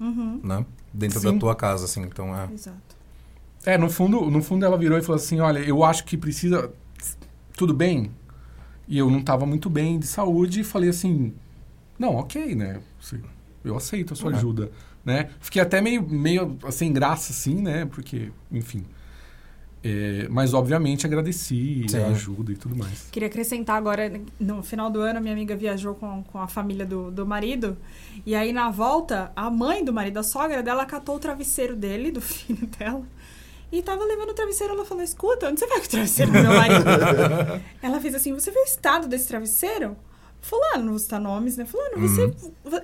Uhum. 0.00 0.40
Né? 0.42 0.64
Dentro 0.92 1.20
Sim. 1.20 1.32
da 1.32 1.38
tua 1.38 1.54
casa, 1.54 1.84
assim. 1.84 2.02
Então, 2.02 2.36
é. 2.36 2.48
Exato. 2.52 2.96
É, 3.64 3.78
no 3.78 3.88
fundo, 3.88 4.30
no 4.30 4.42
fundo 4.42 4.64
ela 4.64 4.76
virou 4.76 4.98
e 4.98 5.02
falou 5.02 5.16
assim, 5.16 5.38
olha, 5.40 5.60
eu 5.60 5.84
acho 5.84 6.04
que 6.04 6.16
precisa 6.16 6.72
tudo 7.56 7.72
bem. 7.72 8.10
E 8.88 8.98
eu 8.98 9.08
não 9.08 9.20
estava 9.20 9.46
muito 9.46 9.70
bem 9.70 9.98
de 9.98 10.06
saúde 10.06 10.60
e 10.60 10.64
falei 10.64 10.90
assim, 10.90 11.32
não, 11.98 12.16
ok, 12.16 12.54
né? 12.54 12.80
Assim, 13.00 13.20
Eu 13.64 13.76
aceito 13.76 14.12
a 14.12 14.16
sua 14.16 14.32
É. 14.32 14.34
ajuda, 14.34 14.72
né? 15.04 15.30
Fiquei 15.40 15.62
até 15.62 15.80
meio, 15.80 16.02
meio 16.02 16.58
sem 16.72 16.92
graça, 16.92 17.32
assim, 17.32 17.54
né? 17.62 17.84
Porque, 17.86 18.32
enfim. 18.50 18.84
É, 19.84 20.28
mas, 20.28 20.54
obviamente, 20.54 21.06
agradeci 21.06 21.86
Sim. 21.88 21.98
a 21.98 22.06
ajuda 22.08 22.52
e 22.52 22.56
tudo 22.56 22.76
mais. 22.76 23.08
Queria 23.10 23.28
acrescentar 23.28 23.76
agora, 23.76 24.12
no 24.38 24.62
final 24.62 24.88
do 24.88 25.00
ano, 25.00 25.20
minha 25.20 25.32
amiga 25.32 25.56
viajou 25.56 25.94
com, 25.94 26.22
com 26.22 26.38
a 26.38 26.46
família 26.46 26.86
do, 26.86 27.10
do 27.10 27.26
marido. 27.26 27.76
E 28.24 28.34
aí, 28.34 28.52
na 28.52 28.70
volta, 28.70 29.32
a 29.34 29.50
mãe 29.50 29.84
do 29.84 29.92
marido, 29.92 30.18
a 30.18 30.22
sogra 30.22 30.62
dela, 30.62 30.86
catou 30.86 31.16
o 31.16 31.18
travesseiro 31.18 31.74
dele, 31.74 32.12
do 32.12 32.20
filho 32.22 32.66
dela. 32.78 33.02
E 33.72 33.82
tava 33.82 34.04
levando 34.04 34.30
o 34.30 34.34
travesseiro. 34.34 34.74
Ela 34.74 34.84
falou: 34.84 35.02
Escuta, 35.02 35.48
onde 35.48 35.58
você 35.58 35.66
vai 35.66 35.78
com 35.78 35.86
o 35.86 35.88
travesseiro 35.88 36.30
do 36.30 36.38
meu 36.38 36.52
marido? 36.52 36.84
ela 37.82 38.00
fez 38.00 38.14
assim: 38.14 38.32
Você 38.34 38.50
viu 38.50 38.60
o 38.60 38.64
estado 38.64 39.08
desse 39.08 39.26
travesseiro? 39.26 39.96
Fulano, 40.42 40.90
vou 40.90 40.98
citar 40.98 41.20
nomes, 41.20 41.56
né? 41.56 41.64
Fulano, 41.64 41.96
você. 41.98 42.30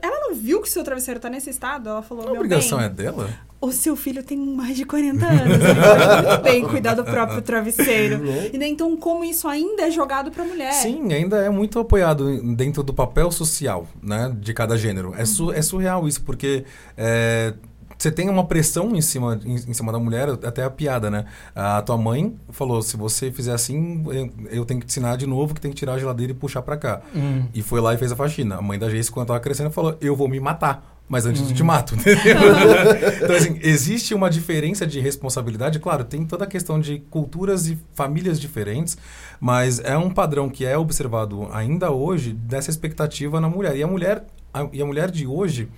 Ela 0.01 0.21
não 0.29 0.35
viu 0.35 0.63
que 0.63 0.71
seu 0.71 0.83
travesseiro 0.85 1.19
tá 1.19 1.29
nesse 1.29 1.51
estado? 1.51 1.89
Ela 1.89 2.03
falou: 2.03 2.29
A 2.29 2.33
obrigação 2.33 2.79
bem, 2.79 2.87
é 2.87 2.89
dela? 2.89 3.29
o 3.61 3.73
seu 3.73 3.97
filho 3.97 4.23
tem 4.23 4.39
mais 4.39 4.77
de 4.77 4.85
40 4.85 5.27
anos. 5.27 5.55
Ele 5.55 5.75
pode 5.75 6.27
muito 6.29 6.43
bem 6.45 6.65
cuidar 6.65 6.95
do 6.95 7.03
próprio 7.05 7.43
travesseiro. 7.43 8.25
E 8.53 8.57
daí, 8.57 8.71
então, 8.71 8.97
como 8.97 9.25
isso 9.25 9.49
ainda 9.49 9.83
é 9.83 9.91
jogado 9.91 10.31
pra 10.31 10.45
mulher? 10.45 10.73
Sim, 10.73 11.13
ainda 11.13 11.39
é 11.39 11.51
muito 11.51 11.81
apoiado 11.81 12.41
dentro 12.55 12.85
do 12.85 12.95
papel 12.95 13.31
social, 13.33 13.87
né? 14.01 14.33
De 14.41 14.55
cada 14.55 14.77
gênero. 14.79 15.13
É, 15.19 15.25
su- 15.25 15.53
é 15.53 15.61
surreal 15.61 16.07
isso, 16.07 16.23
porque 16.23 16.65
é, 16.97 17.53
você 17.99 18.13
tem 18.13 18.29
uma 18.29 18.45
pressão 18.45 18.95
em 18.95 19.01
cima, 19.01 19.39
em, 19.45 19.55
em 19.55 19.75
cima 19.75 19.91
da 19.91 19.99
mulher, 19.99 20.29
até 20.29 20.63
a 20.63 20.71
piada, 20.71 21.11
né? 21.11 21.25
A 21.55 21.83
tua 21.83 21.97
mãe 21.97 22.37
falou, 22.51 22.81
se 22.81 22.97
você 22.97 23.33
fizer 23.33 23.53
assim, 23.53 24.05
eu, 24.07 24.31
eu 24.51 24.65
tenho 24.65 24.79
que 24.79 24.87
te 24.87 24.91
ensinar 24.91 25.17
de 25.17 25.27
novo 25.27 25.53
que 25.53 25.61
tem 25.61 25.73
que 25.73 25.77
tirar 25.77 25.95
a 25.95 25.99
geladeira 25.99 26.33
e 26.33 26.35
puxar 26.35 26.63
pra 26.63 26.77
cá. 26.77 27.01
E 27.53 27.61
foi 27.61 27.81
lá 27.81 27.93
e 27.93 27.99
fez 27.99 28.13
a 28.13 28.17
faxina. 28.17 28.57
A 28.57 28.63
mãe 28.63 28.79
da 28.79 28.89
Jace, 28.89 29.11
quando 29.11 29.27
tava 29.27 29.41
crescendo, 29.41 29.71
falou, 29.71 29.97
eu 30.01 30.15
vou 30.15 30.29
me 30.29 30.39
matar. 30.39 30.97
Mas 31.09 31.25
antes 31.25 31.41
eu 31.49 31.57
te 31.57 31.63
mato, 31.63 31.95
entendeu? 31.97 32.19
então, 33.25 33.35
assim, 33.35 33.59
existe 33.63 34.15
uma 34.15 34.29
diferença 34.29 34.87
de 34.87 35.01
responsabilidade. 35.01 35.79
Claro, 35.79 36.05
tem 36.05 36.25
toda 36.25 36.45
a 36.45 36.47
questão 36.47 36.79
de 36.79 36.99
culturas 37.11 37.67
e 37.67 37.79
famílias 37.95 38.39
diferentes, 38.39 38.97
mas 39.41 39.81
é 39.81 39.97
um 39.97 40.11
padrão 40.11 40.51
que 40.51 40.67
é 40.67 40.77
observado 40.77 41.49
ainda 41.51 41.91
hoje 41.91 42.33
dessa 42.35 42.69
expectativa 42.69 43.41
na 43.41 43.49
mulher. 43.49 43.75
E 43.75 43.83
a 43.83 43.87
mulher, 43.87 44.25
a, 44.53 44.69
e 44.71 44.83
a 44.83 44.85
mulher 44.85 45.11
de 45.11 45.27
hoje 45.27 45.69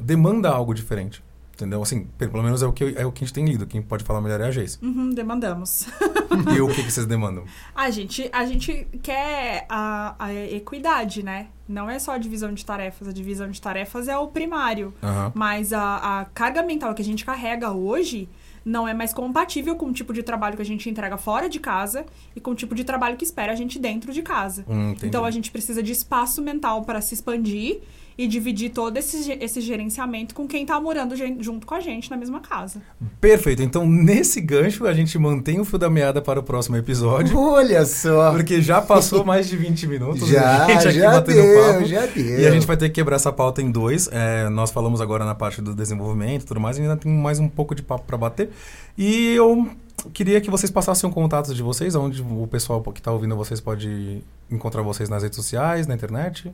demanda 0.00 0.48
algo 0.48 0.72
diferente. 0.72 1.22
Entendeu? 1.58 1.82
Assim, 1.82 2.06
pelo 2.16 2.40
menos 2.40 2.62
é 2.62 2.66
o, 2.66 2.72
que, 2.72 2.94
é 2.96 3.04
o 3.04 3.10
que 3.10 3.24
a 3.24 3.26
gente 3.26 3.34
tem 3.34 3.44
lido. 3.44 3.66
Quem 3.66 3.82
pode 3.82 4.04
falar 4.04 4.20
melhor 4.20 4.40
é 4.40 4.44
a 4.44 4.50
Jace. 4.52 4.78
Uhum, 4.80 5.10
demandamos. 5.10 5.88
e 6.56 6.60
o 6.60 6.68
que, 6.68 6.84
que 6.84 6.92
vocês 6.92 7.04
demandam? 7.04 7.42
A 7.74 7.90
gente, 7.90 8.30
a 8.32 8.46
gente 8.46 8.86
quer 9.02 9.66
a, 9.68 10.14
a 10.20 10.32
equidade, 10.32 11.24
né? 11.24 11.48
Não 11.68 11.90
é 11.90 11.98
só 11.98 12.12
a 12.12 12.18
divisão 12.18 12.54
de 12.54 12.64
tarefas. 12.64 13.08
A 13.08 13.12
divisão 13.12 13.50
de 13.50 13.60
tarefas 13.60 14.06
é 14.06 14.16
o 14.16 14.28
primário. 14.28 14.94
Aham. 15.02 15.32
Mas 15.34 15.72
a, 15.72 16.20
a 16.20 16.24
carga 16.26 16.62
mental 16.62 16.94
que 16.94 17.02
a 17.02 17.04
gente 17.04 17.24
carrega 17.24 17.72
hoje 17.72 18.28
não 18.64 18.86
é 18.86 18.94
mais 18.94 19.12
compatível 19.12 19.74
com 19.74 19.86
o 19.86 19.92
tipo 19.92 20.12
de 20.12 20.22
trabalho 20.22 20.54
que 20.54 20.62
a 20.62 20.64
gente 20.64 20.88
entrega 20.88 21.16
fora 21.16 21.48
de 21.48 21.58
casa 21.58 22.06
e 22.36 22.40
com 22.40 22.52
o 22.52 22.54
tipo 22.54 22.72
de 22.72 22.84
trabalho 22.84 23.16
que 23.16 23.24
espera 23.24 23.50
a 23.50 23.56
gente 23.56 23.80
dentro 23.80 24.12
de 24.12 24.22
casa. 24.22 24.64
Hum. 24.68 24.94
Então 25.02 25.24
a 25.24 25.30
gente 25.32 25.50
precisa 25.50 25.82
de 25.82 25.90
espaço 25.90 26.40
mental 26.40 26.84
para 26.84 27.00
se 27.00 27.14
expandir 27.14 27.80
e 28.18 28.26
dividir 28.26 28.70
todo 28.70 28.96
esse, 28.96 29.30
esse 29.40 29.60
gerenciamento 29.60 30.34
com 30.34 30.48
quem 30.48 30.66
tá 30.66 30.80
morando 30.80 31.14
junto 31.40 31.64
com 31.64 31.74
a 31.74 31.78
gente 31.78 32.10
na 32.10 32.16
mesma 32.16 32.40
casa. 32.40 32.82
Perfeito. 33.20 33.62
Então, 33.62 33.86
nesse 33.86 34.40
gancho, 34.40 34.84
a 34.86 34.92
gente 34.92 35.16
mantém 35.16 35.60
o 35.60 35.64
fio 35.64 35.78
da 35.78 35.88
meada 35.88 36.20
para 36.20 36.40
o 36.40 36.42
próximo 36.42 36.76
episódio. 36.76 37.38
Olha 37.38 37.86
só. 37.86 38.32
Porque 38.32 38.60
já 38.60 38.82
passou 38.82 39.24
mais 39.24 39.48
de 39.48 39.56
20 39.56 39.86
minutos. 39.86 40.26
Já, 40.28 40.64
a 40.64 40.68
gente 40.72 40.88
aqui 40.88 40.98
já 40.98 41.10
batendo 41.12 41.36
deu, 41.36 41.64
papo. 41.64 41.84
já 41.84 42.06
deu. 42.06 42.40
E 42.40 42.46
a 42.46 42.50
gente 42.50 42.66
vai 42.66 42.76
ter 42.76 42.88
que 42.88 42.96
quebrar 42.96 43.16
essa 43.16 43.30
pauta 43.30 43.62
em 43.62 43.70
dois. 43.70 44.08
É, 44.10 44.48
nós 44.48 44.72
falamos 44.72 45.00
agora 45.00 45.24
na 45.24 45.36
parte 45.36 45.62
do 45.62 45.72
desenvolvimento 45.72 46.42
e 46.42 46.46
tudo 46.46 46.58
mais, 46.58 46.76
e 46.76 46.82
ainda 46.82 46.96
tem 46.96 47.12
mais 47.12 47.38
um 47.38 47.48
pouco 47.48 47.72
de 47.72 47.82
papo 47.84 48.04
para 48.04 48.16
bater. 48.16 48.50
E 48.96 49.34
eu 49.34 49.68
queria 50.12 50.40
que 50.40 50.50
vocês 50.50 50.72
passassem 50.72 51.08
o 51.08 51.12
contato 51.12 51.54
de 51.54 51.62
vocês, 51.62 51.94
onde 51.94 52.20
o 52.20 52.48
pessoal 52.48 52.82
que 52.82 52.98
está 52.98 53.12
ouvindo 53.12 53.36
vocês 53.36 53.60
pode 53.60 54.24
encontrar 54.50 54.82
vocês 54.82 55.08
nas 55.08 55.22
redes 55.22 55.36
sociais, 55.36 55.86
na 55.86 55.94
internet. 55.94 56.52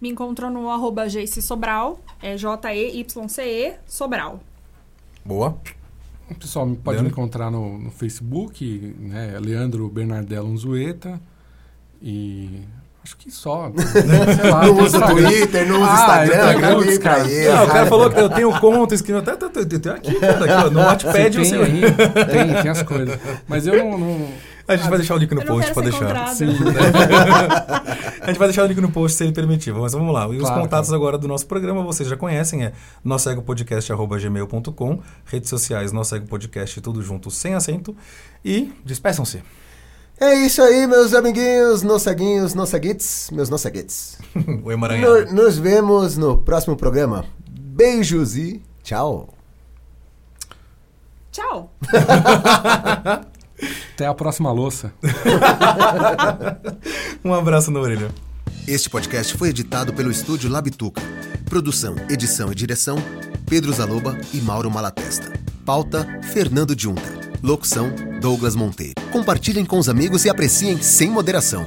Me 0.00 0.08
encontrou 0.10 0.50
no 0.50 0.70
arroba 0.70 1.08
Jace 1.08 1.42
Sobral, 1.42 1.98
é 2.22 2.36
J-E-Y-C-E 2.36 3.74
Sobral. 3.86 4.40
Boa. 5.24 5.56
O 6.30 6.34
pessoal 6.34 6.66
me- 6.66 6.76
pode 6.76 6.98
me 6.98 7.02
Leandro? 7.04 7.20
encontrar 7.20 7.50
no, 7.50 7.78
no 7.78 7.90
Facebook, 7.90 8.64
né? 8.98 9.38
Leandro 9.40 9.88
Bernardello 9.88 10.48
Unzueta. 10.48 11.18
E 12.00 12.60
acho 13.02 13.16
que 13.16 13.30
só. 13.30 13.72
Sei 13.74 14.50
lá, 14.50 14.66
Não 14.66 14.76
usa 14.78 14.98
Instagram. 14.98 15.28
Twitter, 15.30 15.68
não 15.68 15.82
usa 15.82 15.90
Ah, 15.90 15.94
Instagram, 16.24 16.36
Instagram, 16.36 16.60
caguei 16.76 16.92
os 16.92 16.98
pra 16.98 17.10
caras. 17.14 17.32
ele. 17.32 17.48
Não, 17.48 17.64
o 17.64 17.66
cara 17.66 17.86
falou 17.86 18.10
que 18.10 18.20
eu 18.20 18.28
tenho 18.30 18.60
conta 18.60 18.94
escrito 18.94 19.18
até, 19.18 19.32
até, 19.32 19.46
até, 19.46 19.76
até 19.76 19.90
aqui, 19.90 20.14
cara, 20.20 20.44
aqui, 20.44 20.66
ó, 20.66 20.70
no 20.70 20.80
Wattpad. 20.86 21.30
tem 21.42 21.54
aí? 21.62 21.80
Tem, 22.30 22.62
tem 22.62 22.70
as 22.70 22.82
coisas. 22.82 23.18
Mas 23.48 23.66
eu 23.66 23.76
não. 23.84 23.98
não- 23.98 24.28
A 24.72 24.76
gente 24.76 24.88
vai 24.90 24.98
deixar 24.98 25.14
o 25.14 25.18
link 25.18 25.34
no 25.34 25.44
post 25.44 25.72
ser 25.72 25.82
deixar. 25.82 26.28
Sim. 26.34 26.46
A 28.20 28.26
gente 28.26 28.38
vai 28.38 28.48
deixar 28.48 28.64
o 28.64 28.66
link 28.66 28.80
no 28.80 28.90
post 28.90 29.16
se 29.16 29.24
ele 29.24 29.32
permitir, 29.32 29.72
mas 29.72 29.92
vamos 29.94 30.12
lá. 30.12 30.26
E 30.28 30.36
os 30.36 30.40
Claro, 30.42 30.60
contatos 30.60 30.88
claro. 30.90 31.02
agora 31.02 31.16
do 31.18 31.26
nosso 31.26 31.46
programa 31.46 31.82
vocês 31.82 32.06
já 32.08 32.16
conhecem, 32.16 32.64
é 32.66 32.72
noscegopodcast.gmail.com, 33.02 35.00
redes 35.24 35.48
sociais 35.48 35.90
Nosso 35.90 36.20
Podcast, 36.22 36.80
tudo 36.82 37.00
junto, 37.02 37.30
sem 37.30 37.54
acento. 37.54 37.96
E 38.44 38.70
despeçam-se. 38.84 39.42
É 40.20 40.34
isso 40.34 40.60
aí, 40.60 40.86
meus 40.86 41.14
amiguinhos, 41.14 41.82
nosseguinhos, 41.82 42.52
nosseguites, 42.52 43.30
meus 43.32 43.48
nosseguites. 43.48 44.18
o 44.64 44.70
emaranhado. 44.72 45.26
No- 45.32 45.44
Nos 45.44 45.56
vemos 45.58 46.16
no 46.18 46.36
próximo 46.38 46.76
programa. 46.76 47.24
Beijos 47.48 48.36
e 48.36 48.60
tchau. 48.82 49.28
Tchau! 51.30 51.72
Até 53.94 54.06
a 54.06 54.14
próxima 54.14 54.52
louça. 54.52 54.92
Um 57.24 57.34
abraço 57.34 57.70
na 57.70 57.80
orelha. 57.80 58.08
Este 58.66 58.88
podcast 58.88 59.36
foi 59.36 59.48
editado 59.48 59.92
pelo 59.92 60.10
estúdio 60.10 60.48
Labituca. 60.48 61.02
Produção, 61.46 61.96
edição 62.08 62.52
e 62.52 62.54
direção: 62.54 62.96
Pedro 63.48 63.72
Zaloba 63.72 64.16
e 64.32 64.40
Mauro 64.40 64.70
Malatesta. 64.70 65.32
Pauta: 65.64 66.06
Fernando 66.32 66.78
Junta. 66.78 67.18
Locução: 67.42 67.90
Douglas 68.20 68.54
Monteiro. 68.54 68.94
Compartilhem 69.10 69.64
com 69.64 69.78
os 69.78 69.88
amigos 69.88 70.24
e 70.24 70.30
apreciem 70.30 70.80
sem 70.80 71.10
moderação. 71.10 71.66